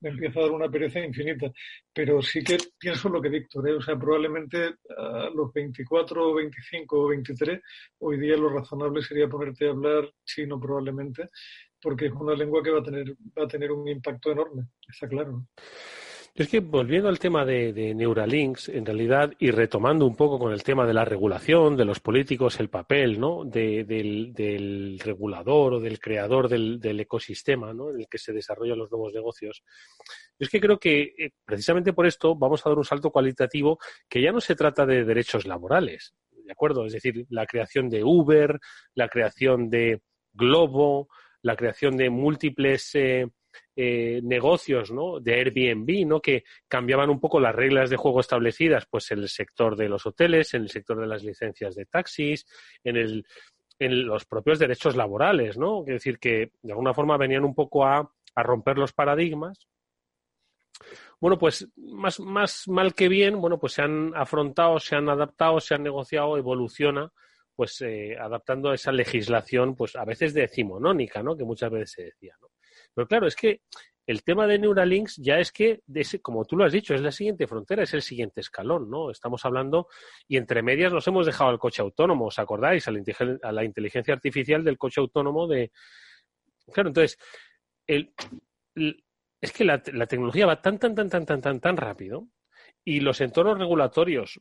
me 0.00 0.08
empieza 0.08 0.40
a 0.40 0.42
dar 0.42 0.50
una 0.50 0.68
pereza 0.68 0.98
infinita. 0.98 1.52
Pero 1.92 2.20
sí 2.22 2.42
que 2.42 2.58
pienso 2.76 3.08
lo 3.08 3.22
que 3.22 3.28
Víctor, 3.28 3.68
¿eh? 3.68 3.74
o 3.74 3.80
sea, 3.80 3.96
probablemente 3.96 4.74
a 4.98 5.30
los 5.32 5.52
24, 5.52 6.34
25 6.34 6.98
o 6.98 7.08
23, 7.10 7.60
hoy 8.00 8.18
día 8.18 8.36
lo 8.36 8.48
razonable 8.48 9.00
sería 9.00 9.28
ponerte 9.28 9.68
a 9.68 9.70
hablar 9.70 10.10
chino 10.24 10.58
probablemente, 10.58 11.28
porque 11.84 12.06
es 12.06 12.12
una 12.12 12.34
lengua 12.34 12.62
que 12.62 12.70
va 12.70 12.80
a 12.80 12.82
tener, 12.82 13.14
va 13.38 13.44
a 13.44 13.46
tener 13.46 13.70
un 13.70 13.86
impacto 13.86 14.32
enorme, 14.32 14.68
está 14.88 15.06
claro. 15.06 15.46
Es 16.34 16.48
que 16.48 16.58
volviendo 16.58 17.08
al 17.08 17.20
tema 17.20 17.44
de, 17.44 17.94
Neuralinks, 17.94 18.70
en 18.70 18.84
realidad, 18.84 19.32
y 19.38 19.52
retomando 19.52 20.04
un 20.04 20.16
poco 20.16 20.38
con 20.38 20.52
el 20.52 20.64
tema 20.64 20.84
de 20.84 20.94
la 20.94 21.04
regulación, 21.04 21.76
de 21.76 21.84
los 21.84 22.00
políticos, 22.00 22.58
el 22.58 22.70
papel 22.70 23.20
¿no? 23.20 23.44
del, 23.44 24.98
regulador 24.98 25.74
o 25.74 25.80
del 25.80 26.00
creador 26.00 26.48
del, 26.48 27.00
ecosistema 27.00 27.72
¿no? 27.72 27.90
en 27.90 28.00
el 28.00 28.08
que 28.08 28.18
se 28.18 28.32
desarrollan 28.32 28.78
los 28.78 28.90
nuevos 28.90 29.12
negocios, 29.14 29.62
es 30.36 30.48
que 30.48 30.60
creo 30.60 30.80
que 30.80 31.14
eh, 31.16 31.30
precisamente 31.44 31.92
por 31.92 32.06
esto 32.06 32.34
vamos 32.34 32.66
a 32.66 32.70
dar 32.70 32.78
un 32.78 32.84
salto 32.84 33.10
cualitativo 33.12 33.78
que 34.08 34.20
ya 34.20 34.32
no 34.32 34.40
se 34.40 34.56
trata 34.56 34.86
de 34.86 35.04
derechos 35.04 35.46
laborales, 35.46 36.14
¿de 36.32 36.50
acuerdo? 36.50 36.86
Es 36.86 36.94
decir, 36.94 37.26
la 37.28 37.46
creación 37.46 37.88
de 37.88 38.02
Uber, 38.02 38.58
la 38.94 39.08
creación 39.08 39.70
de 39.70 40.00
Globo, 40.32 41.08
la 41.44 41.56
creación 41.56 41.96
de 41.96 42.10
múltiples... 42.10 42.94
Eh, 42.94 43.28
eh, 43.76 44.20
negocios 44.22 44.90
¿no? 44.90 45.20
de 45.20 45.34
Airbnb 45.34 46.06
¿no? 46.06 46.20
que 46.20 46.44
cambiaban 46.68 47.10
un 47.10 47.20
poco 47.20 47.38
las 47.38 47.54
reglas 47.54 47.90
de 47.90 47.96
juego 47.96 48.20
establecidas 48.20 48.86
pues 48.90 49.10
en 49.12 49.20
el 49.20 49.28
sector 49.28 49.76
de 49.76 49.88
los 49.88 50.06
hoteles, 50.06 50.54
en 50.54 50.62
el 50.62 50.70
sector 50.70 51.00
de 51.00 51.06
las 51.06 51.22
licencias 51.22 51.74
de 51.74 51.86
taxis, 51.86 52.46
en, 52.82 52.96
el, 52.96 53.26
en 53.78 54.06
los 54.06 54.24
propios 54.26 54.58
derechos 54.58 54.96
laborales, 54.96 55.56
¿no? 55.56 55.80
Es 55.82 55.94
decir, 55.94 56.18
que 56.18 56.52
de 56.62 56.72
alguna 56.72 56.94
forma 56.94 57.16
venían 57.16 57.44
un 57.44 57.54
poco 57.54 57.84
a, 57.84 58.12
a 58.34 58.42
romper 58.42 58.78
los 58.78 58.92
paradigmas. 58.92 59.68
Bueno, 61.20 61.38
pues 61.38 61.68
más, 61.76 62.20
más 62.20 62.68
mal 62.68 62.94
que 62.94 63.08
bien, 63.08 63.40
bueno, 63.40 63.58
pues 63.58 63.74
se 63.74 63.82
han 63.82 64.12
afrontado, 64.16 64.78
se 64.78 64.96
han 64.96 65.08
adaptado, 65.08 65.60
se 65.60 65.74
han 65.74 65.82
negociado, 65.82 66.36
evoluciona 66.36 67.12
pues 67.54 67.80
eh, 67.82 68.16
adaptando 68.18 68.70
a 68.70 68.74
esa 68.74 68.92
legislación, 68.92 69.74
pues 69.76 69.96
a 69.96 70.04
veces 70.04 70.34
decimonónica, 70.34 71.22
¿no? 71.22 71.36
Que 71.36 71.44
muchas 71.44 71.70
veces 71.70 71.92
se 71.92 72.02
decía, 72.04 72.34
¿no? 72.40 72.48
Pero 72.94 73.06
claro, 73.06 73.26
es 73.26 73.36
que 73.36 73.60
el 74.06 74.22
tema 74.22 74.46
de 74.46 74.58
Neuralinks 74.58 75.16
ya 75.16 75.38
es 75.38 75.50
que, 75.50 75.80
como 76.20 76.44
tú 76.44 76.56
lo 76.56 76.64
has 76.64 76.72
dicho, 76.72 76.94
es 76.94 77.00
la 77.00 77.10
siguiente 77.10 77.46
frontera, 77.46 77.84
es 77.84 77.94
el 77.94 78.02
siguiente 78.02 78.40
escalón, 78.40 78.90
¿no? 78.90 79.10
Estamos 79.10 79.44
hablando, 79.44 79.88
y 80.28 80.36
entre 80.36 80.62
medias 80.62 80.92
nos 80.92 81.06
hemos 81.08 81.26
dejado 81.26 81.50
al 81.50 81.58
coche 81.58 81.80
autónomo, 81.80 82.26
¿os 82.26 82.38
acordáis? 82.38 82.86
A 82.86 83.52
la, 83.52 83.64
inteligencia 83.64 84.12
artificial 84.12 84.62
del 84.62 84.76
coche 84.76 85.00
autónomo 85.00 85.46
de... 85.46 85.72
Claro, 86.72 86.90
entonces, 86.90 87.18
es 87.86 89.52
que 89.52 89.64
la, 89.64 89.82
la 89.92 90.06
tecnología 90.06 90.46
va 90.46 90.60
tan, 90.60 90.78
tan, 90.78 90.94
tan, 90.94 91.08
tan, 91.08 91.24
tan, 91.24 91.40
tan, 91.40 91.60
tan 91.60 91.76
rápido 91.76 92.28
y 92.84 93.00
los 93.00 93.20
entornos 93.20 93.58
regulatorios 93.58 94.40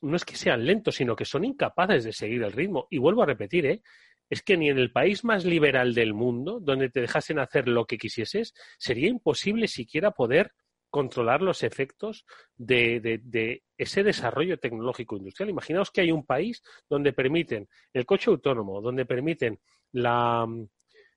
no 0.00 0.16
es 0.16 0.24
que 0.24 0.36
sean 0.36 0.64
lentos, 0.64 0.96
sino 0.96 1.16
que 1.16 1.24
son 1.24 1.44
incapaces 1.44 2.04
de 2.04 2.12
seguir 2.12 2.42
el 2.42 2.52
ritmo. 2.52 2.86
Y 2.90 2.98
vuelvo 2.98 3.22
a 3.22 3.26
repetir, 3.26 3.66
¿eh? 3.66 3.82
es 4.30 4.42
que 4.42 4.56
ni 4.56 4.68
en 4.68 4.78
el 4.78 4.92
país 4.92 5.24
más 5.24 5.44
liberal 5.44 5.94
del 5.94 6.14
mundo, 6.14 6.60
donde 6.60 6.90
te 6.90 7.00
dejasen 7.00 7.38
hacer 7.38 7.68
lo 7.68 7.86
que 7.86 7.98
quisieses, 7.98 8.54
sería 8.78 9.08
imposible 9.08 9.68
siquiera 9.68 10.10
poder 10.10 10.52
controlar 10.90 11.42
los 11.42 11.62
efectos 11.62 12.24
de, 12.56 13.62
ese 13.76 14.02
desarrollo 14.02 14.58
tecnológico 14.58 15.16
industrial. 15.16 15.50
Imaginaos 15.50 15.90
que 15.90 16.00
hay 16.00 16.12
un 16.12 16.24
país 16.24 16.62
donde 16.88 17.12
permiten 17.12 17.68
el 17.92 18.06
coche 18.06 18.30
autónomo, 18.30 18.80
donde 18.80 19.04
permiten 19.04 19.58
la... 19.92 20.46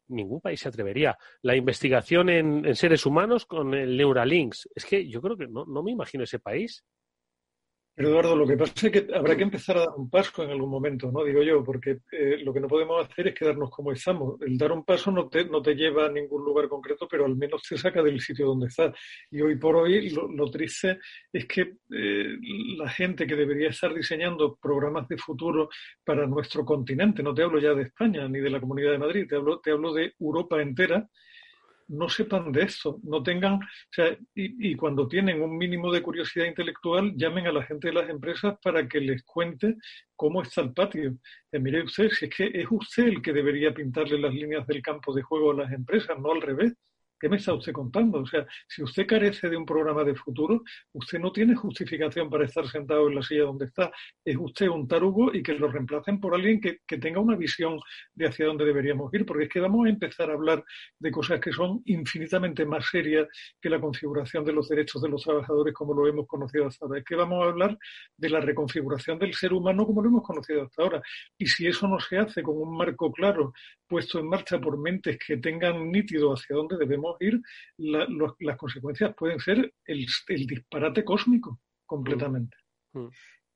Ningún 0.07 0.41
país 0.41 0.59
se 0.59 0.67
atrevería. 0.67 1.17
La 1.41 1.55
investigación 1.55 2.27
en, 2.27 2.75
seres 2.75 3.05
humanos 3.05 3.45
con 3.45 3.73
el 3.73 3.95
Neuralinks. 3.95 4.67
Es 4.75 4.83
que 4.83 5.07
yo 5.07 5.21
creo 5.21 5.37
que 5.37 5.47
no 5.47 5.83
me 5.83 5.91
imagino 5.91 6.25
ese 6.25 6.39
país 6.39 6.83
Eduardo, 7.93 8.37
lo 8.37 8.47
que 8.47 8.55
pasa 8.55 8.87
es 8.87 8.91
que 8.91 9.07
habrá 9.13 9.35
que 9.35 9.43
empezar 9.43 9.75
a 9.77 9.81
dar 9.81 9.89
un 9.97 10.09
paso 10.09 10.43
en 10.43 10.51
algún 10.51 10.69
momento, 10.69 11.11
¿no? 11.11 11.25
Digo 11.25 11.43
yo, 11.43 11.61
porque 11.61 11.99
eh, 12.11 12.37
lo 12.41 12.53
que 12.53 12.61
no 12.61 12.67
podemos 12.67 13.05
hacer 13.05 13.27
es 13.27 13.35
quedarnos 13.35 13.69
como 13.69 13.91
estamos. 13.91 14.41
El 14.41 14.57
dar 14.57 14.71
un 14.71 14.85
paso 14.85 15.11
no 15.11 15.27
te, 15.27 15.43
no 15.45 15.61
te 15.61 15.75
lleva 15.75 16.05
a 16.05 16.09
ningún 16.09 16.43
lugar 16.43 16.69
concreto, 16.69 17.05
pero 17.09 17.25
al 17.25 17.35
menos 17.35 17.61
te 17.63 17.77
saca 17.77 18.01
del 18.01 18.21
sitio 18.21 18.47
donde 18.47 18.67
estás. 18.67 18.95
Y 19.29 19.41
hoy 19.41 19.57
por 19.57 19.75
hoy 19.75 20.09
lo, 20.09 20.49
triste 20.49 20.99
es 21.33 21.45
que 21.45 21.61
eh, 21.91 22.37
la 22.77 22.89
gente 22.89 23.27
que 23.27 23.35
debería 23.35 23.69
estar 23.69 23.93
diseñando 23.93 24.55
programas 24.55 25.07
de 25.09 25.17
futuro 25.17 25.69
para 26.03 26.25
nuestro 26.25 26.63
continente, 26.63 27.21
no 27.21 27.33
te 27.33 27.43
hablo 27.43 27.59
ya 27.59 27.73
de 27.73 27.83
España 27.83 28.27
ni 28.27 28.39
de 28.39 28.49
la 28.49 28.61
Comunidad 28.61 28.91
de 28.91 28.99
Madrid, 28.99 29.27
te 29.27 29.35
hablo, 29.35 29.59
te 29.59 29.71
hablo 29.71 29.93
de 29.93 30.13
Europa 30.17 30.61
entera, 30.61 31.07
no 31.87 32.09
sepan 32.09 32.51
de 32.51 32.63
esto, 32.63 32.99
no 33.03 33.21
tengan, 33.23 33.55
o 33.55 33.59
sea, 33.91 34.17
y, 34.33 34.75
cuando 34.75 35.07
tienen 35.07 35.41
un 35.41 35.57
mínimo 35.57 35.91
de 35.91 36.01
curiosidad 36.01 36.45
intelectual, 36.45 37.13
llamen 37.15 37.47
a 37.47 37.51
la 37.51 37.63
gente 37.63 37.87
de 37.87 37.93
las 37.93 38.09
empresas 38.09 38.57
para 38.61 38.87
que 38.87 38.99
les 38.99 39.23
cuente 39.23 39.75
cómo 40.15 40.41
está 40.41 40.61
el 40.61 40.73
patio. 40.73 41.17
Eh, 41.51 41.59
mire 41.59 41.83
usted, 41.83 42.09
si 42.09 42.25
es 42.25 42.35
que 42.35 42.51
es 42.53 42.67
usted 42.69 43.07
el 43.07 43.21
que 43.21 43.33
debería 43.33 43.73
pintarle 43.73 44.19
las 44.19 44.33
líneas 44.33 44.65
del 44.67 44.81
campo 44.81 45.13
de 45.13 45.21
juego 45.21 45.51
a 45.51 45.63
las 45.63 45.71
empresas, 45.71 46.17
no 46.19 46.31
al 46.31 46.41
revés. 46.41 46.73
¿Qué 47.21 47.29
me 47.29 47.37
está 47.37 47.53
usted 47.53 47.71
contando? 47.71 48.17
O 48.17 48.25
sea, 48.25 48.47
si 48.67 48.81
usted 48.81 49.05
carece 49.05 49.47
de 49.47 49.55
un 49.55 49.63
programa 49.63 50.03
de 50.03 50.15
futuro, 50.15 50.63
usted 50.93 51.19
no 51.19 51.31
tiene 51.31 51.53
justificación 51.53 52.31
para 52.31 52.45
estar 52.45 52.67
sentado 52.67 53.07
en 53.07 53.13
la 53.13 53.21
silla 53.21 53.43
donde 53.43 53.65
está. 53.65 53.91
Es 54.25 54.35
usted 54.35 54.67
un 54.69 54.87
tarugo 54.87 55.31
y 55.31 55.43
que 55.43 55.53
lo 55.53 55.67
reemplacen 55.67 56.19
por 56.19 56.33
alguien 56.33 56.59
que, 56.59 56.79
tenga 56.97 57.19
una 57.19 57.35
visión 57.35 57.79
de 58.15 58.27
hacia 58.27 58.47
dónde 58.47 58.65
deberíamos 58.65 59.13
ir, 59.13 59.23
porque 59.23 59.43
es 59.43 59.49
que 59.51 59.59
vamos 59.59 59.85
a 59.85 59.89
empezar 59.89 60.31
a 60.31 60.33
hablar 60.33 60.63
de 60.97 61.11
cosas 61.11 61.39
que 61.39 61.51
son 61.51 61.83
infinitamente 61.85 62.65
más 62.65 62.87
serias 62.89 63.27
que 63.61 63.69
la 63.69 63.79
configuración 63.79 64.43
de 64.43 64.53
los 64.53 64.67
derechos 64.67 65.03
de 65.03 65.09
los 65.09 65.21
trabajadores 65.21 65.75
como 65.75 65.93
lo 65.93 66.07
hemos 66.07 66.25
conocido 66.25 66.65
hasta 66.65 66.85
ahora. 66.87 66.99
Es 66.99 67.05
que 67.05 67.15
vamos 67.15 67.45
a 67.45 67.49
hablar 67.49 67.77
de 68.17 68.29
la 68.29 68.39
reconfiguración 68.39 69.19
del 69.19 69.35
ser 69.35 69.53
humano 69.53 69.85
como 69.85 70.01
lo 70.01 70.09
hemos 70.09 70.23
conocido 70.23 70.63
hasta 70.63 70.81
ahora. 70.81 71.01
Y 71.37 71.45
si 71.45 71.67
eso 71.67 71.87
no 71.87 71.99
se 71.99 72.17
hace 72.17 72.41
con 72.41 72.57
un 72.57 72.75
marco 72.75 73.11
claro 73.11 73.53
puesto 73.87 74.19
en 74.19 74.27
marcha 74.27 74.57
por 74.57 74.77
mentes 74.79 75.19
que 75.19 75.37
tengan 75.37 75.91
nítido 75.91 76.33
hacia 76.33 76.55
dónde 76.55 76.77
debemos 76.77 77.10
ir, 77.19 77.41
las 77.77 78.57
consecuencias 78.57 79.13
pueden 79.17 79.39
ser 79.39 79.73
el, 79.85 80.05
disparate 80.47 81.03
cósmico 81.03 81.61
completamente. 81.85 82.57
Mm. 82.93 82.99
Mm. 82.99 83.09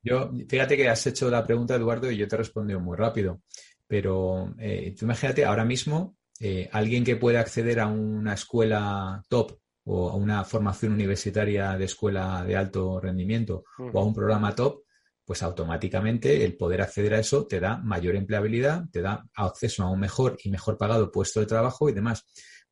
Yo, 0.04 0.32
fíjate 0.48 0.78
que 0.78 0.88
has 0.88 1.08
hecho 1.08 1.32
la 1.32 1.44
pregunta, 1.44 1.76
Eduardo, 1.76 2.12
y 2.12 2.18
yo 2.18 2.28
te 2.28 2.36
he 2.36 2.38
respondido 2.38 2.80
muy 2.80 2.96
rápido. 2.96 3.42
Pero 3.88 4.54
eh, 4.60 4.94
tú 4.98 5.06
imagínate 5.06 5.46
ahora 5.46 5.66
mismo 5.66 6.16
eh, 6.40 6.70
alguien 6.72 7.04
que 7.04 7.16
puede 7.16 7.38
acceder 7.38 7.80
a 7.80 7.88
una 7.88 8.34
escuela 8.34 9.24
top 9.30 9.58
o 9.86 10.10
a 10.10 10.16
una 10.16 10.44
formación 10.44 10.94
universitaria 10.94 11.78
de 11.78 11.86
escuela 11.86 12.44
de 12.44 12.56
alto 12.56 13.00
rendimiento 13.00 13.64
o 13.78 14.00
a 14.00 14.04
un 14.04 14.14
programa 14.14 14.56
top, 14.56 14.84
pues 15.24 15.42
automáticamente 15.44 16.44
el 16.44 16.56
poder 16.58 16.82
acceder 16.82 17.16
a 17.16 17.20
eso 17.20 17.48
te 17.48 17.60
da 17.60 17.78
mayor 17.78 18.16
empleabilidad, 18.16 18.86
te 18.92 19.02
da 19.02 19.26
acceso 19.34 19.84
a 19.84 19.90
un 19.90 20.00
mejor 20.00 20.38
y 20.44 20.50
mejor 20.50 20.78
pagado 20.78 21.12
puesto 21.12 21.40
de 21.40 21.46
trabajo 21.46 21.90
y 21.90 21.94
demás. 21.94 22.26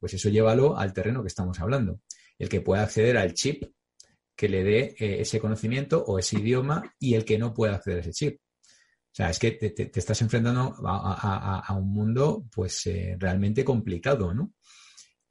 Pues 0.04 0.16
eso 0.16 0.28
llévalo 0.28 0.78
al 0.78 0.92
terreno 0.92 1.22
que 1.22 1.30
estamos 1.30 1.58
hablando. 1.62 2.02
El 2.38 2.50
que 2.50 2.60
pueda 2.60 2.84
acceder 2.84 3.16
al 3.18 3.34
chip 3.34 3.64
que 4.36 4.50
le 4.50 4.62
dé 4.62 4.96
eh, 5.00 5.22
ese 5.22 5.40
conocimiento 5.40 6.04
o 6.04 6.20
ese 6.20 6.40
idioma 6.40 6.94
y 7.00 7.14
el 7.14 7.24
que 7.24 7.38
no 7.38 7.54
pueda 7.54 7.76
acceder 7.76 8.00
a 8.00 8.02
ese 8.02 8.12
chip. 8.12 8.36
O 8.36 9.16
sea, 9.16 9.30
es 9.30 9.40
que 9.40 9.52
te, 9.52 9.98
estás 9.98 10.22
enfrentando 10.22 10.76
a, 10.86 11.74
un 11.80 11.94
mundo 11.94 12.44
pues 12.54 12.86
eh, 12.88 13.16
realmente 13.18 13.64
complicado, 13.64 14.34
¿no? 14.34 14.52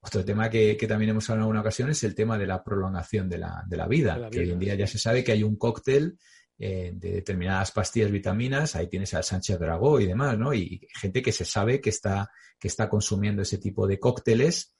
Otro 0.01 0.25
tema 0.25 0.49
que, 0.49 0.75
también 0.89 1.11
hemos 1.11 1.29
hablado 1.29 1.49
en 1.49 1.51
una 1.51 1.61
ocasión 1.61 1.91
es 1.91 2.03
el 2.05 2.14
tema 2.14 2.39
de 2.39 2.47
la 2.47 2.64
prolongación 2.64 3.29
de 3.29 3.37
la, 3.37 3.62
de 3.66 3.77
la 3.77 3.87
vida, 3.87 4.31
que 4.31 4.41
hoy 4.41 4.53
en 4.53 4.59
día 4.59 4.75
ya 4.75 4.87
se 4.87 4.99
sabe 4.99 5.23
que 5.23 5.33
hay 5.33 5.43
un 5.43 5.57
cóctel 5.57 6.16
eh, 6.59 6.92
de 6.94 7.12
determinadas 7.12 7.70
pastillas, 7.72 8.11
vitaminas, 8.11 8.76
ahí 8.76 8.88
tienes 8.88 9.12
al 9.14 9.24
Sánchez 9.24 9.59
Dragó 9.59 10.00
y 10.00 10.07
demás, 10.07 10.38
¿no? 10.38 10.55
Y 10.55 10.86
gente 11.00 11.22
que 11.22 11.32
se 11.32 11.44
sabe 11.44 11.80
que 11.80 11.90
está 11.90 12.30
que 12.62 12.68
está 12.68 12.88
consumiendo 12.88 13.42
ese 13.42 13.59
tipo 13.59 13.88
de 13.88 13.98
cócteles. 13.98 14.76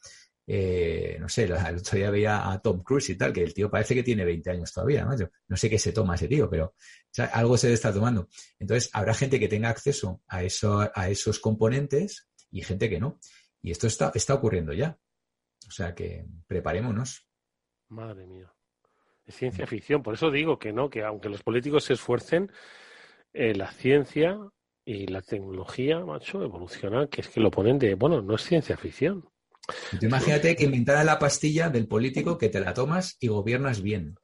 Eh, 0.47 1.17
no 1.21 1.29
sé, 1.29 1.45
el 1.45 1.53
otro 1.53 1.99
día 1.99 2.11
veía 2.11 2.51
a 2.51 2.61
Tom 2.61 2.83
Cruise 2.83 3.11
y 3.11 3.17
tal, 3.17 3.33
que 3.33 3.43
el 3.43 3.53
tío 3.53 3.69
parece 3.69 3.95
que 3.95 4.05
tiene 4.05 4.25
20 4.25 4.51
años 4.51 4.73
todavía, 4.73 5.05
¿no? 5.05 5.17
no 5.49 5.57
sé 5.57 5.69
qué 5.69 5.79
se 5.79 5.93
toma 5.93 6.15
ese 6.15 6.29
tío, 6.29 6.49
pero 6.49 6.75
algo 7.33 7.57
se 7.57 7.73
está 7.73 7.93
tomando. 7.93 8.29
Entonces, 8.61 8.89
habrá 8.93 9.15
gente 9.15 9.41
que 9.41 9.49
tenga 9.49 9.69
acceso 9.69 10.23
a, 10.29 10.45
eso, 10.45 10.89
a 10.95 11.09
esos 11.09 11.41
componentes 11.41 12.29
y 12.53 12.63
gente 12.63 12.89
que 12.89 13.01
no. 13.01 13.19
Y 13.61 13.73
esto 13.73 13.89
está, 13.89 14.13
está 14.15 14.35
ocurriendo 14.35 14.73
ya. 14.73 14.97
O 15.67 15.71
sea 15.71 15.93
que 15.95 16.25
preparémonos. 16.47 17.27
Madre 17.89 18.27
mía. 18.27 18.52
Es 19.33 19.39
ciencia 19.39 19.67
ficción. 19.67 20.03
Por 20.03 20.15
eso 20.15 20.31
digo 20.31 20.59
que 20.59 20.73
no, 20.73 20.91
que 20.91 21.03
aunque 21.03 21.31
los 21.31 21.43
políticos 21.43 21.85
se 21.85 21.95
esfuercen, 21.95 22.53
eh, 23.33 23.55
la 23.55 23.71
ciencia 23.73 24.39
y 24.85 25.07
la 25.07 25.23
tecnología, 25.23 26.01
macho, 26.01 26.43
evoluciona, 26.43 27.07
que 27.07 27.23
es 27.23 27.29
que 27.29 27.41
lo 27.41 27.51
ponen 27.51 27.79
de, 27.79 27.95
bueno, 27.95 28.21
no 28.21 28.35
es 28.35 28.43
ciencia 28.43 28.77
ficción. 28.77 29.25
imagínate 30.03 30.55
que 30.55 30.65
inventara 30.65 31.03
la 31.03 31.19
pastilla 31.19 31.71
del 31.71 31.89
político 31.89 32.37
que 32.37 32.51
te 32.51 32.61
la 32.61 32.75
tomas 32.75 33.17
y 33.21 33.29
gobiernas 33.29 33.81
bien. 33.81 34.17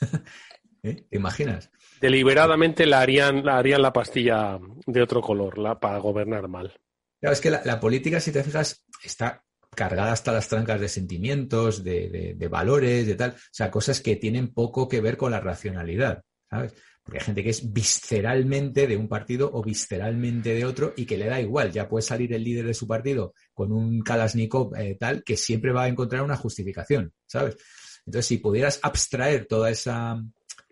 ¿Eh? 0.82 1.06
¿Te 1.08 1.16
imaginas? 1.16 1.70
Deliberadamente 2.00 2.86
la 2.86 3.00
harían, 3.00 3.44
la 3.44 3.58
harían 3.58 3.82
la 3.82 3.92
pastilla 3.92 4.58
de 4.86 5.02
otro 5.02 5.20
color 5.20 5.58
la, 5.58 5.78
para 5.78 5.98
gobernar 5.98 6.48
mal. 6.48 6.76
Claro, 7.20 7.32
es 7.32 7.40
que 7.40 7.50
la, 7.50 7.80
política, 7.80 8.20
si 8.20 8.32
te 8.32 8.42
fijas, 8.42 8.84
está 9.02 9.44
cargada 9.74 10.12
hasta 10.12 10.32
las 10.32 10.48
trancas 10.48 10.80
de 10.80 10.88
sentimientos, 10.88 11.84
de, 11.84 12.34
de, 12.36 12.48
valores, 12.48 13.06
de 13.06 13.14
tal. 13.14 13.30
O 13.32 13.38
sea, 13.50 13.70
cosas 13.70 14.00
que 14.00 14.16
tienen 14.16 14.52
poco 14.52 14.88
que 14.88 15.00
ver 15.00 15.16
con 15.16 15.30
la 15.30 15.40
racionalidad, 15.40 16.22
¿sabes? 16.48 16.74
Porque 17.02 17.18
hay 17.18 17.24
gente 17.24 17.44
que 17.44 17.50
es 17.50 17.72
visceralmente 17.72 18.86
de 18.88 18.96
un 18.96 19.08
partido 19.08 19.50
o 19.52 19.62
visceralmente 19.62 20.54
de 20.54 20.64
otro 20.64 20.92
y 20.96 21.06
que 21.06 21.16
le 21.16 21.26
da 21.26 21.40
igual. 21.40 21.70
Ya 21.70 21.88
puede 21.88 22.02
salir 22.02 22.32
el 22.32 22.42
líder 22.42 22.66
de 22.66 22.74
su 22.74 22.88
partido 22.88 23.34
con 23.54 23.70
un 23.70 24.02
Kalashnikov 24.02 24.74
eh, 24.74 24.96
tal 24.98 25.22
que 25.22 25.36
siempre 25.36 25.72
va 25.72 25.84
a 25.84 25.88
encontrar 25.88 26.22
una 26.22 26.36
justificación, 26.36 27.12
¿sabes? 27.26 27.56
Entonces, 28.06 28.26
si 28.26 28.38
pudieras 28.38 28.80
abstraer 28.82 29.46
toda 29.46 29.70
esa 29.70 30.20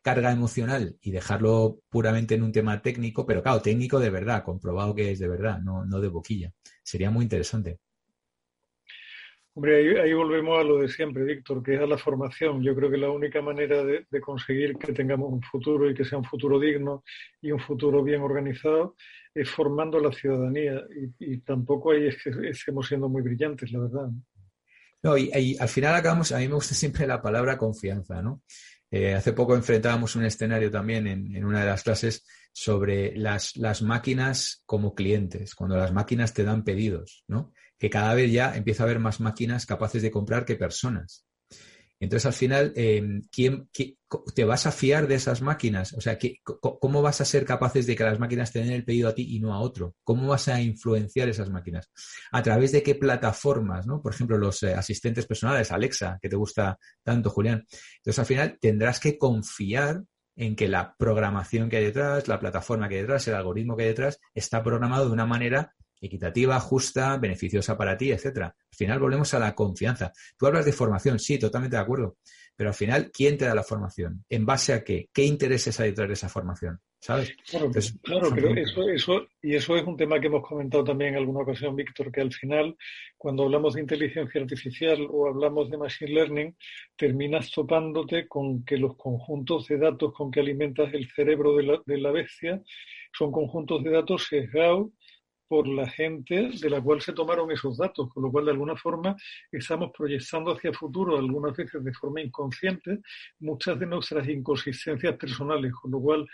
carga 0.03 0.30
emocional 0.32 0.97
y 1.01 1.12
dejarlo 1.12 1.80
puramente 1.88 2.34
en 2.34 2.42
un 2.42 2.53
tema 2.53 2.82
técnico, 2.82 3.24
pero 3.24 3.42
claro, 3.42 3.62
técnico 3.62 3.99
de 3.99 4.11
verdad, 4.11 4.45
comprobado 4.45 4.95
que 4.95 5.12
es 5.12 5.18
de 5.18 5.28
verdad, 5.28 5.61
no, 5.61 5.86
no 5.86 6.01
de 6.01 6.09
boquilla, 6.09 6.53
sería 6.82 7.11
muy 7.11 7.22
interesante. 7.22 7.78
Hombre, 9.57 10.01
ahí, 10.03 10.13
volvemos 10.13 10.59
a 10.59 10.65
lo 10.65 10.79
de 10.79 10.89
siempre, 10.89 11.23
Víctor, 11.23 11.63
que 11.63 11.75
es 11.75 11.81
a 11.81 11.87
la 11.87 11.97
formación. 11.97 12.61
Yo 12.61 12.75
creo 12.75 12.91
que 12.91 12.97
la 12.97 13.11
única 13.11 13.41
manera 13.41 13.85
de, 13.85 14.05
conseguir 14.21 14.77
que 14.77 14.93
tengamos 14.93 15.33
un 15.33 15.43
futuro 15.43 15.89
y 15.89 15.95
que 15.95 16.05
sea 16.05 16.19
un 16.19 16.25
futuro 16.25 16.59
digno 16.59 17.05
y 17.41 17.53
un 17.53 17.61
futuro 17.61 18.03
bien 18.03 18.23
organizado 18.23 18.97
es 19.33 19.49
formando 19.49 20.01
la 20.01 20.11
ciudadanía. 20.11 20.83
Y, 21.21 21.39
tampoco 21.39 21.93
ahí 21.93 22.09
es 22.09 22.17
que 22.21 22.49
estemos 22.49 22.89
siendo 22.89 23.09
muy 23.09 23.23
brillantes, 23.23 23.71
la 23.71 23.79
verdad. 23.79 24.09
No, 25.05 25.17
y, 25.17 25.57
al 25.57 25.69
final 25.69 25.95
acabamos, 25.95 26.33
a 26.33 26.39
mí 26.39 26.49
me 26.49 26.55
gusta 26.55 26.75
siempre 26.75 27.07
la 27.07 27.23
palabra 27.23 27.57
confianza, 27.57 28.21
¿no? 28.21 28.43
Eh, 28.91 29.15
hace 29.15 29.33
poco 29.35 29.55
enfrentábamos 29.55 30.17
un 30.17 30.25
escenario 30.25 30.71
también 30.71 31.07
en, 31.07 31.35
en 31.35 31.45
una 31.45 31.61
de 31.61 31.67
las 31.67 31.85
clases 31.85 32.27
sobre 32.53 33.17
las, 33.17 33.57
las 33.57 33.83
máquinas 33.83 34.63
como 34.67 34.95
clientes, 34.95 35.55
cuando 35.55 35.77
las 35.77 35.93
máquinas 35.93 36.35
te 36.35 36.43
dan 36.43 36.65
pedidos, 36.65 37.25
¿no? 37.29 37.53
Que 37.79 37.91
cada 37.91 38.14
vez 38.14 38.33
ya 38.33 38.57
empieza 38.57 38.83
a 38.83 38.87
haber 38.87 38.99
más 38.99 39.20
máquinas 39.20 39.66
capaces 39.66 40.03
de 40.03 40.11
comprar 40.11 40.45
que 40.45 40.57
personas. 40.57 41.27
Entonces, 42.01 42.27
al 42.27 42.33
final, 42.33 42.72
em, 42.77 43.22
¿quién, 43.31 43.68
te 44.35 44.45
vas 44.45 44.66
a 44.66 44.72
fiar 44.72 45.07
de 45.07 45.14
esas 45.14 45.41
máquinas? 45.43 45.93
O 45.95 46.01
sea, 46.01 46.18
¿cómo 46.61 47.03
vas 47.03 47.20
a 47.20 47.25
ser 47.25 47.45
capaces 47.45 47.87
de 47.87 47.97
que 47.97 48.05
las 48.05 48.18
máquinas 48.18 48.53
te 48.53 48.59
den 48.59 48.72
el 48.72 48.85
pedido 48.85 49.09
a 49.09 49.14
ti 49.14 49.37
y 49.37 49.41
no 49.41 49.55
a 49.55 49.61
otro? 49.61 49.95
¿Cómo 50.05 50.29
vas 50.29 50.49
a 50.49 50.61
influenciar 50.61 51.29
esas 51.29 51.51
máquinas? 51.51 51.91
¿A 52.33 52.43
través 52.43 52.72
de 52.72 52.83
qué 52.83 52.95
plataformas? 52.95 53.87
¿no? 53.87 54.03
Por 54.03 54.12
ejemplo, 54.12 54.37
los 54.37 54.62
eh, 54.64 54.75
asistentes 54.75 55.27
personales, 55.27 55.72
Alexa, 55.72 56.18
que 56.20 56.29
te 56.29 56.37
gusta 56.37 56.79
tanto, 57.03 57.31
Julián. 57.31 57.64
Entonces, 57.97 58.18
al 58.18 58.27
final, 58.27 58.59
tendrás 58.61 59.01
que 59.01 59.16
confiar 59.16 60.03
en 60.37 60.57
que 60.57 60.68
la 60.68 60.95
programación 60.99 61.70
que 61.70 61.77
hay 61.77 61.85
detrás, 61.85 62.29
la 62.29 62.41
plataforma 62.41 62.89
que 62.89 62.97
hay 62.97 63.01
detrás, 63.03 63.27
el 63.29 63.35
algoritmo 63.35 63.77
que 63.77 63.85
hay 63.85 63.89
detrás, 63.89 64.20
está 64.35 64.62
programado 64.62 65.07
de 65.07 65.12
una 65.12 65.27
manera 65.27 65.72
equitativa, 66.07 66.61
justa, 66.61 67.17
beneficiosa 67.19 67.77
para 67.77 67.97
ti, 67.97 68.13
etcétera. 68.13 68.47
Al 68.47 68.77
final 68.77 68.99
volvemos 68.99 69.33
a 69.35 69.39
la 69.39 69.55
confianza. 69.55 70.13
Tú 70.37 70.47
hablas 70.47 70.65
de 70.65 70.73
formación, 70.73 71.19
sí, 71.19 71.39
totalmente 71.39 71.77
de 71.77 71.83
acuerdo. 71.83 72.17
Pero 72.57 72.71
al 72.71 72.75
final, 72.75 73.11
¿quién 73.13 73.37
te 73.37 73.47
da 73.47 73.55
la 73.55 73.65
formación? 73.65 74.25
¿En 74.29 74.47
base 74.47 74.73
a 74.73 74.85
qué? 74.85 75.09
¿Qué 75.13 75.25
intereses 75.25 75.79
hay 75.81 75.91
detrás 75.91 76.09
de 76.09 76.15
esa 76.15 76.29
formación? 76.29 76.79
¿Sabes? 77.01 77.37
Claro, 77.51 77.71
claro 78.03 78.31
pero 78.35 78.55
eso, 78.55 78.89
eso, 78.89 79.27
y 79.43 79.55
eso 79.57 79.77
es 79.77 79.85
un 79.85 79.97
tema 79.97 80.19
que 80.19 80.29
hemos 80.29 80.47
comentado 80.47 80.85
también 80.85 81.11
en 81.11 81.17
alguna 81.19 81.41
ocasión, 81.41 81.77
Víctor, 81.77 82.11
que 82.11 82.23
al 82.23 82.33
final, 82.33 82.77
cuando 83.19 83.43
hablamos 83.43 83.75
de 83.75 83.83
inteligencia 83.83 84.41
artificial 84.41 85.07
o 85.11 85.29
hablamos 85.29 85.69
de 85.69 85.77
machine 85.77 86.13
learning, 86.13 86.57
terminas 86.97 87.51
topándote 87.51 88.27
con 88.27 88.65
que 88.65 88.79
los 88.79 88.97
conjuntos 88.97 89.67
de 89.69 89.79
datos 89.79 90.15
con 90.15 90.31
que 90.31 90.41
alimentas 90.41 90.95
el 90.95 91.11
cerebro 91.11 91.57
de 91.57 91.65
la, 91.65 91.83
de 91.85 91.99
la 91.99 92.11
bestia 92.11 92.63
son 93.13 93.33
conjuntos 93.33 93.83
de 93.85 93.91
datos 93.91 94.27
sesgados 94.29 94.89
por 95.55 95.69
la 95.69 95.89
gente 95.89 96.51
de 96.61 96.69
la 96.69 96.81
cual 96.81 97.01
se 97.01 97.13
tomaron 97.13 97.49
esos 97.53 97.77
datos, 97.77 98.13
con 98.13 98.25
lo 98.25 98.33
cual 98.33 98.47
de 98.47 98.51
alguna 98.51 98.75
forma 98.75 99.15
estamos 99.53 99.93
proyectando 99.97 100.51
hacia 100.51 100.71
el 100.71 100.77
futuro, 100.77 101.17
algunas 101.17 101.57
veces 101.57 101.85
de 101.85 101.93
forma 101.93 102.21
inconsciente, 102.21 102.99
muchas 103.39 103.79
de 103.79 103.87
nuestras 103.87 104.29
inconsistencias 104.29 105.17
personales, 105.17 105.73
con 105.73 105.93
lo 105.93 106.01
cual 106.01 106.27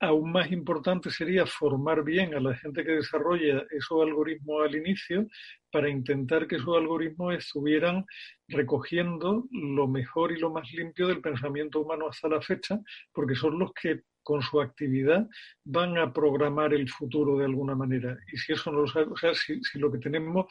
aún 0.00 0.32
más 0.32 0.50
importante 0.50 1.10
sería 1.10 1.44
formar 1.44 2.02
bien 2.02 2.34
a 2.34 2.40
la 2.40 2.56
gente 2.56 2.82
que 2.82 2.92
desarrolla 2.92 3.62
esos 3.70 4.00
algoritmos 4.00 4.66
al 4.66 4.74
inicio 4.74 5.26
para 5.70 5.90
intentar 5.90 6.46
que 6.46 6.56
esos 6.56 6.74
algoritmos 6.74 7.34
estuvieran 7.34 8.06
recogiendo 8.48 9.44
lo 9.50 9.86
mejor 9.86 10.32
y 10.32 10.40
lo 10.40 10.50
más 10.50 10.72
limpio 10.72 11.08
del 11.08 11.20
pensamiento 11.20 11.80
humano 11.80 12.08
hasta 12.08 12.26
la 12.26 12.40
fecha, 12.40 12.80
porque 13.12 13.34
son 13.34 13.58
los 13.58 13.74
que 13.74 14.00
con 14.22 14.42
su 14.42 14.60
actividad 14.60 15.28
van 15.64 15.98
a 15.98 16.12
programar 16.12 16.74
el 16.74 16.88
futuro 16.88 17.38
de 17.38 17.44
alguna 17.44 17.74
manera. 17.74 18.18
Y 18.32 18.36
si 18.36 18.52
eso 18.52 18.70
no 18.70 18.82
lo 18.82 18.86
sabe, 18.86 19.06
o 19.10 19.16
sea, 19.16 19.34
si, 19.34 19.62
si 19.62 19.78
lo 19.78 19.90
que 19.90 19.98
tenemos 19.98 20.46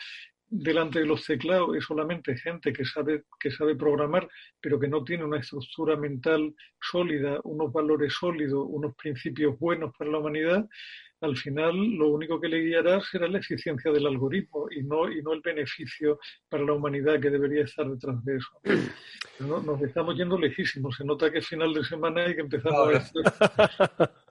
delante 0.50 1.00
de 1.00 1.06
los 1.06 1.26
teclados 1.26 1.76
es 1.76 1.86
solamente 1.86 2.36
gente 2.38 2.74
que 2.74 2.84
sabe, 2.84 3.24
que 3.40 3.52
sabe 3.52 3.76
programar, 3.76 4.28
pero 4.60 4.80
que 4.80 4.88
no 4.88 5.04
tiene 5.04 5.24
una 5.24 5.40
estructura 5.40 5.96
mental 5.96 6.56
sólida, 6.82 7.40
unos 7.44 7.72
valores 7.72 8.14
sólidos, 8.14 8.66
unos 8.68 8.96
principios 8.96 9.58
buenos 9.60 9.94
para 9.96 10.10
la 10.10 10.18
humanidad, 10.18 10.68
al 11.22 11.36
final 11.36 11.76
lo 11.98 12.10
único 12.10 12.40
que 12.40 12.48
le 12.48 12.62
guiará 12.62 13.02
será 13.02 13.28
la 13.28 13.40
eficiencia 13.40 13.92
del 13.92 14.08
algoritmo 14.08 14.68
y 14.72 14.84
no, 14.84 15.12
y 15.12 15.22
no 15.22 15.34
el 15.34 15.42
beneficio 15.42 16.20
para 16.48 16.64
la 16.64 16.74
humanidad 16.74 17.20
que 17.20 17.30
debería 17.30 17.64
estar 17.64 17.88
detrás 17.90 18.24
de 18.24 18.38
eso. 18.38 18.50
nos 19.66 19.82
estamos 19.82 20.16
yendo 20.16 20.38
lejísimos. 20.38 20.96
Se 20.96 21.04
nota 21.04 21.32
que 21.32 21.40
es 21.40 21.48
final 21.48 21.74
de 21.74 21.84
semana 21.84 22.30
y 22.30 22.36
que 22.36 22.42
empezamos 22.42 22.80
a 22.80 22.86
ver. 22.86 23.02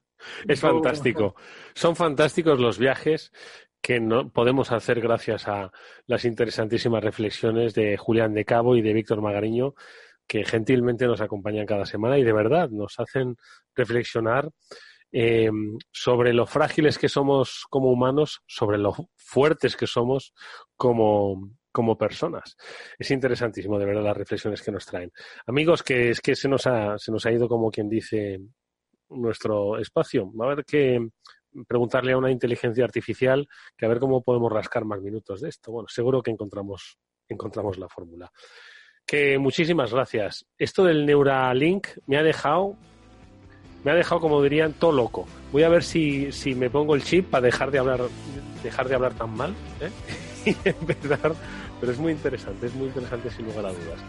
Es 0.48 0.60
fantástico. 0.60 1.36
Son 1.74 1.94
fantásticos 1.94 2.58
los 2.58 2.76
viajes 2.76 3.32
que 3.80 4.00
no 4.00 4.30
podemos 4.30 4.72
hacer 4.72 5.00
gracias 5.00 5.46
a 5.46 5.70
las 6.06 6.24
interesantísimas 6.24 7.04
reflexiones 7.04 7.72
de 7.72 7.96
Julián 7.96 8.34
de 8.34 8.44
Cabo 8.44 8.76
y 8.76 8.82
de 8.82 8.92
Víctor 8.92 9.22
Magariño, 9.22 9.74
que 10.26 10.44
gentilmente 10.44 11.06
nos 11.06 11.20
acompañan 11.20 11.66
cada 11.66 11.86
semana 11.86 12.18
y 12.18 12.24
de 12.24 12.32
verdad 12.32 12.68
nos 12.70 12.98
hacen 12.98 13.36
reflexionar 13.76 14.50
eh, 15.12 15.50
sobre 15.90 16.32
lo 16.32 16.46
frágiles 16.46 16.98
que 16.98 17.08
somos 17.08 17.64
como 17.70 17.90
humanos, 17.90 18.42
sobre 18.46 18.78
lo 18.78 18.94
fuertes 19.16 19.76
que 19.76 19.86
somos 19.86 20.34
como, 20.76 21.56
como 21.72 21.96
personas. 21.96 22.56
Es 22.98 23.10
interesantísimo, 23.10 23.78
de 23.78 23.86
verdad, 23.86 24.02
las 24.02 24.16
reflexiones 24.16 24.62
que 24.62 24.72
nos 24.72 24.86
traen. 24.86 25.10
Amigos, 25.46 25.82
que 25.82 26.10
es 26.10 26.20
que 26.20 26.34
se 26.34 26.48
nos 26.48 26.66
ha, 26.66 26.98
se 26.98 27.10
nos 27.10 27.24
ha 27.26 27.32
ido 27.32 27.48
como 27.48 27.70
quien 27.70 27.88
dice 27.88 28.40
nuestro 29.10 29.78
espacio. 29.78 30.30
A 30.40 30.46
ver 30.46 30.64
qué 30.64 31.00
preguntarle 31.66 32.12
a 32.12 32.18
una 32.18 32.30
inteligencia 32.30 32.84
artificial 32.84 33.48
que 33.76 33.86
a 33.86 33.88
ver 33.88 33.98
cómo 33.98 34.22
podemos 34.22 34.52
rascar 34.52 34.84
más 34.84 35.00
minutos 35.00 35.40
de 35.40 35.48
esto. 35.48 35.72
Bueno, 35.72 35.88
seguro 35.88 36.22
que 36.22 36.30
encontramos, 36.30 36.98
encontramos 37.28 37.78
la 37.78 37.88
fórmula. 37.88 38.30
Que 39.06 39.38
muchísimas 39.38 39.92
gracias. 39.92 40.46
Esto 40.58 40.84
del 40.84 41.06
Neuralink 41.06 41.88
me 42.06 42.18
ha 42.18 42.22
dejado 42.22 42.76
me 43.84 43.90
ha 43.90 43.94
dejado, 43.94 44.20
como 44.20 44.42
dirían, 44.42 44.72
todo 44.72 44.92
loco. 44.92 45.26
Voy 45.52 45.62
a 45.62 45.68
ver 45.68 45.82
si, 45.82 46.32
si 46.32 46.54
me 46.54 46.70
pongo 46.70 46.94
el 46.94 47.02
chip 47.02 47.28
para 47.30 47.42
dejar 47.42 47.70
de 47.70 47.78
hablar, 47.78 48.00
dejar 48.62 48.88
de 48.88 48.94
hablar 48.94 49.14
tan 49.14 49.34
mal 49.36 49.54
¿eh? 49.80 49.90
Pero 51.80 51.92
es 51.92 51.98
muy 51.98 52.12
interesante, 52.12 52.66
es 52.66 52.74
muy 52.74 52.88
interesante 52.88 53.30
sin 53.30 53.46
lugar 53.46 53.66
a 53.66 53.68
dudas. 53.70 54.00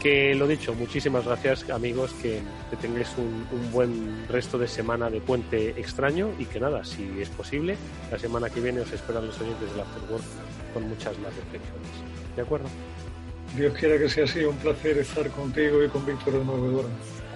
Que 0.00 0.34
lo 0.34 0.46
dicho, 0.46 0.74
muchísimas 0.74 1.24
gracias 1.24 1.68
amigos, 1.70 2.12
que, 2.22 2.40
tengáis 2.80 3.08
un, 3.16 3.46
un, 3.50 3.72
buen 3.72 4.26
resto 4.28 4.56
de 4.56 4.68
semana 4.68 5.10
de 5.10 5.20
puente 5.20 5.70
extraño 5.70 6.30
y 6.38 6.44
que 6.44 6.60
nada, 6.60 6.84
si 6.84 7.20
es 7.20 7.28
posible, 7.30 7.76
la 8.10 8.18
semana 8.18 8.48
que 8.48 8.60
viene 8.60 8.80
os 8.80 8.92
esperan 8.92 9.26
los 9.26 9.40
oyentes 9.40 9.70
del 9.72 9.80
Afterwork 9.80 10.24
con 10.72 10.88
muchas 10.88 11.18
más 11.18 11.34
reflexiones. 11.34 11.90
¿De 12.36 12.42
acuerdo? 12.42 12.68
Dios 13.56 13.74
quiera 13.74 13.98
que 13.98 14.08
sea 14.08 14.24
así, 14.24 14.44
un 14.44 14.56
placer 14.56 14.98
estar 14.98 15.28
contigo 15.30 15.82
y 15.82 15.88
con 15.88 16.04
Víctor 16.04 16.34
de 16.34 16.44
Nuevo 16.44 16.84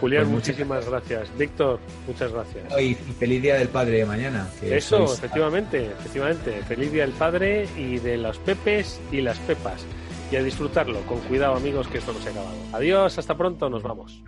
Julián, 0.03 0.25
pues 0.25 0.35
muchísimas 0.35 0.85
gracias. 0.91 1.29
Víctor, 1.39 1.79
muchas 2.09 2.33
gracias. 2.33 2.81
Y 2.81 2.95
feliz 2.95 3.41
Día 3.41 3.55
del 3.55 3.69
Padre 3.69 3.99
de 3.99 4.05
mañana. 4.05 4.49
Eso, 4.61 5.05
efectivamente, 5.05 5.93
efectivamente. 5.93 6.61
Feliz 6.67 6.91
Día 6.91 7.03
del 7.03 7.13
Padre 7.13 7.69
y 7.77 8.01
de 8.01 8.17
los 8.17 8.37
pepes 8.39 9.01
y 9.13 9.21
las 9.21 9.39
pepas. 9.39 9.87
Y 10.33 10.35
a 10.35 10.43
disfrutarlo. 10.43 10.99
Con 11.03 11.21
cuidado, 11.21 11.55
amigos, 11.55 11.87
que 11.87 11.99
esto 11.99 12.13
no 12.13 12.19
se 12.19 12.31
ha 12.31 12.33
acabado. 12.33 12.57
Adiós, 12.73 13.17
hasta 13.17 13.37
pronto, 13.37 13.71
nos 13.71 13.85
vamos. 13.85 14.21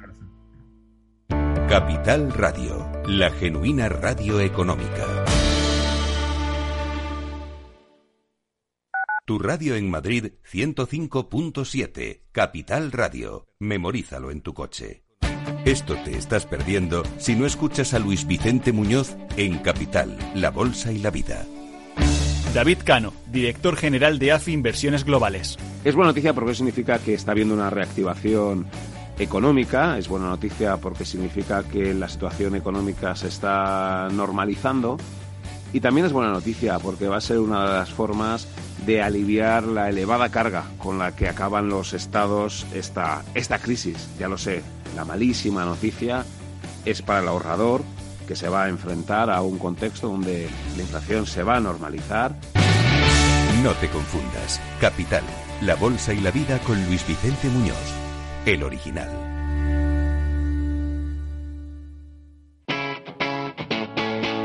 Capital 1.68 2.32
Radio, 2.32 2.92
la 3.08 3.32
genuina 3.32 3.88
radio 3.88 4.38
económica. 4.38 5.24
Tu 9.26 9.40
radio 9.40 9.74
en 9.74 9.90
Madrid 9.90 10.34
105.7, 10.52 12.26
Capital 12.30 12.92
Radio. 12.92 13.48
Memorízalo 13.58 14.30
en 14.30 14.40
tu 14.42 14.54
coche. 14.54 15.03
Esto 15.64 15.96
te 16.04 16.14
estás 16.18 16.44
perdiendo 16.44 17.04
si 17.16 17.34
no 17.34 17.46
escuchas 17.46 17.94
a 17.94 17.98
Luis 17.98 18.26
Vicente 18.26 18.70
Muñoz 18.70 19.16
en 19.38 19.56
Capital, 19.56 20.18
La 20.34 20.50
Bolsa 20.50 20.92
y 20.92 20.98
la 20.98 21.10
Vida. 21.10 21.46
David 22.52 22.80
Cano, 22.84 23.14
director 23.32 23.74
general 23.74 24.18
de 24.18 24.32
AFI 24.32 24.52
Inversiones 24.52 25.04
Globales. 25.04 25.56
Es 25.82 25.94
buena 25.94 26.10
noticia 26.10 26.34
porque 26.34 26.54
significa 26.54 26.98
que 26.98 27.14
está 27.14 27.32
habiendo 27.32 27.54
una 27.54 27.70
reactivación 27.70 28.66
económica, 29.18 29.96
es 29.96 30.06
buena 30.06 30.28
noticia 30.28 30.76
porque 30.76 31.06
significa 31.06 31.62
que 31.62 31.94
la 31.94 32.10
situación 32.10 32.54
económica 32.56 33.16
se 33.16 33.28
está 33.28 34.08
normalizando 34.12 34.98
y 35.72 35.80
también 35.80 36.06
es 36.06 36.12
buena 36.12 36.30
noticia 36.30 36.78
porque 36.78 37.08
va 37.08 37.16
a 37.16 37.22
ser 37.22 37.38
una 37.38 37.62
de 37.62 37.72
las 37.72 37.88
formas 37.88 38.46
de 38.84 39.00
aliviar 39.00 39.64
la 39.64 39.88
elevada 39.88 40.28
carga 40.28 40.64
con 40.76 40.98
la 40.98 41.16
que 41.16 41.26
acaban 41.26 41.70
los 41.70 41.94
estados 41.94 42.66
esta, 42.74 43.24
esta 43.34 43.58
crisis. 43.58 44.10
Ya 44.18 44.28
lo 44.28 44.36
sé, 44.36 44.62
la 44.94 45.04
malísima 45.04 45.64
noticia 45.64 46.24
es 46.84 47.02
para 47.02 47.20
el 47.20 47.28
ahorrador 47.28 47.82
que 48.26 48.36
se 48.36 48.48
va 48.48 48.64
a 48.64 48.68
enfrentar 48.68 49.30
a 49.30 49.42
un 49.42 49.58
contexto 49.58 50.08
donde 50.08 50.48
la 50.76 50.82
inflación 50.82 51.26
se 51.26 51.42
va 51.42 51.56
a 51.56 51.60
normalizar. 51.60 52.34
No 53.62 53.72
te 53.72 53.88
confundas. 53.88 54.60
Capital, 54.80 55.22
la 55.60 55.74
bolsa 55.74 56.12
y 56.12 56.20
la 56.20 56.30
vida 56.30 56.58
con 56.60 56.82
Luis 56.86 57.06
Vicente 57.06 57.48
Muñoz, 57.48 57.76
el 58.46 58.62
original. 58.62 59.10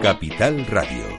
Capital 0.01 0.65
Radio 0.67 1.18